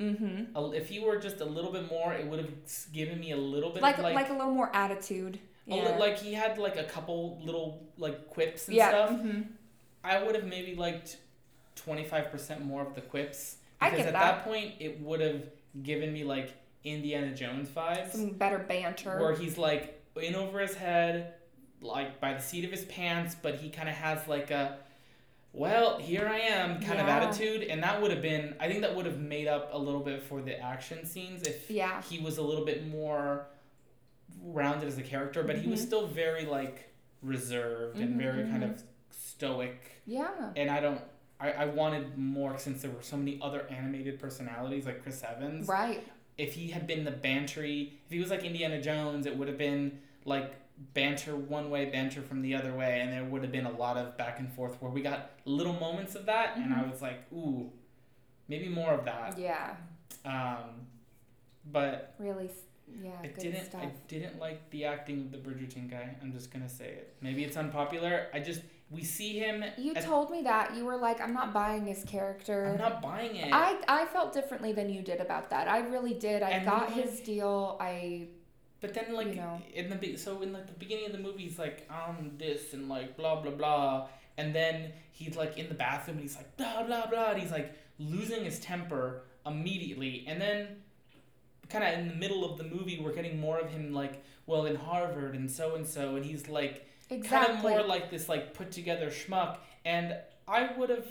mm-hmm. 0.00 0.74
If 0.74 0.88
he 0.88 1.00
were 1.00 1.16
just 1.16 1.40
a 1.40 1.44
little 1.44 1.72
bit 1.72 1.88
more, 1.88 2.12
it 2.14 2.26
would 2.26 2.38
have 2.38 2.50
given 2.92 3.18
me 3.20 3.32
a 3.32 3.36
little 3.36 3.70
bit 3.70 3.82
Like, 3.82 3.98
of 3.98 4.04
like 4.04 4.14
like 4.14 4.30
a 4.30 4.34
little 4.34 4.52
more 4.52 4.70
attitude. 4.74 5.38
Yeah. 5.66 5.96
like 5.98 6.18
he 6.18 6.32
had 6.32 6.58
like 6.58 6.76
a 6.76 6.84
couple 6.84 7.40
little 7.42 7.82
like 7.98 8.28
quips 8.30 8.68
and 8.68 8.76
yeah. 8.76 8.88
stuff. 8.90 9.10
mhm. 9.10 9.46
I 10.04 10.22
would 10.22 10.34
have 10.36 10.44
maybe 10.44 10.74
liked 10.76 11.16
twenty 11.74 12.04
five 12.04 12.30
percent 12.30 12.64
more 12.64 12.82
of 12.86 12.94
the 12.94 13.00
quips 13.00 13.56
I 13.80 13.90
because 13.90 14.06
at 14.06 14.12
that. 14.12 14.36
that 14.36 14.44
point 14.44 14.74
it 14.78 15.00
would 15.00 15.20
have 15.20 15.42
given 15.82 16.12
me 16.12 16.22
like 16.24 16.54
Indiana 16.84 17.34
Jones 17.34 17.68
vibes. 17.68 18.12
Some 18.12 18.30
better 18.30 18.58
banter. 18.58 19.18
where 19.20 19.34
he's 19.34 19.58
like 19.58 20.00
in 20.20 20.34
over 20.36 20.60
his 20.60 20.74
head, 20.74 21.34
like 21.80 22.20
by 22.20 22.32
the 22.34 22.40
seat 22.40 22.64
of 22.64 22.70
his 22.70 22.84
pants, 22.84 23.34
but 23.42 23.56
he 23.56 23.68
kind 23.68 23.88
of 23.88 23.94
has 23.96 24.26
like 24.28 24.50
a, 24.52 24.78
well, 25.56 25.98
here 25.98 26.28
I 26.28 26.38
am 26.38 26.80
kind 26.82 27.00
of 27.00 27.08
attitude, 27.08 27.62
and 27.64 27.82
that 27.82 28.00
would 28.02 28.10
have 28.10 28.20
been, 28.20 28.54
I 28.60 28.68
think 28.68 28.82
that 28.82 28.94
would 28.94 29.06
have 29.06 29.18
made 29.18 29.48
up 29.48 29.70
a 29.72 29.78
little 29.78 30.00
bit 30.02 30.22
for 30.22 30.42
the 30.42 30.60
action 30.60 31.06
scenes 31.06 31.42
if 31.42 31.70
yeah. 31.70 32.02
he 32.02 32.18
was 32.18 32.36
a 32.36 32.42
little 32.42 32.64
bit 32.66 32.86
more 32.86 33.46
rounded 34.42 34.86
as 34.86 34.98
a 34.98 35.02
character, 35.02 35.42
but 35.42 35.56
he 35.56 35.68
was 35.68 35.80
Mhm. 35.80 35.86
still 35.86 36.06
very 36.06 36.44
like 36.44 36.92
reserved 37.22 37.98
and 37.98 38.14
Mhm, 38.14 38.18
very 38.22 38.42
kind 38.44 38.62
mhm. 38.62 38.74
of 38.74 38.82
stoic, 39.10 40.02
Yeah. 40.06 40.52
and 40.56 40.70
I 40.70 40.80
don't. 40.80 41.00
I, 41.40 41.52
I 41.52 41.64
wanted 41.66 42.16
more 42.16 42.56
since 42.58 42.80
there 42.82 42.90
were 42.90 43.02
so 43.02 43.16
many 43.16 43.38
other 43.42 43.66
animated 43.70 44.18
personalities 44.18 44.86
like 44.86 45.02
Chris 45.02 45.22
Evans 45.22 45.68
Right. 45.68 46.02
if 46.38 46.54
he 46.54 46.68
had 46.68 46.86
been 46.86 47.04
the 47.04 47.10
bantry, 47.10 47.98
if 48.06 48.10
he 48.12 48.18
was 48.18 48.30
like 48.30 48.42
Indiana 48.44 48.80
Jones, 48.80 49.26
it 49.26 49.36
would 49.36 49.48
have 49.48 49.58
been 49.58 50.00
like 50.24 50.54
banter 50.94 51.34
one 51.36 51.70
way, 51.70 51.86
banter 51.86 52.20
from 52.22 52.42
the 52.42 52.54
other 52.54 52.72
way, 52.72 53.00
and 53.00 53.12
there 53.12 53.24
would 53.24 53.42
have 53.42 53.52
been 53.52 53.66
a 53.66 53.70
lot 53.76 53.96
of 53.96 54.16
back 54.16 54.38
and 54.38 54.52
forth 54.52 54.76
where 54.80 54.90
we 54.90 55.00
got 55.02 55.30
little 55.44 55.72
moments 55.74 56.14
of 56.14 56.26
that, 56.26 56.56
and 56.56 56.72
I 56.74 56.78
Mhm. 56.78 56.90
was 56.90 57.02
like, 57.02 57.20
ooh, 57.32 57.70
maybe 58.48 58.68
more 58.68 58.92
of 58.92 59.04
that. 59.04 59.38
Yeah. 59.38 59.76
Um, 60.24 60.86
but 61.64 62.14
Really. 62.18 62.46
s- 62.48 62.62
Yeah. 63.02 63.10
I 63.22 63.26
didn't, 63.28 63.64
stuff. 63.66 63.82
I 63.82 63.90
didn't 64.06 64.38
like 64.38 64.70
the 64.70 64.84
acting 64.84 65.20
of 65.22 65.30
the 65.32 65.38
Bridgerton 65.38 65.90
guy. 65.90 66.14
I'm 66.22 66.32
just 66.32 66.50
gonna 66.52 66.68
say 66.68 66.86
it. 66.90 67.16
Maybe 67.20 67.42
it's 67.44 67.56
unpopular. 67.56 68.28
I 68.32 68.40
just 68.40 68.62
we 68.88 69.02
see 69.02 69.36
him. 69.40 69.64
You 69.76 69.94
at- 69.94 70.04
told 70.04 70.30
me 70.30 70.42
that 70.42 70.76
you 70.76 70.84
were 70.84 70.96
like, 70.96 71.20
I'm 71.20 71.32
not 71.34 71.52
buying 71.52 71.86
his 71.86 72.04
character. 72.04 72.66
I'm 72.66 72.78
not 72.78 73.02
buying 73.02 73.34
it. 73.34 73.52
I 73.52 73.76
I 73.88 74.06
felt 74.06 74.32
differently 74.32 74.72
than 74.72 74.88
you 74.88 75.02
did 75.02 75.20
about 75.20 75.50
that. 75.50 75.66
I 75.66 75.78
really 75.80 76.14
did. 76.14 76.42
I 76.44 76.50
And 76.50 76.64
got 76.66 76.92
his 76.92 77.20
deal. 77.20 77.76
I 77.80 78.28
But 78.80 78.94
then, 78.94 79.14
like 79.14 79.28
you 79.28 79.36
know. 79.36 79.62
in 79.74 79.88
the 79.88 79.96
be- 79.96 80.16
so 80.16 80.42
in 80.42 80.52
like 80.52 80.66
the 80.66 80.72
beginning 80.74 81.06
of 81.06 81.12
the 81.12 81.18
movie, 81.18 81.44
he's 81.44 81.58
like 81.58 81.88
I'm 81.90 82.32
this 82.38 82.72
and 82.74 82.88
like 82.88 83.16
blah 83.16 83.40
blah 83.40 83.52
blah, 83.52 84.08
and 84.36 84.54
then 84.54 84.92
he's 85.12 85.36
like 85.36 85.58
in 85.58 85.68
the 85.68 85.74
bathroom 85.74 86.18
and 86.18 86.22
he's 86.22 86.36
like 86.36 86.56
blah 86.56 86.82
blah 86.82 87.06
blah, 87.06 87.30
and 87.30 87.40
he's 87.40 87.50
like 87.50 87.74
losing 87.98 88.44
his 88.44 88.58
temper 88.58 89.22
immediately, 89.46 90.24
and 90.26 90.40
then 90.40 90.82
kind 91.68 91.84
of 91.84 91.98
in 91.98 92.08
the 92.08 92.14
middle 92.14 92.50
of 92.50 92.58
the 92.58 92.64
movie, 92.64 93.00
we're 93.02 93.14
getting 93.14 93.40
more 93.40 93.58
of 93.58 93.70
him 93.70 93.92
like 93.92 94.22
well 94.46 94.66
in 94.66 94.76
Harvard 94.76 95.34
and 95.34 95.50
so 95.50 95.74
and 95.74 95.86
so, 95.86 96.16
and 96.16 96.24
he's 96.24 96.48
like 96.48 96.86
exactly. 97.10 97.28
kind 97.28 97.58
of 97.58 97.62
more 97.62 97.82
like 97.82 98.10
this 98.10 98.28
like 98.28 98.54
put 98.54 98.70
together 98.70 99.08
schmuck, 99.10 99.58
and 99.84 100.16
I 100.46 100.72
would 100.76 100.90
have 100.90 101.08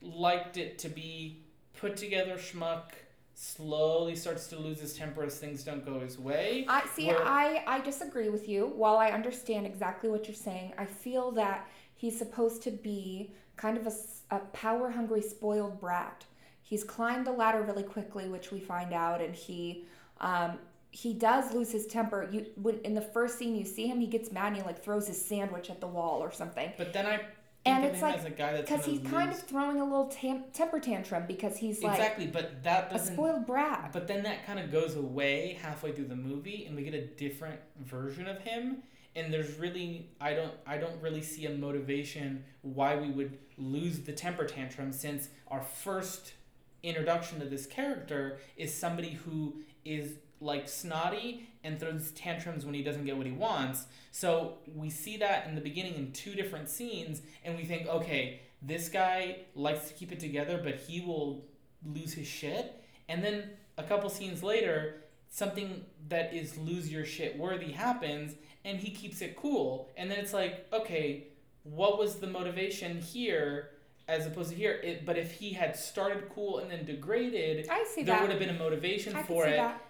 liked 0.00 0.56
it 0.56 0.78
to 0.80 0.88
be 0.88 1.42
put 1.74 1.96
together 1.96 2.36
schmuck. 2.36 2.92
Slowly 3.40 4.16
starts 4.16 4.48
to 4.48 4.58
lose 4.58 4.80
his 4.80 4.94
temper 4.94 5.22
as 5.22 5.38
things 5.38 5.62
don't 5.62 5.84
go 5.86 6.00
his 6.00 6.18
way. 6.18 6.66
I 6.68 6.84
see. 6.88 7.06
where- 7.06 7.22
I 7.24 7.62
I 7.68 7.78
disagree 7.80 8.30
with 8.30 8.48
you. 8.48 8.66
While 8.66 8.96
I 8.96 9.10
understand 9.10 9.64
exactly 9.64 10.10
what 10.10 10.26
you're 10.26 10.34
saying, 10.34 10.72
I 10.76 10.86
feel 10.86 11.30
that 11.32 11.68
he's 11.94 12.18
supposed 12.18 12.62
to 12.64 12.72
be 12.72 13.32
kind 13.54 13.78
of 13.78 13.86
a, 13.86 13.92
a 14.34 14.40
power 14.52 14.90
hungry, 14.90 15.22
spoiled 15.22 15.78
brat. 15.78 16.24
He's 16.62 16.82
climbed 16.82 17.28
the 17.28 17.30
ladder 17.32 17.62
really 17.62 17.84
quickly, 17.84 18.28
which 18.28 18.50
we 18.50 18.58
find 18.58 18.92
out, 18.92 19.22
and 19.22 19.32
he 19.36 19.84
um, 20.20 20.58
he 20.90 21.14
does 21.14 21.54
lose 21.54 21.70
his 21.70 21.86
temper. 21.86 22.28
You 22.32 22.44
when 22.60 22.78
in 22.80 22.94
the 22.94 23.02
first 23.02 23.38
scene 23.38 23.54
you 23.54 23.64
see 23.64 23.86
him, 23.86 24.00
he 24.00 24.08
gets 24.08 24.32
mad 24.32 24.48
and 24.48 24.56
he 24.56 24.62
like 24.64 24.82
throws 24.82 25.06
his 25.06 25.24
sandwich 25.24 25.70
at 25.70 25.80
the 25.80 25.86
wall 25.86 26.18
or 26.18 26.32
something. 26.32 26.72
But 26.76 26.92
then 26.92 27.06
I 27.06 27.20
And 27.68 27.84
it's 27.84 28.02
like- 28.02 28.16
as 28.16 28.24
a 28.24 28.30
guy 28.30 28.52
that's 28.52 28.70
Because 28.70 28.84
he's 28.86 29.00
kind 29.00 29.30
lose- 29.30 29.40
of 29.42 29.48
throwing 29.48 29.80
a 29.80 29.84
little 29.84 30.06
tam- 30.08 30.44
temper 30.52 30.80
tantrum 30.80 31.24
because 31.26 31.56
he's 31.56 31.82
like 31.82 31.94
exactly, 31.98 32.26
but 32.26 32.62
that 32.64 32.92
a 32.92 32.98
spoiled 32.98 33.46
brat. 33.46 33.90
But 33.92 34.06
then 34.08 34.22
that 34.24 34.44
kind 34.46 34.58
of 34.58 34.70
goes 34.72 34.96
away 34.96 35.58
halfway 35.60 35.92
through 35.92 36.06
the 36.08 36.16
movie, 36.16 36.64
and 36.66 36.74
we 36.76 36.82
get 36.82 36.94
a 36.94 37.06
different 37.06 37.60
version 37.80 38.26
of 38.26 38.38
him. 38.40 38.82
And 39.16 39.32
there's 39.32 39.58
really, 39.58 40.10
I 40.20 40.34
don't, 40.34 40.52
I 40.66 40.78
don't 40.78 41.00
really 41.02 41.22
see 41.22 41.46
a 41.46 41.50
motivation 41.50 42.44
why 42.62 42.94
we 42.96 43.10
would 43.10 43.36
lose 43.56 44.00
the 44.00 44.12
temper 44.12 44.44
tantrum 44.44 44.92
since 44.92 45.28
our 45.48 45.62
first 45.62 46.34
introduction 46.82 47.40
to 47.40 47.46
this 47.46 47.66
character 47.66 48.38
is 48.56 48.72
somebody 48.72 49.10
who 49.24 49.62
is 49.84 50.18
like 50.40 50.68
snotty 50.68 51.48
and 51.68 51.78
throws 51.78 52.10
tantrums 52.12 52.64
when 52.64 52.74
he 52.74 52.82
doesn't 52.82 53.04
get 53.04 53.16
what 53.16 53.26
he 53.26 53.32
wants. 53.32 53.84
So 54.10 54.58
we 54.74 54.90
see 54.90 55.18
that 55.18 55.46
in 55.46 55.54
the 55.54 55.60
beginning 55.60 55.94
in 55.94 56.12
two 56.12 56.34
different 56.34 56.68
scenes, 56.68 57.22
and 57.44 57.56
we 57.56 57.64
think, 57.64 57.86
okay, 57.86 58.40
this 58.60 58.88
guy 58.88 59.42
likes 59.54 59.86
to 59.88 59.94
keep 59.94 60.10
it 60.10 60.18
together, 60.18 60.60
but 60.62 60.76
he 60.76 61.00
will 61.00 61.44
lose 61.84 62.14
his 62.14 62.26
shit. 62.26 62.82
And 63.08 63.22
then 63.22 63.50
a 63.76 63.82
couple 63.84 64.10
scenes 64.10 64.42
later, 64.42 65.04
something 65.30 65.84
that 66.08 66.34
is 66.34 66.56
lose 66.56 66.90
your 66.90 67.04
shit 67.04 67.38
worthy 67.38 67.70
happens, 67.70 68.34
and 68.64 68.78
he 68.78 68.90
keeps 68.90 69.20
it 69.20 69.36
cool. 69.36 69.88
And 69.96 70.10
then 70.10 70.18
it's 70.18 70.32
like, 70.32 70.66
okay, 70.72 71.28
what 71.62 71.98
was 71.98 72.16
the 72.16 72.26
motivation 72.26 73.00
here? 73.00 73.70
As 74.08 74.26
opposed 74.26 74.48
to 74.48 74.56
here, 74.56 74.80
it, 74.82 75.04
but 75.04 75.18
if 75.18 75.32
he 75.32 75.52
had 75.52 75.76
started 75.76 76.30
cool 76.34 76.60
and 76.60 76.70
then 76.70 76.86
degraded, 76.86 77.68
I 77.70 77.84
see 77.84 78.02
there 78.02 78.14
that. 78.14 78.22
would 78.22 78.30
have 78.30 78.40
been 78.40 78.48
a 78.48 78.58
motivation 78.58 79.14
I 79.14 79.22
for 79.22 79.44
see 79.44 79.50
it. 79.50 79.56
that. 79.58 79.84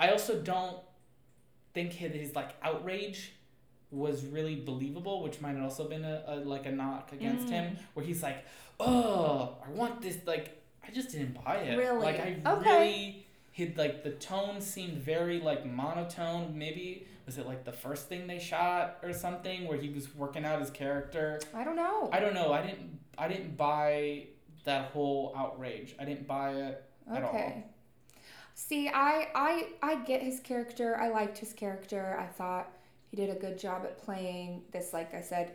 I 0.00 0.08
also 0.08 0.40
don't 0.40 0.78
think 1.78 1.92
his, 1.92 2.34
like 2.34 2.50
outrage 2.62 3.32
was 3.90 4.24
really 4.26 4.56
believable, 4.56 5.22
which 5.22 5.40
might 5.40 5.54
have 5.54 5.62
also 5.64 5.88
been 5.88 6.04
a, 6.04 6.22
a 6.26 6.34
like 6.36 6.66
a 6.66 6.72
knock 6.72 7.12
against 7.12 7.46
Mm. 7.48 7.50
him, 7.50 7.76
where 7.94 8.04
he's 8.04 8.22
like, 8.22 8.44
"Oh, 8.80 9.56
I 9.66 9.70
want 9.70 10.02
this." 10.02 10.18
Like, 10.26 10.60
I 10.86 10.90
just 10.90 11.10
didn't 11.12 11.42
buy 11.44 11.56
it. 11.56 11.76
Really? 11.78 12.04
Like, 12.04 12.20
I 12.20 12.36
Okay. 12.54 12.70
really 12.70 13.26
hit 13.52 13.76
like 13.76 14.02
the 14.04 14.10
tone 14.12 14.60
seemed 14.60 14.98
very 14.98 15.40
like 15.40 15.64
monotone. 15.64 16.56
Maybe 16.58 17.06
was 17.26 17.38
it 17.38 17.46
like 17.46 17.64
the 17.64 17.72
first 17.72 18.08
thing 18.08 18.26
they 18.26 18.38
shot 18.38 18.98
or 19.02 19.12
something 19.12 19.66
where 19.68 19.78
he 19.78 19.88
was 19.90 20.14
working 20.14 20.44
out 20.44 20.60
his 20.60 20.70
character. 20.70 21.40
I 21.54 21.62
don't 21.64 21.76
know. 21.76 22.08
I 22.12 22.20
don't 22.20 22.34
know. 22.34 22.52
I 22.52 22.62
didn't. 22.66 22.98
I 23.16 23.26
didn't 23.28 23.56
buy 23.56 24.26
that 24.64 24.90
whole 24.92 25.32
outrage. 25.36 25.94
I 26.00 26.04
didn't 26.04 26.26
buy 26.26 26.50
it 26.54 26.84
at 27.10 27.22
all. 27.22 27.62
See, 28.60 28.88
I, 28.88 29.28
I 29.36 29.68
I 29.82 29.94
get 30.02 30.20
his 30.20 30.40
character. 30.40 30.96
I 30.96 31.10
liked 31.10 31.38
his 31.38 31.52
character. 31.52 32.16
I 32.18 32.26
thought 32.26 32.68
he 33.08 33.16
did 33.16 33.30
a 33.30 33.38
good 33.38 33.56
job 33.56 33.84
at 33.84 33.98
playing 33.98 34.64
this, 34.72 34.92
like 34.92 35.14
I 35.14 35.20
said, 35.20 35.52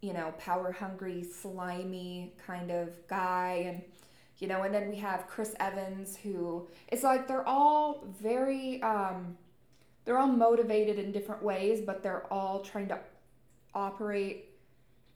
you 0.00 0.12
know, 0.12 0.34
power 0.36 0.72
hungry, 0.72 1.22
slimy 1.22 2.34
kind 2.44 2.72
of 2.72 2.88
guy, 3.06 3.62
and 3.66 3.82
you 4.38 4.48
know, 4.48 4.62
and 4.62 4.74
then 4.74 4.90
we 4.90 4.96
have 4.96 5.28
Chris 5.28 5.54
Evans, 5.60 6.16
who 6.16 6.66
it's 6.88 7.04
like 7.04 7.28
they're 7.28 7.46
all 7.46 8.04
very, 8.20 8.82
um, 8.82 9.38
they're 10.04 10.18
all 10.18 10.26
motivated 10.26 10.98
in 10.98 11.12
different 11.12 11.44
ways, 11.44 11.80
but 11.80 12.02
they're 12.02 12.30
all 12.32 12.62
trying 12.62 12.88
to 12.88 12.98
operate 13.74 14.49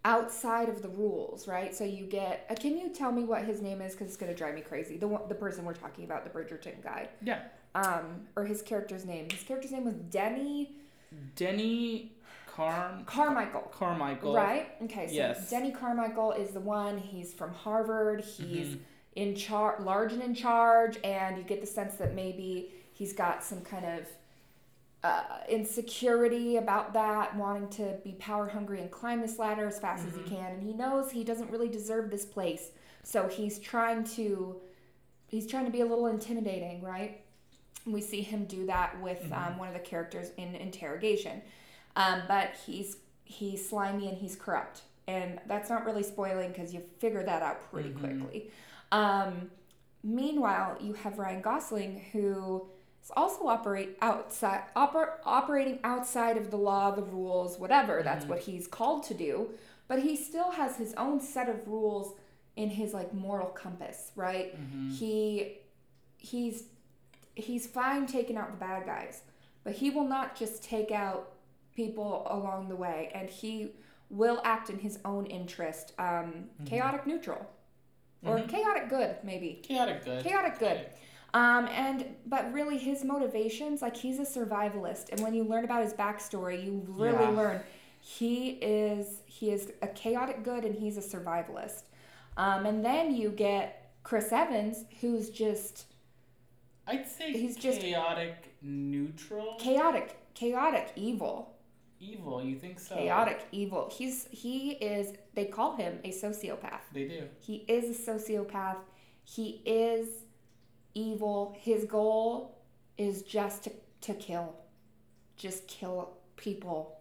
outside 0.05 0.69
of 0.69 0.83
the 0.83 0.89
rules, 0.89 1.49
right? 1.49 1.75
So 1.75 1.85
you 1.85 2.05
get. 2.07 2.47
Uh, 2.51 2.55
can 2.55 2.77
you 2.77 2.91
tell 2.91 3.11
me 3.13 3.25
what 3.25 3.43
his 3.45 3.61
name 3.63 3.81
is? 3.81 3.93
Because 3.93 4.09
it's 4.09 4.17
gonna 4.17 4.35
drive 4.35 4.55
me 4.55 4.61
crazy. 4.61 4.97
The 4.97 5.09
one, 5.09 5.23
the 5.29 5.35
person 5.35 5.65
we're 5.65 5.75
talking 5.75 6.05
about, 6.05 6.25
the 6.25 6.31
Bridgerton 6.39 6.83
guy. 6.83 7.09
Yeah. 7.23 7.41
Um, 7.75 8.23
or 8.37 8.45
his 8.45 8.63
character's 8.63 9.05
name. 9.05 9.29
His 9.31 9.43
character's 9.43 9.73
name 9.73 9.85
was 9.85 9.95
Denny 9.95 10.73
Denny 11.37 12.13
Carm 12.47 13.05
Carmichael. 13.05 13.63
Carmichael. 13.73 14.35
Right. 14.35 14.69
Okay. 14.83 15.07
So 15.09 15.15
Yes. 15.15 15.51
Denny 15.51 15.71
Carmichael 15.73 16.33
is 16.33 16.51
the 16.51 16.61
one. 16.61 16.99
He's 16.99 17.33
from 17.33 17.53
Harvard. 17.53 18.21
He's 18.23 18.75
Mhm. 18.77 18.81
in 19.17 19.35
charge, 19.35 19.81
large 19.81 20.13
and 20.13 20.23
in 20.23 20.35
charge, 20.35 20.99
and 21.03 21.37
you 21.37 21.43
get 21.45 21.61
the 21.61 21.67
sense 21.67 21.95
that 21.97 22.15
maybe 22.15 22.73
he's 22.93 23.13
got 23.13 23.43
some 23.43 23.61
kind 23.63 23.85
of 23.85 24.07
uh, 25.05 25.23
insecurity 25.51 26.57
about 26.57 26.95
that, 26.95 27.37
wanting 27.37 27.69
to 27.69 27.99
be 28.03 28.13
power 28.13 28.49
hungry 28.49 28.81
and 28.81 28.91
climb 28.91 29.21
this 29.21 29.39
ladder 29.39 29.67
as 29.67 29.79
fast 29.79 30.07
as 30.07 30.15
Mhm. 30.15 30.25
he 30.25 30.31
can, 30.37 30.53
and 30.53 30.63
he 30.63 30.73
knows 30.73 31.11
he 31.11 31.23
doesn't 31.23 31.51
really 31.51 31.69
deserve 31.69 32.11
this 32.11 32.25
place, 32.25 32.71
so 33.03 33.29
he's 33.29 33.59
trying 33.59 34.03
to 34.05 34.61
he's 35.27 35.47
trying 35.47 35.65
to 35.67 35.71
be 35.71 35.81
a 35.81 35.85
little 35.87 36.07
intimidating, 36.07 36.81
right? 36.83 37.21
We 37.87 38.01
see 38.01 38.23
him 38.23 38.45
do 38.45 38.67
that 38.67 39.01
with 39.03 39.23
Mhm. 39.25 39.33
um, 39.37 39.59
one 39.59 39.69
of 39.69 39.75
the 39.75 39.81
characters 39.81 40.31
in 40.37 40.55
interrogation, 40.55 41.43
um, 41.97 42.23
but 42.27 42.53
he's 42.67 42.97
he's 43.25 43.69
slimy 43.69 44.09
and 44.09 44.17
he's 44.17 44.37
corrupt, 44.37 44.83
and 45.07 45.41
that's 45.47 45.69
not 45.69 45.85
really 45.85 46.03
spoiling 46.03 46.49
because 46.51 46.73
you 46.73 46.81
figure 46.99 47.23
that 47.25 47.43
out 47.43 47.71
pretty 47.71 47.91
Mhm. 47.91 47.99
quickly. 48.01 48.51
Um, 48.93 49.51
meanwhile, 50.03 50.77
you 50.81 50.93
have 50.95 51.19
Ryan 51.19 51.43
Gosling 51.43 52.01
who 52.13 52.69
is 53.05 53.11
also 53.17 53.47
operate 53.47 53.97
outside 54.01 54.63
oper, 54.75 55.11
operating 55.25 55.79
outside 55.85 56.37
of 56.39 56.51
the 56.51 56.57
law, 56.57 56.91
the 56.91 57.03
rules, 57.03 57.59
whatever. 57.59 58.03
That's 58.03 58.25
Mhm. 58.25 58.29
what 58.29 58.39
he's 58.41 58.67
called 58.67 59.03
to 59.05 59.15
do. 59.15 59.51
But 59.87 59.99
he 60.01 60.17
still 60.17 60.53
has 60.53 60.77
his 60.79 60.95
own 60.95 61.21
set 61.21 61.49
of 61.49 61.69
rules 61.69 62.15
in 62.57 62.71
his 62.71 62.95
like 62.95 63.13
moral 63.13 63.49
compass, 63.49 64.11
right? 64.17 64.57
Mm-hmm. 64.59 64.91
He 64.91 65.59
he's 66.17 66.65
he's 67.35 67.67
fine 67.67 68.07
taking 68.07 68.37
out 68.39 68.51
the 68.53 68.57
bad 68.57 68.87
guys, 68.87 69.23
but 69.65 69.75
he 69.75 69.91
will 69.91 70.07
not 70.07 70.35
just 70.37 70.63
take 70.65 70.91
out 70.91 71.33
people 71.75 72.27
along 72.31 72.69
the 72.69 72.77
way, 72.77 73.11
and 73.15 73.29
he 73.29 73.73
will 74.09 74.41
act 74.45 74.71
in 74.71 74.79
his 74.79 74.99
own 75.05 75.27
interest. 75.27 75.93
Um, 75.99 76.49
Mhm. 76.63 76.67
Chaotic 76.67 77.07
neutral, 77.07 77.45
or 78.25 78.39
Mhm. 78.39 78.49
chaotic 78.49 78.89
good, 78.89 79.17
maybe. 79.25 79.55
Chaotic 79.65 80.05
good. 80.05 80.25
Chaotic 80.25 80.59
good. 80.59 80.87
Um, 81.35 81.67
and 81.67 82.07
but 82.27 82.51
really 82.53 82.79
his 82.79 83.05
motivations, 83.05 83.83
like 83.83 83.97
he's 83.97 84.19
a 84.21 84.23
survivalist, 84.23 85.11
and 85.11 85.21
when 85.21 85.35
you 85.35 85.45
learn 85.45 85.65
about 85.65 85.83
his 85.83 85.93
backstory, 85.93 86.65
you 86.65 86.83
really 86.89 87.13
Yeah. 87.25 87.31
learn 87.31 87.61
he 88.01 88.51
is 88.51 89.21
he 89.27 89.51
is 89.51 89.73
a 89.83 89.89
chaotic 89.89 90.43
good 90.45 90.65
and 90.65 90.75
he's 90.75 90.97
a 90.97 91.01
survivalist. 91.01 91.85
Um, 92.37 92.67
and 92.67 92.85
then 92.85 93.15
you 93.15 93.31
get 93.31 93.91
Chris 94.05 94.31
Evans, 94.33 94.85
who's 95.01 95.29
just 95.31 95.87
I'd 96.87 97.07
say 97.07 97.33
He's 97.33 97.57
just- 97.57 97.81
chaotic 97.81 98.35
neutral. 98.63 99.55
chaotic, 99.59 100.17
chaotic 100.35 100.93
evil, 100.97 101.57
evil. 101.99 102.45
You 102.45 102.57
think 102.57 102.79
so? 102.79 102.95
chaotic 102.95 103.41
evil. 103.51 103.91
He's 103.91 104.27
he 104.31 104.73
is. 104.73 105.17
They 105.35 105.47
call 105.47 105.75
him 105.77 105.99
a 106.05 106.11
sociopath. 106.13 106.83
They 106.93 107.09
do. 107.09 107.29
He 107.41 107.65
is 107.67 107.85
a 107.99 108.13
sociopath. 108.13 108.77
He 109.25 109.63
is 109.65 110.24
evil. 110.95 111.57
His 111.59 111.85
goal 111.85 112.59
is 112.97 113.23
just 113.23 113.65
to, 113.65 113.73
to 114.03 114.15
kill. 114.15 114.55
Just 115.37 115.67
kill 115.67 116.15
people. 116.37 117.01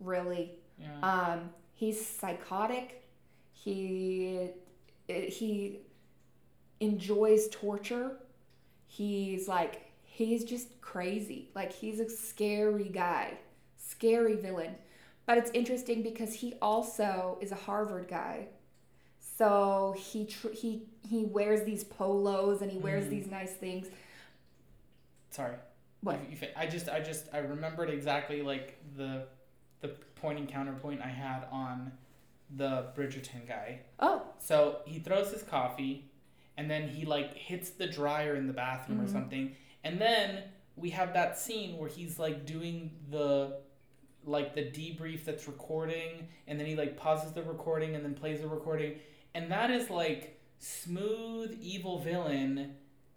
Really. 0.00 0.52
Yeah. 0.78 0.88
Um, 1.02 1.50
he's 1.72 2.04
psychotic. 2.04 3.02
He 3.52 4.50
he 5.08 5.80
enjoys 6.80 7.48
torture. 7.48 8.18
He's 8.86 9.48
like 9.48 9.90
he's 10.02 10.44
just 10.44 10.80
crazy. 10.80 11.50
Like 11.54 11.72
he's 11.72 12.00
a 12.00 12.08
scary 12.08 12.88
guy. 12.88 13.38
Scary 13.76 14.36
villain. 14.36 14.74
But 15.26 15.38
it's 15.38 15.50
interesting 15.54 16.02
because 16.02 16.32
he 16.34 16.54
also 16.62 17.38
is 17.40 17.50
a 17.50 17.56
Harvard 17.56 18.06
guy. 18.08 18.48
So 19.36 19.94
he 19.98 20.24
tr- 20.26 20.48
he 20.52 20.82
he 21.08 21.24
wears 21.24 21.64
these 21.64 21.84
polos 21.84 22.62
and 22.62 22.70
he 22.70 22.78
wears 22.78 23.04
Mhm. 23.06 23.10
these 23.10 23.26
nice 23.28 23.52
things. 23.52 23.88
Sorry. 25.30 25.56
What? 26.00 26.20
You- 26.30 26.36
you 26.40 26.48
I 26.56 26.66
just, 26.66 26.88
I 26.88 27.00
just, 27.00 27.26
I 27.32 27.38
remembered 27.38 27.90
exactly 27.90 28.42
like 28.42 28.76
the, 28.96 29.26
the 29.80 29.88
point 30.16 30.38
and 30.38 30.48
counterpoint 30.48 31.00
I 31.02 31.08
had 31.08 31.44
on 31.52 31.92
the 32.56 32.86
Bridgerton 32.96 33.46
guy. 33.46 33.80
Oh, 33.98 34.22
So 34.38 34.80
he 34.86 34.98
throws 35.00 35.32
his 35.32 35.42
coffee, 35.42 36.10
and 36.56 36.70
then 36.70 36.88
he 36.88 37.04
like 37.04 37.34
hits 37.34 37.70
the 37.70 37.86
dryer 37.86 38.34
in 38.36 38.46
the 38.46 38.52
bathroom 38.52 39.00
or 39.00 39.04
Mhm. 39.04 39.12
something, 39.12 39.56
and 39.84 40.00
then 40.00 40.44
we 40.76 40.90
have 40.90 41.12
that 41.14 41.38
scene 41.38 41.76
where 41.76 41.88
he's 41.88 42.18
like 42.18 42.46
doing 42.46 42.90
the 43.10 43.60
like 44.24 44.54
the 44.56 44.62
debrief 44.62 45.24
that's 45.24 45.46
recording, 45.46 46.26
and 46.48 46.58
then 46.58 46.66
he 46.66 46.74
like 46.74 46.96
pauses 46.96 47.32
the 47.32 47.42
recording 47.44 47.94
and 47.94 48.04
then 48.04 48.12
plays 48.14 48.40
the 48.40 48.48
recording, 48.48 48.98
and 49.36 49.50
that 49.52 49.70
is 49.70 49.90
like 49.90 50.40
smooth 50.58 51.56
evil 51.60 51.98
villain 52.00 52.74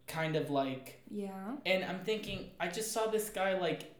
kind 0.08 0.36
of 0.36 0.50
like 0.50 1.02
yeah. 1.10 1.30
and 1.66 1.84
I'm 1.84 2.00
thinking, 2.00 2.50
I 2.60 2.68
just 2.68 2.92
saw 2.92 3.08
this 3.08 3.30
guy 3.30 3.58
like 3.60 3.96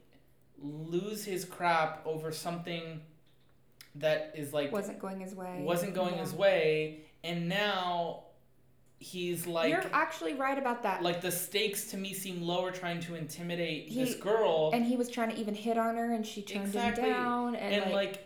lose 0.62 1.24
his 1.24 1.46
crap 1.46 2.06
over 2.06 2.32
something 2.32 3.02
that 3.96 4.34
is 4.36 4.54
like 4.54 4.72
Wasn't 4.72 5.00
going 5.00 5.20
his 5.22 5.34
way. 5.34 5.62
wasn't 5.64 5.94
going 5.96 6.16
Yeah. 6.16 6.22
his 6.22 6.34
way, 6.34 7.02
and 7.24 7.48
now 7.48 8.24
he's 9.00 9.48
like 9.48 9.70
You're 9.72 9.84
actually 9.94 10.34
right 10.34 10.58
about 10.58 10.84
that. 10.84 11.02
like 11.02 11.22
the 11.22 11.32
stakes 11.32 11.90
to 11.92 11.98
me 11.98 12.14
seem 12.14 12.42
lower, 12.42 12.72
trying 12.72 13.00
to 13.02 13.16
intimidate 13.16 13.88
He- 13.88 14.04
this 14.04 14.16
girl, 14.16 14.72
and 14.74 14.86
he 14.86 14.96
was 14.98 15.10
trying 15.10 15.30
to 15.32 15.38
even 15.38 15.56
hit 15.56 15.78
on 15.78 15.96
her 15.96 16.12
and 16.14 16.26
she 16.26 16.42
turned 16.42 16.66
Exactly. 16.66 17.06
him 17.06 17.14
down 17.14 17.56
and, 17.56 17.76
and, 17.84 17.92
like, 17.94 17.94
like. 18.14 18.26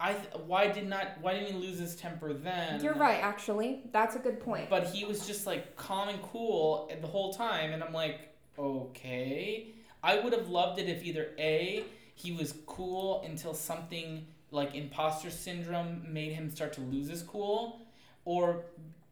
I 0.00 0.12
th- 0.14 0.34
why 0.46 0.66
did 0.70 0.88
not 0.88 1.18
why 1.20 1.34
didn't 1.34 1.52
he 1.52 1.58
lose 1.66 1.78
his 1.78 1.94
temper 1.96 2.32
then? 2.32 2.82
you're 2.82 2.94
right 2.94 3.22
actually 3.22 3.82
that's 3.92 4.16
a 4.16 4.18
good 4.18 4.40
point 4.40 4.68
But 4.68 4.86
he 4.86 5.04
was 5.04 5.26
just 5.26 5.46
like 5.46 5.76
calm 5.76 6.08
and 6.08 6.20
cool 6.22 6.90
the 7.00 7.06
whole 7.06 7.32
time, 7.32 7.72
and 7.72 7.82
I'm 7.82 7.92
like, 7.92 8.34
okay. 8.58 9.68
I 10.02 10.18
would 10.20 10.32
have 10.34 10.48
loved 10.48 10.78
it 10.78 10.88
if 10.88 11.02
either 11.04 11.28
A, 11.38 11.84
he 12.14 12.32
was 12.32 12.54
cool 12.66 13.22
until 13.24 13.54
something 13.54 14.26
like 14.50 14.74
imposter 14.74 15.30
syndrome 15.30 16.04
made 16.12 16.32
him 16.32 16.50
start 16.50 16.72
to 16.74 16.80
lose 16.82 17.08
his 17.08 17.22
cool, 17.22 17.80
or 18.24 18.64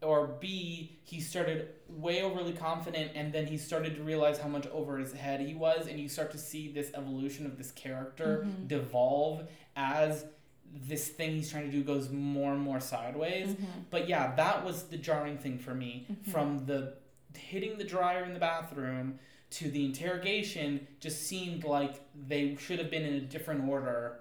or 0.03 0.27
B, 0.41 0.99
he 1.05 1.21
started 1.21 1.69
way 1.89 2.23
overly 2.23 2.53
confident 2.53 3.13
and 3.15 3.33
then 3.33 3.47
he 3.47 3.57
started 3.57 3.95
to 3.95 4.03
realize 4.03 4.37
how 4.37 4.49
much 4.49 4.67
over 4.69 4.99
his 4.99 5.13
head 5.13 5.41
he 5.41 5.55
was, 5.55 5.87
and 5.87 5.99
you 6.01 6.09
start 6.09 6.33
to 6.33 6.39
see 6.39 6.73
this 6.73 6.91
evolution 6.95 7.47
of 7.47 7.57
this 7.57 7.71
character 7.71 8.45
Mhm. 8.47 8.67
devolve 8.69 9.47
as 9.77 10.27
this 10.73 11.09
thing 11.09 11.33
he's 11.33 11.51
trying 11.51 11.65
to 11.67 11.71
do 11.71 11.83
goes 11.85 12.09
more 12.11 12.53
and 12.53 12.63
more 12.63 12.81
sideways. 12.81 13.49
Mhm. 13.49 13.67
But 13.91 14.09
yeah, 14.09 14.35
that 14.37 14.65
was 14.65 14.85
the 14.85 14.97
jarring 14.97 15.37
thing 15.39 15.59
for 15.59 15.75
me. 15.75 16.07
Mhm. 16.11 16.31
From 16.33 16.67
the 16.67 16.95
hitting 17.35 17.79
the 17.79 17.85
dryer 17.85 18.25
in 18.25 18.33
the 18.35 18.41
bathroom 18.41 19.19
to 19.51 19.71
the 19.71 19.85
interrogation, 19.85 20.87
just 21.01 21.23
seemed 21.23 21.65
like 21.65 22.01
they 22.29 22.57
should 22.57 22.79
have 22.79 22.91
been 22.91 23.03
in 23.05 23.15
a 23.15 23.21
different 23.21 23.69
order, 23.69 24.21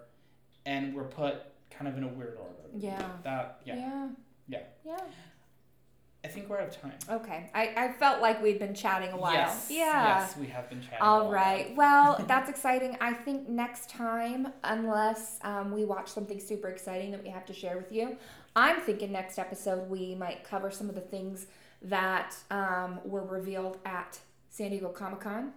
and 0.65 0.93
were 0.93 1.05
put 1.05 1.35
kind 1.69 1.87
of 1.87 1.97
in 1.97 2.03
a 2.03 2.07
weird 2.07 2.37
order. 2.37 2.69
yeah 2.77 3.17
That 3.23 3.61
yeah, 3.65 3.75
yeah 3.75 4.09
Yeah. 4.47 4.59
yeah 4.85 4.97
I 6.23 6.27
think 6.27 6.49
we're 6.49 6.59
out 6.61 6.67
of 6.67 6.79
time. 6.81 6.93
okay 7.09 7.49
I, 7.53 7.73
I 7.75 7.91
felt 7.93 8.21
like 8.21 8.41
we'd 8.43 8.59
been 8.59 8.75
chatting 8.75 9.11
a 9.11 9.17
while 9.17 9.33
Yes, 9.33 9.67
yeah 9.71 10.19
Yes, 10.19 10.37
we 10.37 10.47
have 10.47 10.69
been 10.69 10.79
chatting. 10.81 10.97
a 11.01 11.01
while. 11.01 11.75
Well, 11.75 12.23
that's 12.27 12.49
exciting. 12.49 12.95
I 13.01 13.13
think 13.13 13.49
next 13.49 13.89
time, 13.89 14.53
unless 14.63 15.39
um, 15.43 15.71
we 15.71 15.83
watch 15.85 16.09
something 16.09 16.39
super 16.39 16.67
exciting 16.69 17.09
that 17.11 17.23
we 17.23 17.29
have 17.29 17.45
to 17.47 17.53
share 17.53 17.75
with 17.77 17.91
you, 17.91 18.17
I'm 18.55 18.81
thinking 18.81 19.11
next 19.11 19.39
episode 19.39 19.89
we 19.89 20.13
might 20.15 20.43
cover 20.43 20.69
some 20.69 20.89
of 20.89 20.95
the 20.95 21.01
things 21.01 21.47
that 21.81 22.35
um, 22.51 22.99
were 23.03 23.23
revealed 23.23 23.77
at 23.85 24.19
San 24.49 24.69
Diego 24.69 24.89
Comic 24.89 25.21
Con. 25.21 25.53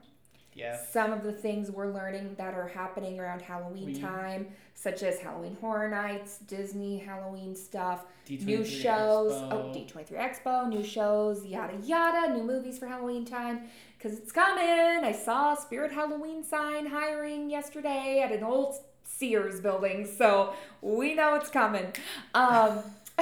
Yes. 0.55 0.93
Some 0.93 1.13
of 1.13 1.23
the 1.23 1.33
things 1.33 1.71
we're 1.71 1.93
learning 1.93 2.35
that 2.39 2.55
are 2.55 2.69
happening 2.69 3.19
around 3.19 3.43
Halloween 3.43 3.87
We- 3.87 4.01
time, 4.01 4.47
such 4.75 5.03
as 5.03 5.19
Halloween 5.21 5.57
Horror 5.61 5.89
Nights, 5.89 6.39
Disney 6.39 6.99
Halloween 6.99 7.55
stuff, 7.57 8.05
D23 8.27 8.45
new 8.47 8.65
shows. 8.65 9.33
Expo. 9.33 9.53
Oh, 9.53 9.73
D23 9.75 10.13
Expo, 10.19 10.69
new 10.69 10.85
shows, 10.85 11.45
yada 11.45 11.77
yada, 11.83 12.33
new 12.35 12.43
movies 12.45 12.79
for 12.79 12.87
Halloween 12.87 13.25
time. 13.25 13.63
Because 13.99 14.19
it's 14.19 14.33
coming. 14.33 14.65
I 15.05 15.13
saw 15.13 15.55
a 15.55 15.57
Spirit 15.57 15.93
Halloween 15.93 16.45
sign 16.45 16.87
hiring 16.87 17.51
yesterday 17.51 18.21
at 18.25 18.33
an 18.33 18.45
old 18.45 18.75
Sears 19.03 19.61
building, 19.61 20.07
so 20.07 20.55
we 20.83 21.15
know 21.15 21.35
it's 21.37 21.51
coming. 21.51 21.87
Um, 22.35 22.81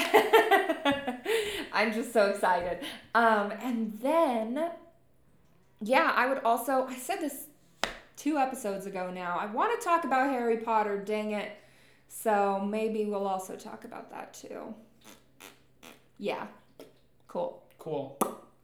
I'm 1.72 1.93
just 1.93 2.12
so 2.12 2.26
excited. 2.30 2.78
Um, 3.14 3.53
and 3.62 3.99
then, 4.01 4.70
yeah, 5.83 6.12
I 6.14 6.26
would 6.26 6.39
also, 6.45 6.87
I 6.89 6.97
said 6.97 7.20
this 7.20 7.47
two 8.16 8.39
episodes 8.39 8.87
ago 8.87 9.11
now. 9.11 9.37
I 9.39 9.47
want 9.47 9.78
to 9.78 9.85
talk 9.85 10.05
about 10.05 10.30
Harry 10.30 10.59
Potter, 10.59 10.99
dang 11.05 11.33
it. 11.33 11.53
So 12.09 12.61
maybe 12.61 13.05
we'll 13.07 13.26
also 13.26 13.57
talk 13.57 13.85
about 13.85 14.11
that 14.11 14.35
too. 14.35 14.74
Yeah. 16.18 16.47
Cool. 17.26 17.62
Cool. 17.78 18.18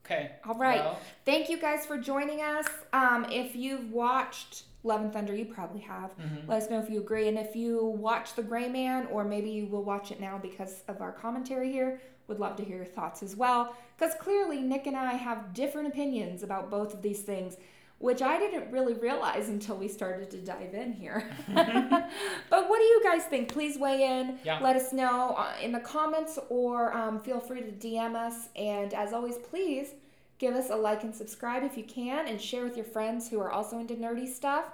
Okay. 0.05 0.33
All 0.47 0.55
right. 0.55 0.81
Well, 0.81 0.99
Thank 1.25 1.49
you 1.49 1.59
guys 1.59 1.85
for 1.85 1.99
joining 1.99 2.41
us. 2.41 2.67
Um, 2.93 3.27
if 3.31 3.57
you've 3.57 3.91
watched 3.91 4.65
Love 4.85 5.01
and 5.01 5.13
Thunder, 5.13 5.35
you 5.35 5.47
probably 5.47 5.81
have. 5.81 6.11
mhm. 6.19 6.47
Let 6.47 6.63
us 6.63 6.71
know 6.71 6.79
if 6.79 6.89
you 6.89 7.01
agree. 7.01 7.29
And 7.29 7.39
if 7.39 7.57
you 7.57 7.85
watch 7.85 8.35
The 8.35 8.43
Gray 8.43 8.69
Man, 8.69 9.07
or 9.11 9.25
maybe 9.25 9.51
you 9.51 9.67
will 9.67 9.83
watch 9.83 10.11
it 10.11 10.21
now 10.21 10.39
because 10.39 10.83
of 10.89 11.01
our 11.01 11.13
commentary 11.13 11.73
here, 11.73 12.01
would 12.29 12.39
love 12.39 12.57
to 12.57 12.65
hear 12.65 12.77
your 12.77 12.87
thoughts 12.87 13.23
as 13.23 13.35
well. 13.35 13.75
Because 13.97 14.15
clearly, 14.15 14.61
Nick 14.61 14.87
and 14.87 14.97
I 14.97 15.15
have 15.15 15.53
different 15.53 15.89
opinions 15.89 16.43
about 16.43 16.71
both 16.71 16.95
of 16.95 17.03
these 17.03 17.23
things, 17.23 17.57
which 17.99 18.23
I 18.23 18.39
didn't 18.39 18.71
really 18.71 18.95
realize 18.95 19.49
until 19.49 19.77
we 19.77 19.89
started 19.89 20.31
to 20.31 20.37
dive 20.39 20.75
in 20.75 20.93
here. 20.93 21.29
but 21.55 22.69
what 22.69 22.79
do 22.79 22.85
you 22.85 23.01
guys 23.03 23.25
think? 23.25 23.49
Please 23.49 23.77
weigh 23.77 24.21
in. 24.21 24.39
Yeah. 24.45 24.61
Let 24.61 24.77
us 24.77 24.93
know 24.93 25.35
uh, 25.37 25.55
in 25.61 25.73
the 25.73 25.81
comments 25.81 26.39
or 26.49 26.97
um, 26.97 27.19
feel 27.21 27.41
free 27.41 27.63
to 27.63 27.73
DM 27.73 28.15
us. 28.15 28.51
And 28.55 28.95
as 28.95 29.13
always, 29.13 29.39
please 29.39 29.95
give 30.39 30.55
us 30.55 30.71
a 30.71 30.77
like 30.77 31.03
and 31.03 31.15
subscribe 31.15 31.65
if 31.65 31.77
you 31.77 31.83
can, 31.83 32.29
and 32.29 32.41
share 32.41 32.63
with 32.63 32.77
your 32.77 32.85
friends 32.85 33.29
who 33.29 33.41
are 33.41 33.51
also 33.51 33.79
into 33.79 33.95
nerdy 33.95 34.29
stuff. 34.29 34.67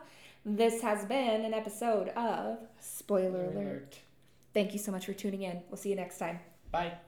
This 0.44 0.82
has 0.82 1.06
been 1.06 1.42
an 1.44 1.54
episode 1.54 2.08
of 2.10 2.58
Spoiler 2.78 3.46
Alert. 3.46 3.98
Thank 4.52 4.74
you 4.74 4.78
so 4.78 4.92
much 4.92 5.06
for 5.06 5.14
tuning 5.14 5.42
in. 5.42 5.62
We'll 5.70 5.78
see 5.78 5.88
you 5.88 5.96
next 5.96 6.18
time. 6.18 6.38
Bye. 6.70 6.88
Bye. 6.88 6.98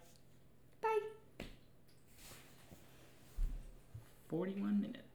41 4.29 4.81
minutes. 4.81 5.06